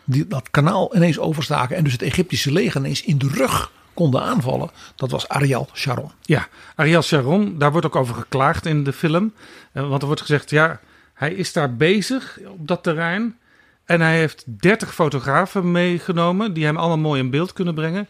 [0.05, 4.23] die, dat kanaal ineens overstaken en dus het Egyptische leger ineens in de rug konden
[4.23, 6.11] aanvallen, dat was Ariel Sharon.
[6.23, 9.33] Ja, Ariel Sharon, daar wordt ook over geklaagd in de film.
[9.73, 10.81] Eh, Want er wordt gezegd, ja,
[11.15, 13.37] hij is daar bezig op dat terrein.
[13.85, 18.09] En hij heeft 30 fotografen meegenomen die hem allemaal mooi in beeld kunnen brengen.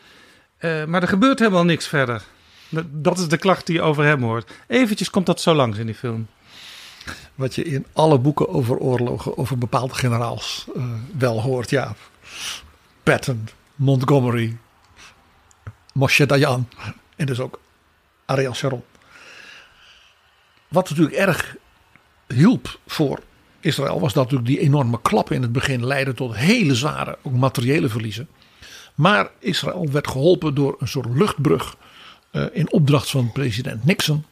[0.62, 2.22] Eh, maar er gebeurt helemaal niks verder.
[2.90, 4.50] Dat- is de klacht die je over hem hoort.
[4.68, 6.26] Eventjes komt dat zo langs in die film.
[7.34, 10.84] Wat je in alle boeken over oorlogen, over bepaalde generaals eh,
[11.18, 11.70] wel hoort.
[11.70, 11.94] Ja,
[13.02, 14.56] Patton, Montgomery,
[15.94, 16.68] Moshe Dayan
[17.16, 17.60] en dus ook
[18.24, 18.82] Ariel Sharon.
[20.68, 21.56] Wat natuurlijk erg
[22.28, 23.20] hielp voor
[23.60, 27.32] Israël was dat natuurlijk die enorme klap in het begin leidde tot hele zware, ook
[27.32, 28.28] materiële verliezen.
[29.02, 31.76] Maar Israël werd geholpen door een soort luchtbrug
[32.30, 34.24] eh, in opdracht van president Nixon.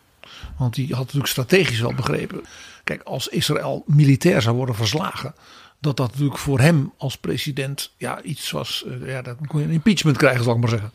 [0.58, 2.44] Want die had natuurlijk strategisch wel begrepen.
[2.84, 5.34] Kijk, als Israël militair zou worden verslagen.
[5.78, 8.84] Dat dat natuurlijk voor hem als president ja, iets was.
[8.86, 10.92] eh, ja, dan kon je een impeachment krijgen, zal ik maar zeggen.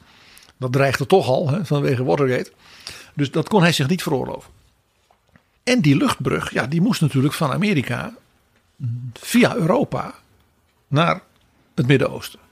[0.57, 2.51] Dat dreigde toch al hè, vanwege Watergate.
[3.13, 4.51] Dus dat kon hij zich niet veroorloven.
[5.63, 8.13] En die luchtbrug, ja, die moest natuurlijk van Amerika
[9.13, 10.13] via Europa
[10.87, 11.21] naar
[11.75, 12.43] het Midden-Oosten.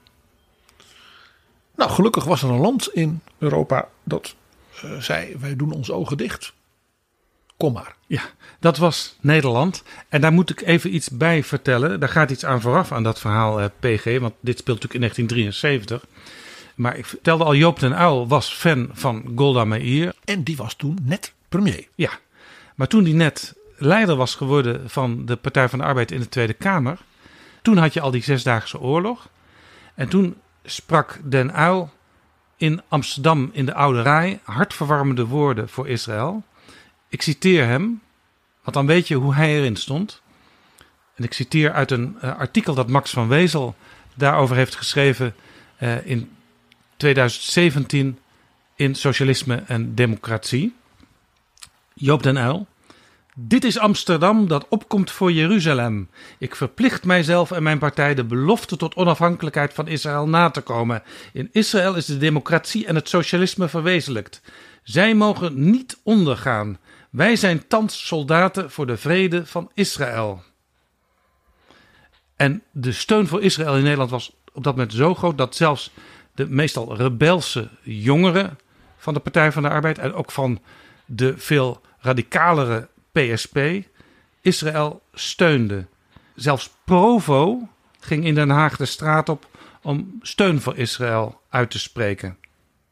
[1.76, 4.34] Nou, gelukkig was er een land in Europa dat
[4.82, 6.52] eh, zei: wij doen onze ogen dicht.
[7.56, 7.94] Kom maar.
[8.06, 8.22] Ja,
[8.60, 9.82] dat was Nederland.
[10.08, 12.00] En daar moet ik even iets bij vertellen.
[12.00, 14.04] Daar gaat iets aan vooraf aan dat verhaal eh, PG.
[14.20, 16.06] Want dit speelt natuurlijk in 1973.
[16.74, 20.14] Maar ik vertelde al, Joop den Uyl was fan van Golda Meir.
[20.24, 21.88] En die was toen net premier.
[21.94, 22.10] Ja,
[22.74, 26.28] maar toen die net leider was geworden van de Partij van de Arbeid in de
[26.28, 26.98] Tweede Kamer.
[27.62, 29.28] Toen had je al die Zesdaagse Oorlog.
[29.94, 31.90] En toen sprak den Uyl
[32.56, 36.42] in Amsterdam in de Oude Rij hartverwarmende woorden voor Israël.
[37.08, 38.00] Ik citeer hem,
[38.62, 40.22] want dan weet je hoe hij erin stond.
[41.14, 43.76] En ik citeer uit een eh, artikel dat Max van Wezel
[44.14, 45.34] daarover heeft geschreven
[45.76, 46.30] eh, in
[46.96, 48.18] 2017
[48.74, 50.74] in Socialisme en Democratie.
[51.94, 52.66] Joop den Uyl.
[53.36, 56.10] Dit is Amsterdam dat opkomt voor Jeruzalem.
[56.38, 61.02] Ik verplicht mijzelf en mijn partij de belofte tot onafhankelijkheid van Israël na te komen.
[61.32, 64.40] In Israël is de democratie en het socialisme verwezenlijkt.
[64.82, 66.78] Zij mogen niet ondergaan.
[67.10, 70.42] Wij zijn thans soldaten voor de vrede van Israël.
[72.36, 75.90] En de steun voor Israël in Nederland was op dat moment zo groot dat zelfs
[76.34, 78.58] de meestal rebelse jongeren
[78.96, 80.60] van de Partij van de Arbeid en ook van
[81.06, 83.58] de veel radicalere PSP
[84.40, 85.86] Israël steunde.
[86.34, 87.68] Zelfs Provo
[88.00, 89.46] ging in Den Haag de straat op
[89.82, 92.36] om steun voor Israël uit te spreken.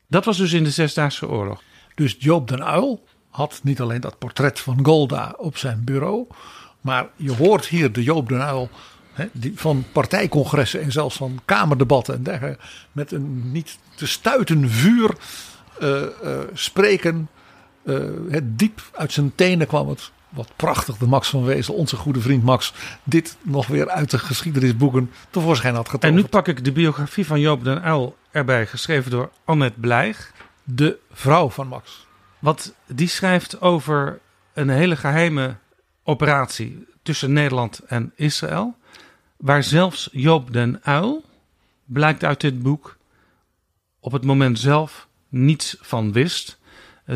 [0.06, 1.62] Dat was dus in de Zesdaagse Oorlog.
[1.94, 6.26] Dus Joop den Uyl had niet alleen dat portret van Golda op zijn bureau.
[6.80, 8.68] Maar je hoort hier de Joop den
[9.12, 12.64] hè, die van partijcongressen en zelfs van kamerdebatten en dergelijke.
[12.92, 15.14] Met een niet te stuiten vuur
[15.80, 17.28] eh, eh, spreken.
[17.84, 17.96] Eh,
[18.28, 20.10] het diep uit zijn tenen kwam het.
[20.28, 24.18] Wat prachtig de Max van Wezel, onze goede vriend Max, dit nog weer uit de
[24.18, 26.16] geschiedenisboeken tevoorschijn had getoverd.
[26.16, 30.32] En nu pak ik de biografie van Joop den Uyl erbij, geschreven door Annette Blijg.
[30.64, 32.06] De vrouw van Max.
[32.38, 34.20] Wat die schrijft over
[34.52, 35.56] een hele geheime
[36.04, 38.76] operatie tussen Nederland en Israël.
[39.36, 41.24] Waar zelfs Joop den Uyl,
[41.84, 42.96] blijkt uit dit boek,
[44.00, 46.58] op het moment zelf niets van wist.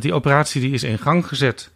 [0.00, 1.70] Die operatie die is in gang gezet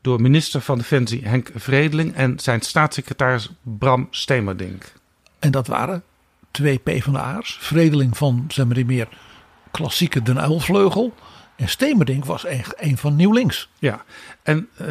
[0.00, 4.92] door minister van Defensie Henk Vredeling en zijn staatssecretaris Bram Stemerdink.
[5.38, 6.02] En dat waren
[6.50, 7.58] twee PvdA'ers.
[7.60, 9.08] Vredeling van zeg maar, die meer
[9.70, 11.14] klassieke Den Uylvleugel.
[11.56, 13.68] En Stemerdink was een, een van Nieuw Links.
[13.78, 14.04] Ja,
[14.42, 14.88] en eh,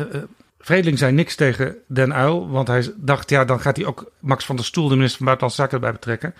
[0.59, 4.45] Vredeling zei niks tegen Den Uyl, want hij dacht, ja, dan gaat hij ook Max
[4.45, 6.33] van der Stoel, de minister van Buitenlandse Zaken, erbij betrekken.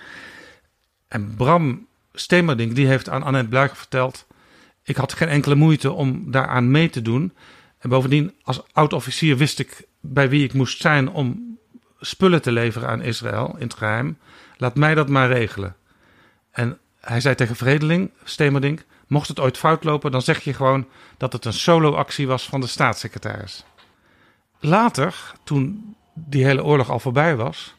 [1.08, 4.26] En Bram Stemerdink, die heeft aan Annette Bluig verteld,
[4.86, 7.34] ik had geen enkele moeite om daaraan mee te doen.
[7.78, 11.58] En bovendien, als oud-officier wist ik bij wie ik moest zijn om
[12.00, 14.18] spullen te leveren aan Israël in het geheim.
[14.58, 15.76] Laat mij dat maar regelen.
[16.52, 20.88] En hij zei tegen Vredeling, Stemerdink, mocht het ooit fout lopen, dan zeg je gewoon
[21.18, 23.66] dat het een solo-actie was van de staatssecretaris.
[24.60, 27.76] Later, toen die hele oorlog al voorbij was,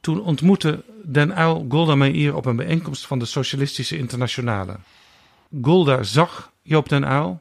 [0.00, 4.76] toen ontmoette Den Uyl Golda Meir op een bijeenkomst van de Socialistische Internationale.
[5.60, 7.40] Golda zag Joop den Uyl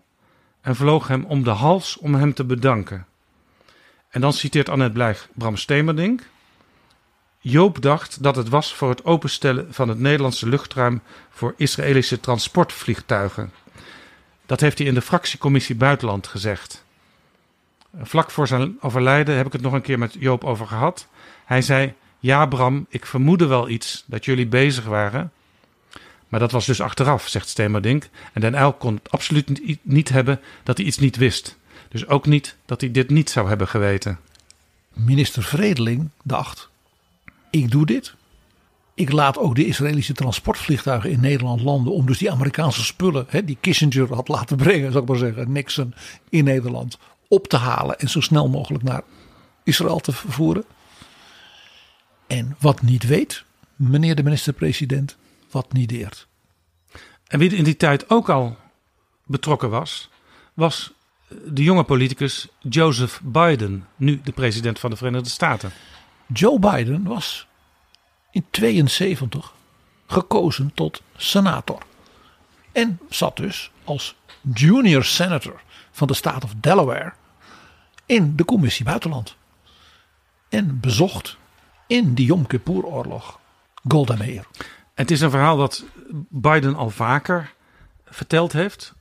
[0.61, 3.05] en vloog hem om de hals om hem te bedanken.
[4.09, 6.21] En dan citeert Annette Blijg Bram Stemerdink.
[7.39, 13.51] Joop dacht dat het was voor het openstellen van het Nederlandse luchtruim voor Israëlische transportvliegtuigen.
[14.45, 16.85] Dat heeft hij in de fractiecommissie Buitenland gezegd.
[18.01, 21.07] Vlak voor zijn overlijden heb ik het nog een keer met Joop over gehad.
[21.45, 25.31] Hij zei: Ja, Bram, ik vermoedde wel iets dat jullie bezig waren.
[26.31, 28.09] Maar dat was dus achteraf, zegt Stemerdink.
[28.33, 31.57] En Den Uyl kon het absoluut niet, niet hebben dat hij iets niet wist.
[31.89, 34.19] Dus ook niet dat hij dit niet zou hebben geweten.
[34.93, 36.69] Minister Vredeling dacht:
[37.49, 38.13] ik doe dit.
[38.93, 41.93] Ik laat ook de Israëlische transportvliegtuigen in Nederland landen.
[41.93, 45.51] om dus die Amerikaanse spullen, hè, die Kissinger had laten brengen, zou ik maar zeggen,
[45.51, 45.93] Nixon
[46.29, 46.97] in Nederland,
[47.27, 49.01] op te halen en zo snel mogelijk naar
[49.63, 50.63] Israël te vervoeren.
[52.27, 53.43] En wat niet weet,
[53.75, 55.17] meneer de minister-president,
[55.51, 56.27] wat niet deert.
[57.27, 58.57] En wie in die tijd ook al
[59.25, 60.09] betrokken was,
[60.53, 60.91] was
[61.45, 65.71] de jonge politicus Joseph Biden, nu de president van de Verenigde Staten.
[66.33, 67.47] Joe Biden was
[68.31, 69.53] in 72
[70.07, 71.81] gekozen tot senator.
[72.71, 74.15] En zat dus als
[74.53, 75.61] junior senator
[75.91, 77.13] van de staat of Delaware
[78.05, 79.35] in de commissie buitenland.
[80.49, 81.37] En bezocht
[81.87, 83.39] in die Yom Kippur oorlog
[83.87, 84.47] Golda Meir.
[85.01, 85.83] Het is een verhaal dat
[86.29, 87.53] Biden al vaker
[88.05, 88.93] verteld heeft.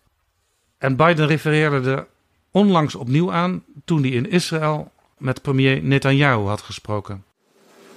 [0.79, 2.07] En Biden refereerde er
[2.51, 7.25] onlangs opnieuw aan toen hij in Israël met premier Netanyahu had gesproken.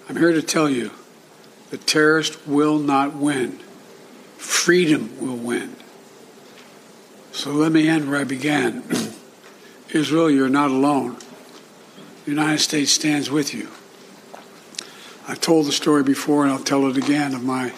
[0.10, 0.90] I'm here to tell you
[1.70, 3.60] the terrorist will not win.
[4.38, 5.70] Freedom will win.
[7.32, 8.84] So let me end where I began.
[9.88, 11.16] Israel, you're not alone.
[12.24, 13.68] The United States stands with you.
[15.28, 17.72] I've told the story before and I'll tell it again of my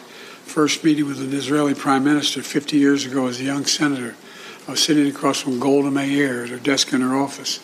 [0.56, 4.16] first meeting with an Israeli prime minister 50 years ago as a young senator.
[4.66, 7.60] I was sitting across from Golda Meir at her desk in her office.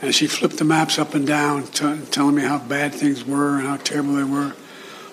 [0.00, 3.58] And she flipped the maps up and down, t- telling me how bad things were
[3.58, 4.54] and how terrible they were.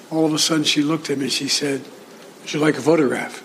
[0.09, 1.81] All of a sudden, she looked at me and she said,
[2.39, 3.43] Would you like a photograph?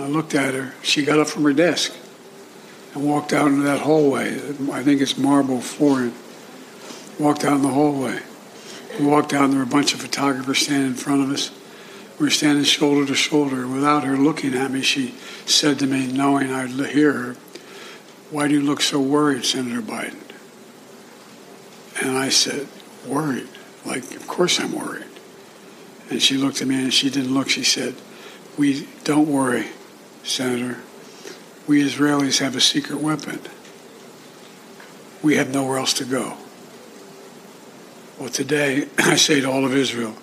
[0.00, 0.74] I looked at her.
[0.82, 1.94] She got up from her desk
[2.92, 4.34] and walked out into that hallway.
[4.72, 6.12] I think it's marble flooring.
[7.20, 8.20] Walked out in the hallway.
[8.98, 11.50] We walked out, and there were a bunch of photographers standing in front of us.
[12.18, 13.66] We were standing shoulder to shoulder.
[13.66, 15.14] Without her looking at me, she
[15.46, 17.36] said to me, knowing I'd hear her,
[18.30, 20.20] Why do you look so worried, Senator Biden?
[22.02, 22.68] And I said,
[23.06, 23.48] Worried?
[23.84, 25.06] Like, of course I'm worried.
[26.10, 27.48] And she looked at me and she didn't look.
[27.48, 27.94] She said,
[28.58, 29.68] We don't worry,
[30.22, 30.78] Senator.
[31.66, 33.40] We Israelis have a secret weapon.
[35.22, 36.36] We have nowhere else to go.
[38.22, 40.14] Well, today, I say to all of Israel,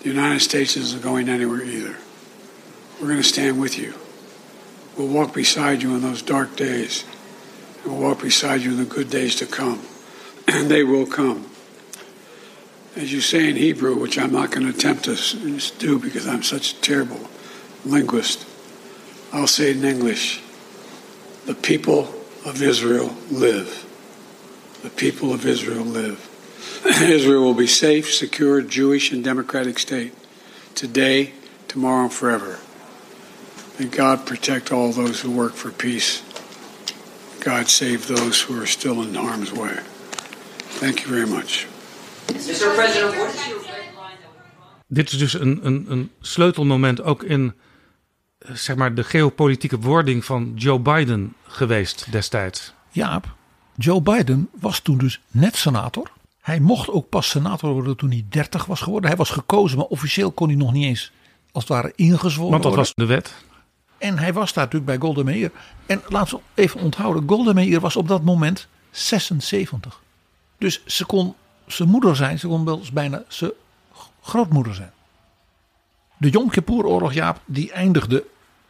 [0.00, 1.94] the United States isn't going anywhere either.
[3.00, 3.94] We're going to stand with you.
[4.98, 7.04] We'll walk beside you in those dark days.
[7.84, 9.80] And we'll walk beside you in the good days to come.
[10.48, 11.48] And they will come.
[12.96, 15.16] As you say in Hebrew, which I'm not going to attempt to
[15.78, 17.30] do because I'm such a terrible
[17.84, 18.44] linguist,
[19.32, 20.42] I'll say it in English.
[21.46, 22.12] The people
[22.44, 23.86] of Israel live.
[24.82, 26.33] The people of Israel live.
[26.86, 30.12] Israel will be safe, secure, Jewish, and democratic state
[30.74, 31.32] today,
[31.68, 32.58] tomorrow, and forever.
[33.78, 36.22] May God protect all those who work for peace.
[37.40, 39.78] God save those who are still in harm's way.
[40.80, 41.66] Thank you very much.
[42.28, 42.74] Mr.
[42.74, 43.60] President, what is your
[44.86, 47.54] Dit is dus een, een, een sleutelmoment ook in
[48.38, 52.72] eh, zeg maar, de geopolitieke wording van Joe Biden geweest destijds.
[52.90, 53.34] Jaap,
[53.76, 56.10] Joe Biden was toen dus net senator.
[56.44, 59.08] Hij mocht ook pas senator worden toen hij 30 was geworden.
[59.08, 61.12] Hij was gekozen, maar officieel kon hij nog niet eens
[61.52, 62.94] als het ware ingezworen Want dat worden.
[62.96, 63.34] was de wet.
[63.98, 65.50] En hij was daar natuurlijk bij Golda Meir.
[65.86, 70.00] En laten we even onthouden, Golda Meir was op dat moment 76.
[70.58, 71.34] Dus ze kon
[71.66, 73.52] zijn moeder zijn, ze kon wel eens bijna zijn
[74.22, 74.92] grootmoeder zijn.
[76.16, 78.24] De Yom Kippur oorlog, Jaap, die eindigde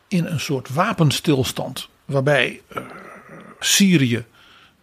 [0.08, 1.88] in een soort wapenstilstand.
[2.04, 2.82] Waarbij eh,
[3.60, 4.24] Syrië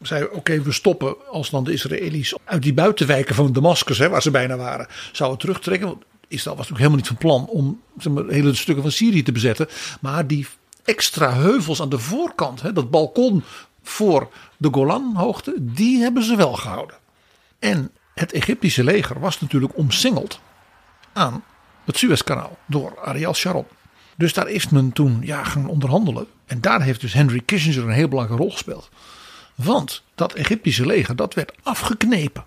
[0.01, 4.31] zei, oké, we stoppen als dan de Israëli's uit die buitenwijken van Damascus, waar ze
[4.31, 5.87] bijna waren, zouden terugtrekken.
[5.87, 9.31] Want Israël was natuurlijk helemaal niet van plan om zeg hele stukken van Syrië te
[9.31, 9.67] bezetten.
[10.01, 10.47] Maar die
[10.83, 13.43] extra heuvels aan de voorkant, hè, dat balkon
[13.83, 16.95] voor de Golanhoogte, die hebben ze wel gehouden.
[17.59, 20.39] En het Egyptische leger was natuurlijk omsingeld
[21.13, 21.43] aan
[21.85, 23.65] het Suezkanaal door Ariel Sharon.
[24.17, 26.27] Dus daar is men toen ja, gaan onderhandelen.
[26.45, 28.89] En daar heeft dus Henry Kissinger een heel belangrijke rol gespeeld.
[29.63, 32.43] Want dat Egyptische leger dat werd afgeknepen.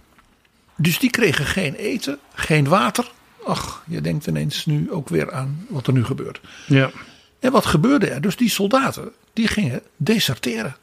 [0.77, 3.11] Dus die kregen geen eten, geen water.
[3.47, 6.41] Ach, je denkt ineens nu ook weer aan wat er nu gebeurt.
[6.67, 6.91] Ja.
[7.41, 8.21] En wat gebeurde er?
[8.21, 10.77] Dus die soldaten die gingen deserteren.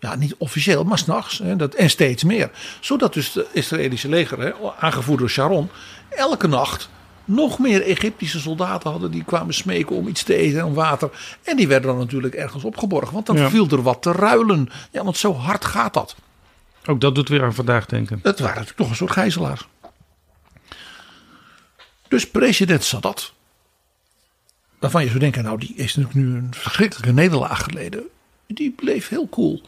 [0.00, 1.40] Ja, niet officieel, maar s'nachts.
[1.76, 2.50] En steeds meer.
[2.80, 5.70] Zodat dus het Israëlische leger, hè, aangevoerd door Sharon,
[6.08, 6.88] elke nacht
[7.26, 9.10] nog meer Egyptische soldaten hadden.
[9.10, 11.10] Die kwamen smeken om iets te eten en om water.
[11.42, 13.14] En die werden dan natuurlijk ergens opgeborgen.
[13.14, 13.50] Want dan Ja.
[13.50, 14.68] viel er wat te ruilen.
[14.90, 16.16] Ja, want zo hard gaat dat.
[16.86, 18.20] Ook dat doet weer aan vandaag denken.
[18.22, 19.66] Het waren natuurlijk toch een soort gijzelaars.
[22.08, 23.32] Dus president Sadat,
[24.78, 28.02] waarvan je zou denken, nou die is natuurlijk nu een verschrikkelijke nederlaag geleden.
[28.46, 29.62] Die bleef heel cool.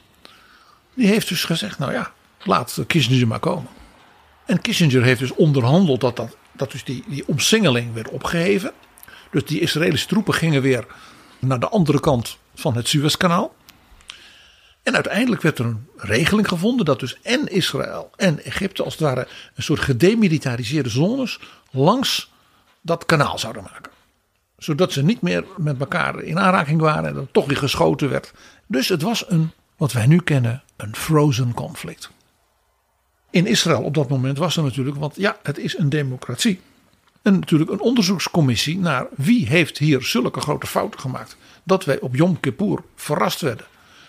[0.94, 2.12] Die heeft dus gezegd, nou ja,
[2.43, 3.68] laat Kissinger maar komen.
[4.47, 8.72] En Kissinger heeft dus onderhandeld dat, dat, dat dus die, die omsingeling werd opgeheven.
[9.30, 10.86] Dus die Israëlische troepen gingen weer
[11.39, 13.55] naar de andere kant van het Suezkanaal.
[14.82, 19.02] En uiteindelijk werd er een regeling gevonden dat dus en Israël en Egypte als het
[19.02, 21.40] ware een soort gedemilitariseerde zones
[21.70, 22.32] langs
[22.80, 23.93] dat kanaal zouden maken.
[24.59, 28.32] Zodat ze niet meer met elkaar in aanraking waren en dat toch weer geschoten werd.
[28.66, 32.10] Dus het was een, wat wij nu kennen, een frozen conflict.
[33.31, 36.61] In Israël op dat moment was er natuurlijk, want ja, het is een democratie.
[37.23, 41.37] En natuurlijk een onderzoekscommissie naar wie heeft hier zulke grote fouten gemaakt.
[41.63, 43.67] Dat wij op Yom Kippur verrast werden.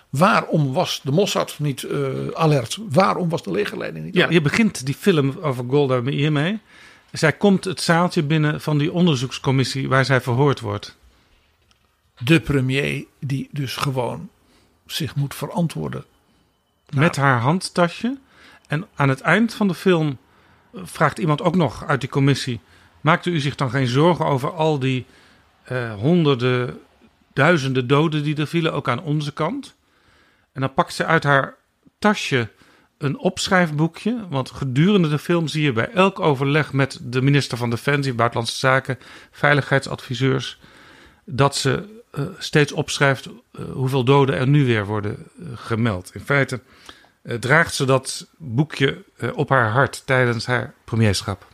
[0.09, 2.77] Waarom was de Mossad niet uh, alert?
[2.89, 4.35] Waarom was de legerleiding niet Ja, alert?
[4.35, 6.59] je begint die film over Golda Meir mee.
[7.11, 10.97] Zij komt het zaaltje binnen van die onderzoekscommissie waar zij verhoord wordt.
[12.17, 14.29] De premier die dus gewoon
[14.85, 16.05] zich moet verantwoorden.
[16.89, 18.17] Met haar handtasje.
[18.69, 20.17] En aan het eind van de film
[20.73, 22.59] vraagt iemand ook nog uit die commissie:
[23.01, 25.05] Maakt u zich dan geen zorgen over al die
[25.63, 26.79] eh, honderden,
[27.33, 29.75] duizenden doden die er vielen, ook aan onze kant?
[30.51, 31.55] En dan pakt ze uit haar
[31.99, 32.49] tasje
[32.97, 34.25] een opschrijfboekje.
[34.29, 38.57] Want gedurende de film zie je bij elk overleg met de minister van Defensie, Buitenlandse
[38.57, 38.99] Zaken,
[39.31, 40.59] veiligheidsadviseurs,
[41.25, 43.29] dat ze uh, steeds opschrijft
[43.71, 46.11] hoeveel doden er nu weer worden gemeld.
[46.13, 46.61] In feite
[47.23, 49.05] draagt ze dat boekje
[49.35, 51.47] op haar hart tijdens haar premierschap.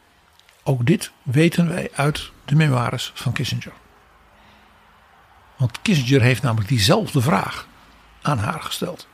[0.63, 3.73] Ook dit weten wij uit de memoires van Kissinger.
[5.57, 7.67] Want Kissinger heeft namelijk diezelfde vraag
[8.21, 9.07] aan haar gesteld.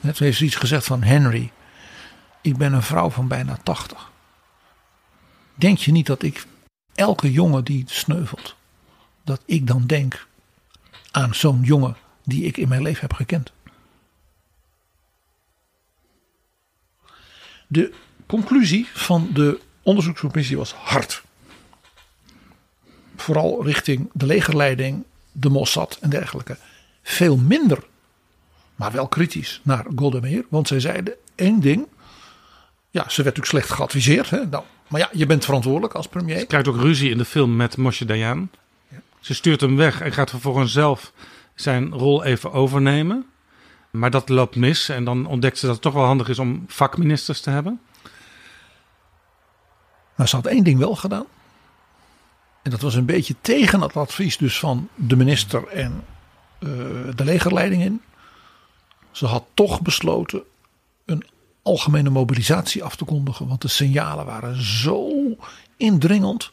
[0.00, 1.52] Net heeft ze iets gezegd van Henry,
[2.40, 4.10] ik ben een vrouw van bijna 80.
[5.54, 6.46] Denk je niet dat ik
[6.94, 8.56] elke jongen die sneuvelt,
[9.24, 10.26] dat ik dan denk
[11.10, 13.52] aan zo'n jongen die ik in mijn leven heb gekend?
[17.68, 17.92] De
[18.26, 21.22] conclusie van de onderzoekscommissie was hard.
[23.16, 26.56] Vooral richting de legerleiding, de Mossad en dergelijke.
[27.02, 27.84] Veel minder,
[28.76, 30.44] maar wel kritisch naar Golda Meir.
[30.48, 31.86] Want zij zeiden één ding.
[32.90, 34.30] Ja, ze werd natuurlijk slecht geadviseerd.
[34.30, 34.46] Hè?
[34.46, 36.38] Nou, maar ja, je bent verantwoordelijk als premier.
[36.38, 38.50] Ze krijgt ook ruzie in de film met Moshe Dayan.
[39.20, 41.12] Ze stuurt hem weg en gaat vervolgens zelf
[41.54, 43.26] zijn rol even overnemen.
[43.90, 46.64] Maar dat loopt mis en dan ontdekt ze dat het toch wel handig is om
[46.66, 47.80] vakministers te hebben.
[50.14, 51.26] Maar ze had één ding wel gedaan.
[52.62, 56.04] En dat was een beetje tegen het advies dus van de minister en
[56.60, 56.70] uh,
[57.14, 58.02] de legerleiding in.
[59.10, 60.42] Ze had toch besloten
[61.04, 61.24] een
[61.62, 63.48] algemene mobilisatie af te kondigen.
[63.48, 65.10] Want de signalen waren zo
[65.76, 66.50] indringend.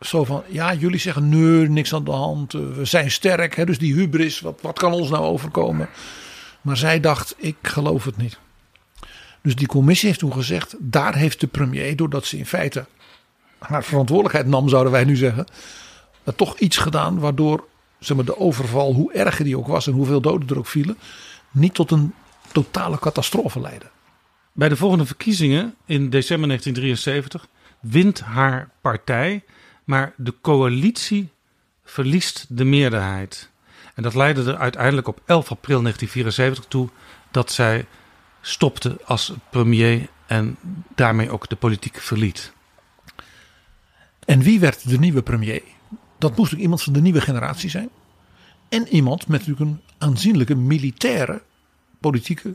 [0.00, 2.52] Zo van, ja, jullie zeggen nee, niks aan de hand.
[2.52, 5.88] We zijn sterk, hè, dus die hubris, wat, wat kan ons nou overkomen?
[6.66, 8.38] Maar zij dacht, ik geloof het niet.
[9.42, 12.86] Dus die commissie heeft toen gezegd, daar heeft de premier, doordat ze in feite
[13.58, 15.46] haar verantwoordelijkheid nam, zouden wij nu zeggen,
[16.36, 17.68] toch iets gedaan waardoor
[17.98, 20.98] zeg maar, de overval, hoe erger die ook was en hoeveel doden er ook vielen,
[21.50, 22.14] niet tot een
[22.52, 23.90] totale catastrofe leidde.
[24.52, 27.46] Bij de volgende verkiezingen in december 1973
[27.80, 29.44] wint haar partij,
[29.84, 31.28] maar de coalitie
[31.84, 33.50] verliest de meerderheid.
[33.96, 36.88] En dat leidde er uiteindelijk op 11 april 1974 toe
[37.30, 37.86] dat zij
[38.40, 40.56] stopte als premier en
[40.94, 42.52] daarmee ook de politiek verliet.
[44.24, 45.62] En wie werd de nieuwe premier?
[46.18, 47.88] Dat moest ook iemand van de nieuwe generatie zijn.
[48.68, 51.42] En iemand met natuurlijk een aanzienlijke militaire
[52.00, 52.54] politieke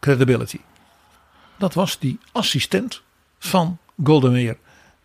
[0.00, 0.60] credibility.
[1.58, 3.02] Dat was die assistent
[3.38, 4.56] van Golda Meir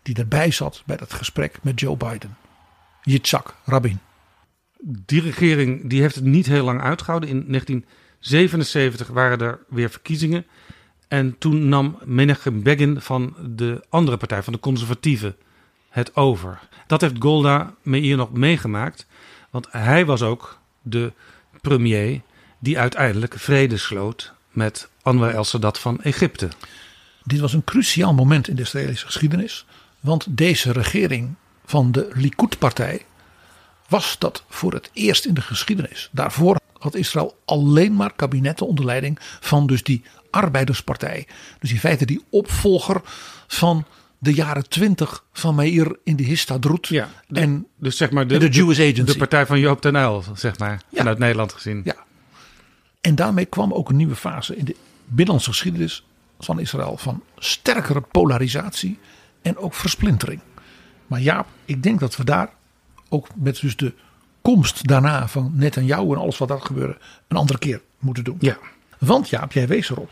[0.02, 2.36] die erbij zat bij dat gesprek met Joe Biden.
[3.02, 4.00] Yitzhak Rabin.
[4.80, 7.28] Die regering die heeft het niet heel lang uitgehouden.
[7.28, 10.46] In 1977 waren er weer verkiezingen.
[11.08, 15.36] En toen nam Menachem Begin van de andere partij, van de conservatieven,
[15.88, 16.60] het over.
[16.86, 19.06] Dat heeft Golda Meir nog meegemaakt.
[19.50, 21.12] Want hij was ook de
[21.60, 22.20] premier
[22.58, 26.48] die uiteindelijk vrede sloot met Anwar el-Sadat van Egypte.
[27.24, 29.66] Dit was een cruciaal moment in de Israëlische geschiedenis.
[30.00, 31.34] Want deze regering
[31.64, 33.04] van de Likud-partij
[33.88, 36.08] was dat voor het eerst in de geschiedenis.
[36.12, 41.26] Daarvoor had Israël alleen maar kabinetten onder leiding van dus die arbeiderspartij.
[41.58, 43.00] Dus in feite die opvolger
[43.46, 43.84] van
[44.18, 46.86] de jaren twintig van Meir in de Histadrut.
[46.86, 49.12] Ja, de, en dus zeg maar de, de Jewish Agency.
[49.12, 50.98] De partij van Joop ten Uyl, zeg maar, ja.
[50.98, 51.80] vanuit Nederland gezien.
[51.84, 51.96] Ja.
[53.00, 56.04] En daarmee kwam ook een nieuwe fase in de binnenlandse geschiedenis
[56.38, 58.98] van Israël van sterkere polarisatie
[59.42, 60.40] en ook versplintering.
[61.06, 62.50] Maar ja, ik denk dat we daar
[63.08, 63.92] ook met dus de
[64.42, 66.96] komst daarna van Netanyahu en alles wat daar gebeurde
[67.28, 68.36] een andere keer moeten doen.
[68.40, 68.58] Ja.
[68.98, 70.10] Want Jaap, jij wees erop.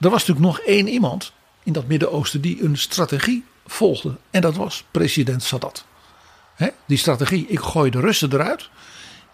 [0.00, 4.16] Er was natuurlijk nog één iemand in dat Midden-Oosten die een strategie volgde.
[4.30, 5.84] En dat was president Sadat.
[6.86, 8.68] Die strategie, ik gooi de Russen eruit.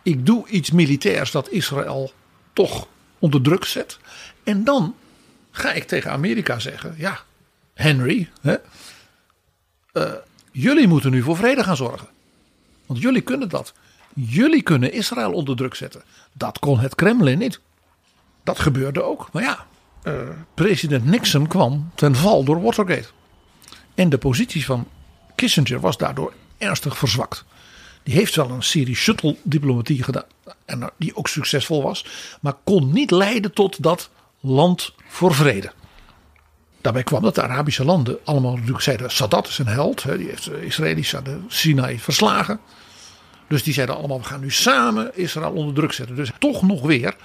[0.02, 2.12] Ik doe iets militairs dat Israël
[2.52, 2.86] toch
[3.18, 3.98] onder druk zet.
[4.44, 4.94] En dan
[5.50, 7.20] ga ik tegen Amerika zeggen: ja,
[7.74, 10.12] Henry, eh,
[10.52, 12.08] jullie moeten nu voor vrede gaan zorgen.
[12.90, 13.72] Want jullie kunnen dat.
[14.14, 16.02] Jullie kunnen Israël onder druk zetten.
[16.32, 17.60] Dat kon het Kremlin niet.
[18.44, 19.28] Dat gebeurde ook.
[19.32, 19.66] Maar ja,
[20.02, 20.14] eh,
[20.54, 23.08] president Nixon kwam ten val door Watergate.
[23.94, 24.88] En de positie van
[25.34, 27.44] Kissinger was daardoor ernstig verzwakt.
[28.02, 30.24] Die heeft wel een serie shuttle diplomatie gedaan.
[30.64, 32.04] En die ook succesvol was.
[32.40, 34.10] Maar kon niet leiden tot dat
[34.40, 35.72] land voor vrede.
[36.80, 40.02] Daarbij kwam dat de Arabische landen allemaal natuurlijk zeiden: Sadat is een held.
[40.02, 42.60] Die heeft de Israëli's aan de Sinai verslagen.
[43.50, 46.16] Dus die zeiden allemaal: we gaan nu samen Israël onder druk zetten.
[46.16, 47.16] Dus toch nog weer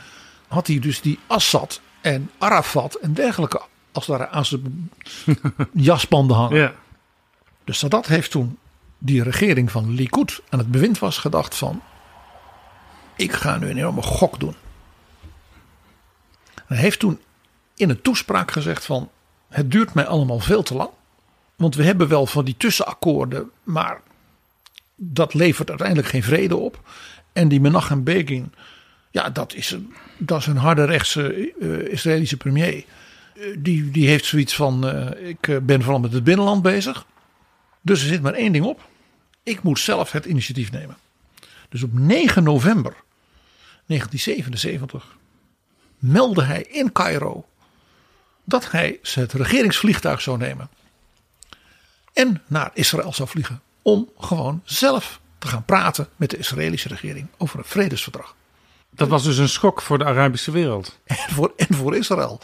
[0.47, 3.61] had hij dus die Assad en Arafat en dergelijke
[3.91, 4.91] als daar aan zijn
[5.71, 6.57] jaspanden hangen.
[6.57, 6.73] Ja.
[7.63, 8.57] Dus Sadat heeft toen
[8.97, 11.81] die regering van Likud aan het bewind was gedacht van
[13.15, 14.55] ik ga nu een enorme gok doen.
[16.65, 17.19] Hij heeft toen
[17.75, 19.09] in een toespraak gezegd van
[19.49, 20.89] het duurt mij allemaal veel te lang.
[21.55, 24.01] Want we hebben wel van die tussenakkoorden, maar
[24.95, 26.89] dat levert uiteindelijk geen vrede op.
[27.33, 28.53] En die Menachem Begin,
[29.11, 32.85] ja, dat is een, dat is een harde rechtse uh, Israëlische premier.
[33.35, 37.05] Uh, die, die heeft zoiets van: uh, ik ben vooral met het binnenland bezig.
[37.81, 38.89] Dus er zit maar één ding op.
[39.43, 40.97] Ik moet zelf het initiatief nemen.
[41.69, 42.93] Dus op 9 november
[43.85, 45.17] 1977
[45.99, 47.45] meldde hij in Cairo
[48.43, 50.69] dat hij het regeringsvliegtuig zou nemen.
[52.13, 53.61] En naar Israël zou vliegen.
[53.87, 58.35] Om gewoon zelf te gaan praten met de Israëlische regering over een vredesverdrag.
[58.89, 60.99] Dat was dus een schok voor de Arabische wereld.
[61.05, 62.39] En voor, en voor Israël.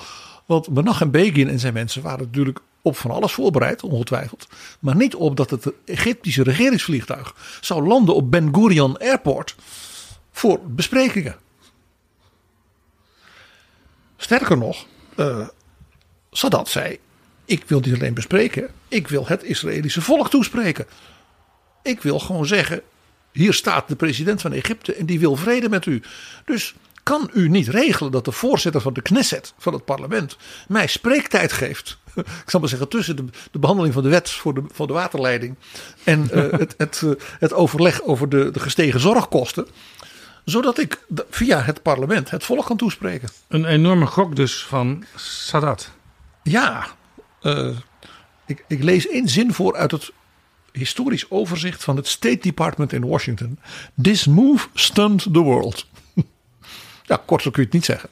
[0.46, 4.48] Want Menachem Begin en zijn mensen waren natuurlijk op van alles voorbereid, ongetwijfeld.
[4.80, 9.56] Maar niet op dat het Egyptische regeringsvliegtuig zou landen op Ben Gurion Airport
[10.32, 11.36] voor besprekingen.
[14.18, 14.86] Sterker nog,
[15.16, 15.48] uh,
[16.32, 17.00] Sadat zei:
[17.46, 20.86] Ik wil niet alleen bespreken, ik wil het Israëlische volk toespreken.
[21.84, 22.82] Ik wil gewoon zeggen:
[23.32, 26.02] Hier staat de president van Egypte en die wil vrede met u.
[26.46, 30.38] Dus kan u niet regelen dat de voorzitter van de Knesset, van het parlement,
[30.68, 31.98] mij spreektijd geeft?
[32.16, 34.94] Ik zal maar zeggen, tussen de, de behandeling van de wet voor de, voor de
[34.94, 35.56] waterleiding
[36.04, 39.68] en uh, het, het, uh, het overleg over de, de gestegen zorgkosten
[40.46, 43.30] zodat ik via het parlement het volk kan toespreken.
[43.48, 45.92] Een enorme gok dus van Sadat.
[46.44, 46.88] Ja,
[47.42, 47.78] uh,
[48.46, 50.12] ik, ik, lees één zin voor uit het
[50.72, 53.60] historisch overzicht van het State Department in Washington.
[54.02, 55.88] This move stunned the world.
[57.04, 58.10] ja, korter kun je het niet zeggen.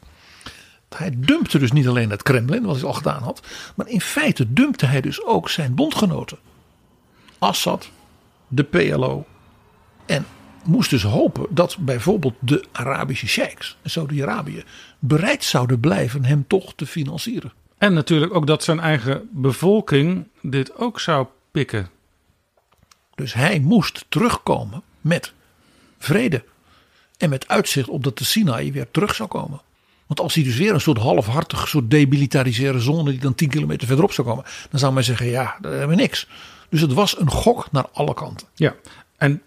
[0.95, 3.41] Hij dumpte dus niet alleen het Kremlin, wat hij al gedaan had,
[3.76, 6.38] maar in feite dumpte hij dus ook zijn bondgenoten.
[7.38, 7.90] Assad,
[8.48, 9.26] de PLO
[10.06, 10.26] en
[10.64, 14.64] moest dus hopen dat bijvoorbeeld de Arabische sheiks en Saudi-Arabië
[14.99, 17.53] bereid zouden blijven hem toch te financieren.
[17.77, 21.90] En natuurlijk ook dat zijn eigen bevolking dit ook zou pikken.
[23.20, 25.34] Dus hij moest terugkomen met
[25.98, 26.44] vrede.
[27.18, 29.62] En met uitzicht op dat de Sinai weer terug zou komen.
[30.08, 33.88] Want als hij dus weer een soort halfhartig, soort demilitariseren zone die dan 10 kilometer
[33.88, 36.28] verderop zou komen, dan zou men zeggen: ja, daar hebben we niks.
[36.70, 38.48] Dus het was een gok naar alle kanten.
[38.56, 38.76] Ja,
[39.18, 39.41] en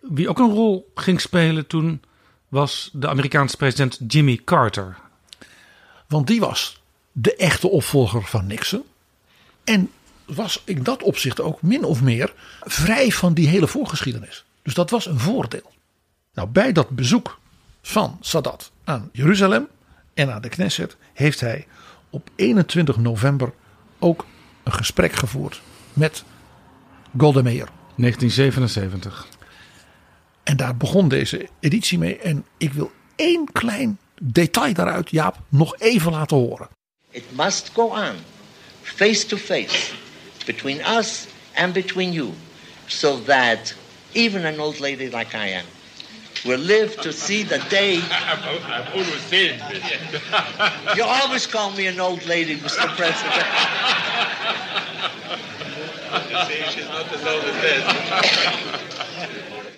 [0.00, 2.02] wie ook een rol ging spelen toen
[2.48, 4.96] was de Amerikaanse president Jimmy Carter.
[6.08, 6.80] Want die was
[7.12, 8.82] de echte opvolger van Nixon.
[9.64, 9.90] En
[10.26, 14.44] was in dat opzicht ook min of meer vrij van die hele voorgeschiedenis.
[14.62, 15.72] Dus dat was een voordeel.
[16.34, 17.40] Nou, bij dat bezoek
[17.82, 19.68] van Sadat aan Jeruzalem
[20.14, 21.66] en aan de Knesset heeft hij
[22.10, 23.52] op 21 november
[23.98, 24.26] ook
[24.62, 25.62] een gesprek gevoerd
[25.92, 26.24] met
[27.16, 27.68] Golda Meir.
[27.96, 29.26] 1977.
[30.42, 32.18] En daar begon deze editie mee.
[32.18, 36.68] En ik wil één klein detail daaruit, Jaap, nog even laten horen.
[37.10, 38.14] It must go on,
[38.82, 39.92] face to face,
[40.44, 42.32] between us and between you,
[42.88, 43.74] so that
[44.14, 45.64] even an old lady like I am
[46.44, 48.00] will live to see the day.
[48.10, 49.84] I'm always saying this.
[50.96, 52.88] You always call me an old lady, Mr.
[52.96, 53.46] President.
[56.70, 58.82] She's not as old as that.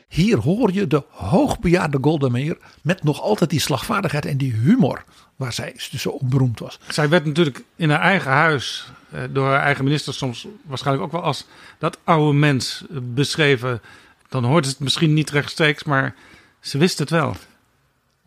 [0.08, 5.04] Hier hoor je de hoogbejaarde Golda Meir met nog altijd die slagvaardigheid en die humor
[5.36, 6.78] waar zij dus zo op beroemd was.
[6.88, 8.84] Zij werd natuurlijk in haar eigen huis
[9.30, 11.46] door haar eigen minister soms waarschijnlijk ook wel als
[11.78, 13.82] dat oude mens eh, beschreven.
[14.28, 16.14] Dan hoort het misschien niet rechtstreeks, maar
[16.60, 17.36] ze wist het wel.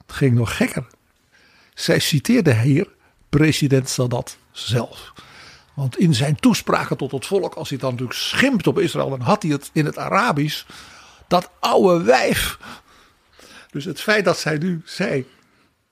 [0.05, 0.87] Het ging nog gekker.
[1.73, 2.87] Zij citeerde hier
[3.29, 5.13] president Sadat zelf.
[5.73, 9.21] Want in zijn toespraken tot het volk, als hij dan natuurlijk schimpt op Israël, dan
[9.21, 10.65] had hij het in het Arabisch.
[11.27, 12.57] Dat oude wijf.
[13.71, 15.25] Dus het feit dat zij nu zei: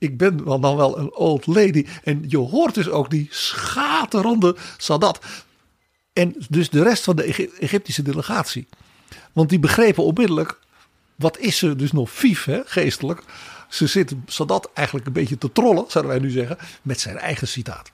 [0.05, 1.85] Ik ben wel dan wel een old lady.
[2.03, 5.25] En je hoort dus ook die schaterende Sadat.
[6.13, 8.67] En dus de rest van de Egyptische delegatie.
[9.33, 10.59] Want die begrepen onmiddellijk.
[11.15, 13.23] Wat is ze dus nog vief, hè, geestelijk.
[13.69, 16.57] Ze zit Sadat eigenlijk een beetje te trollen, zouden wij nu zeggen.
[16.81, 17.91] Met zijn eigen citaat.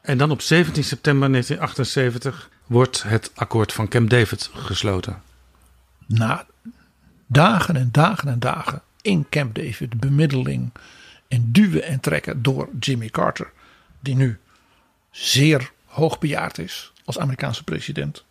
[0.00, 5.22] En dan op 17 september 1978 wordt het akkoord van Camp David gesloten.
[6.06, 6.46] Na
[7.26, 10.70] dagen en dagen en dagen in Camp David, bemiddeling
[11.28, 13.52] en duwen en trekken door Jimmy Carter,
[14.00, 14.38] die nu
[15.10, 18.24] zeer hoogbejaard is als Amerikaanse president.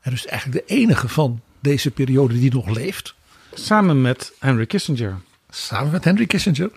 [0.00, 3.14] En dus eigenlijk de enige van deze periode die nog leeft.
[3.54, 5.20] Samen met Henry Kissinger.
[5.50, 6.70] Samen met Henry Kissinger.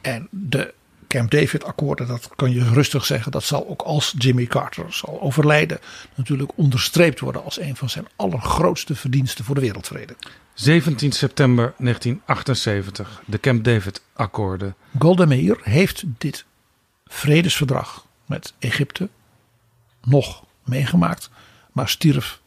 [0.00, 0.74] En de
[1.08, 5.20] Camp David akkoorden, dat kan je rustig zeggen, dat zal ook als Jimmy Carter zal
[5.20, 5.78] overlijden,
[6.14, 10.16] natuurlijk onderstreept worden als een van zijn allergrootste verdiensten voor de wereldvrede.
[10.54, 14.74] 17 september 1978, de Camp David akkoorden.
[14.98, 16.44] Golda Meir heeft dit
[17.06, 19.08] vredesverdrag met Egypte
[20.02, 21.30] nog meegemaakt,
[21.72, 22.40] maar stierf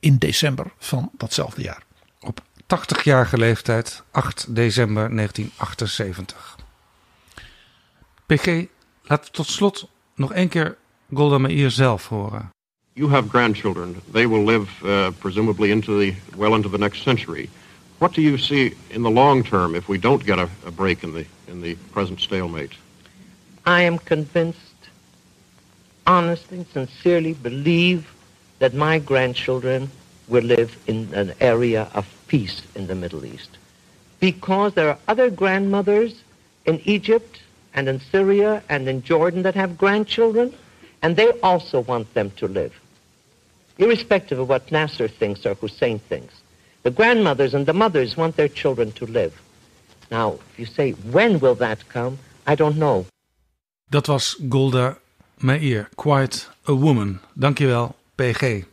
[0.00, 1.82] in december van datzelfde jaar.
[2.20, 6.56] Op 80-jarige leeftijd, 8 december 1978.
[8.30, 8.68] PG,
[9.02, 10.76] laten we tot slot nog één keer
[11.08, 12.50] Golda Meir zelf horen.
[12.92, 13.96] You have grandchildren.
[14.12, 17.48] They will live uh, presumably into the well into the next century.
[17.98, 21.02] What do you see in the long term if we don't get a, a break
[21.02, 22.72] in the in the present stalemate?
[23.66, 24.90] I am convinced,
[26.06, 28.02] honestly, sincerely believe
[28.58, 29.90] that my grandchildren
[30.28, 33.58] will live in an area of peace in the Middle East.
[34.20, 36.22] Because there are other grandmothers
[36.64, 37.40] in Egypt
[37.74, 40.54] and in Syria and in Jordan that have grandchildren,
[41.02, 42.74] and they also want them to live.
[43.78, 46.34] Irrespective of what Nasser thinks or Hussein thinks.
[46.82, 49.40] The grandmothers and the mothers want their children to live.
[50.10, 52.18] Now, if you say, when will that come?
[52.46, 53.06] I don't know.
[53.90, 54.96] Dat was Golda
[55.42, 57.20] Meir, Quite a Woman.
[57.38, 58.64] Dankjewel, PG.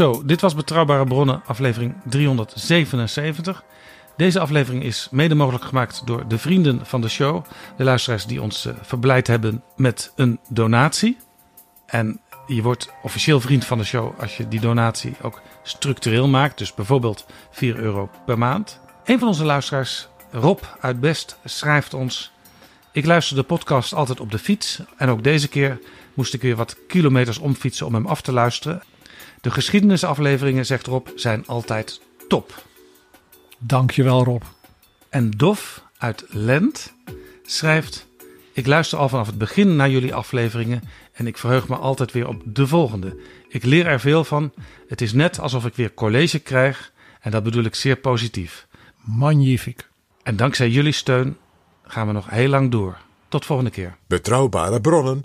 [0.00, 3.64] Zo, dit was Betrouwbare Bronnen, aflevering 377.
[4.16, 7.44] Deze aflevering is mede mogelijk gemaakt door de vrienden van de show.
[7.76, 11.16] De luisteraars die ons uh, verblijd hebben met een donatie.
[11.86, 16.58] En je wordt officieel vriend van de show als je die donatie ook structureel maakt.
[16.58, 18.80] Dus bijvoorbeeld 4 euro per maand.
[19.04, 22.32] Een van onze luisteraars, Rob uit Best, schrijft ons...
[22.92, 24.82] Ik luister de podcast altijd op de fiets.
[24.96, 25.80] En ook deze keer
[26.14, 28.82] moest ik weer wat kilometers omfietsen om hem af te luisteren.
[29.40, 32.64] De geschiedenisafleveringen, zegt Rob, zijn altijd top.
[33.58, 34.42] Dankjewel Rob.
[35.08, 36.92] En Dof uit Lent
[37.42, 38.08] schrijft...
[38.52, 42.28] Ik luister al vanaf het begin naar jullie afleveringen en ik verheug me altijd weer
[42.28, 43.16] op de volgende.
[43.48, 44.52] Ik leer er veel van.
[44.88, 48.66] Het is net alsof ik weer college krijg en dat bedoel ik zeer positief.
[49.00, 49.88] Magnifiek.
[50.22, 51.36] En dankzij jullie steun
[51.82, 52.98] gaan we nog heel lang door.
[53.28, 53.96] Tot volgende keer.
[54.06, 55.24] Betrouwbare bronnen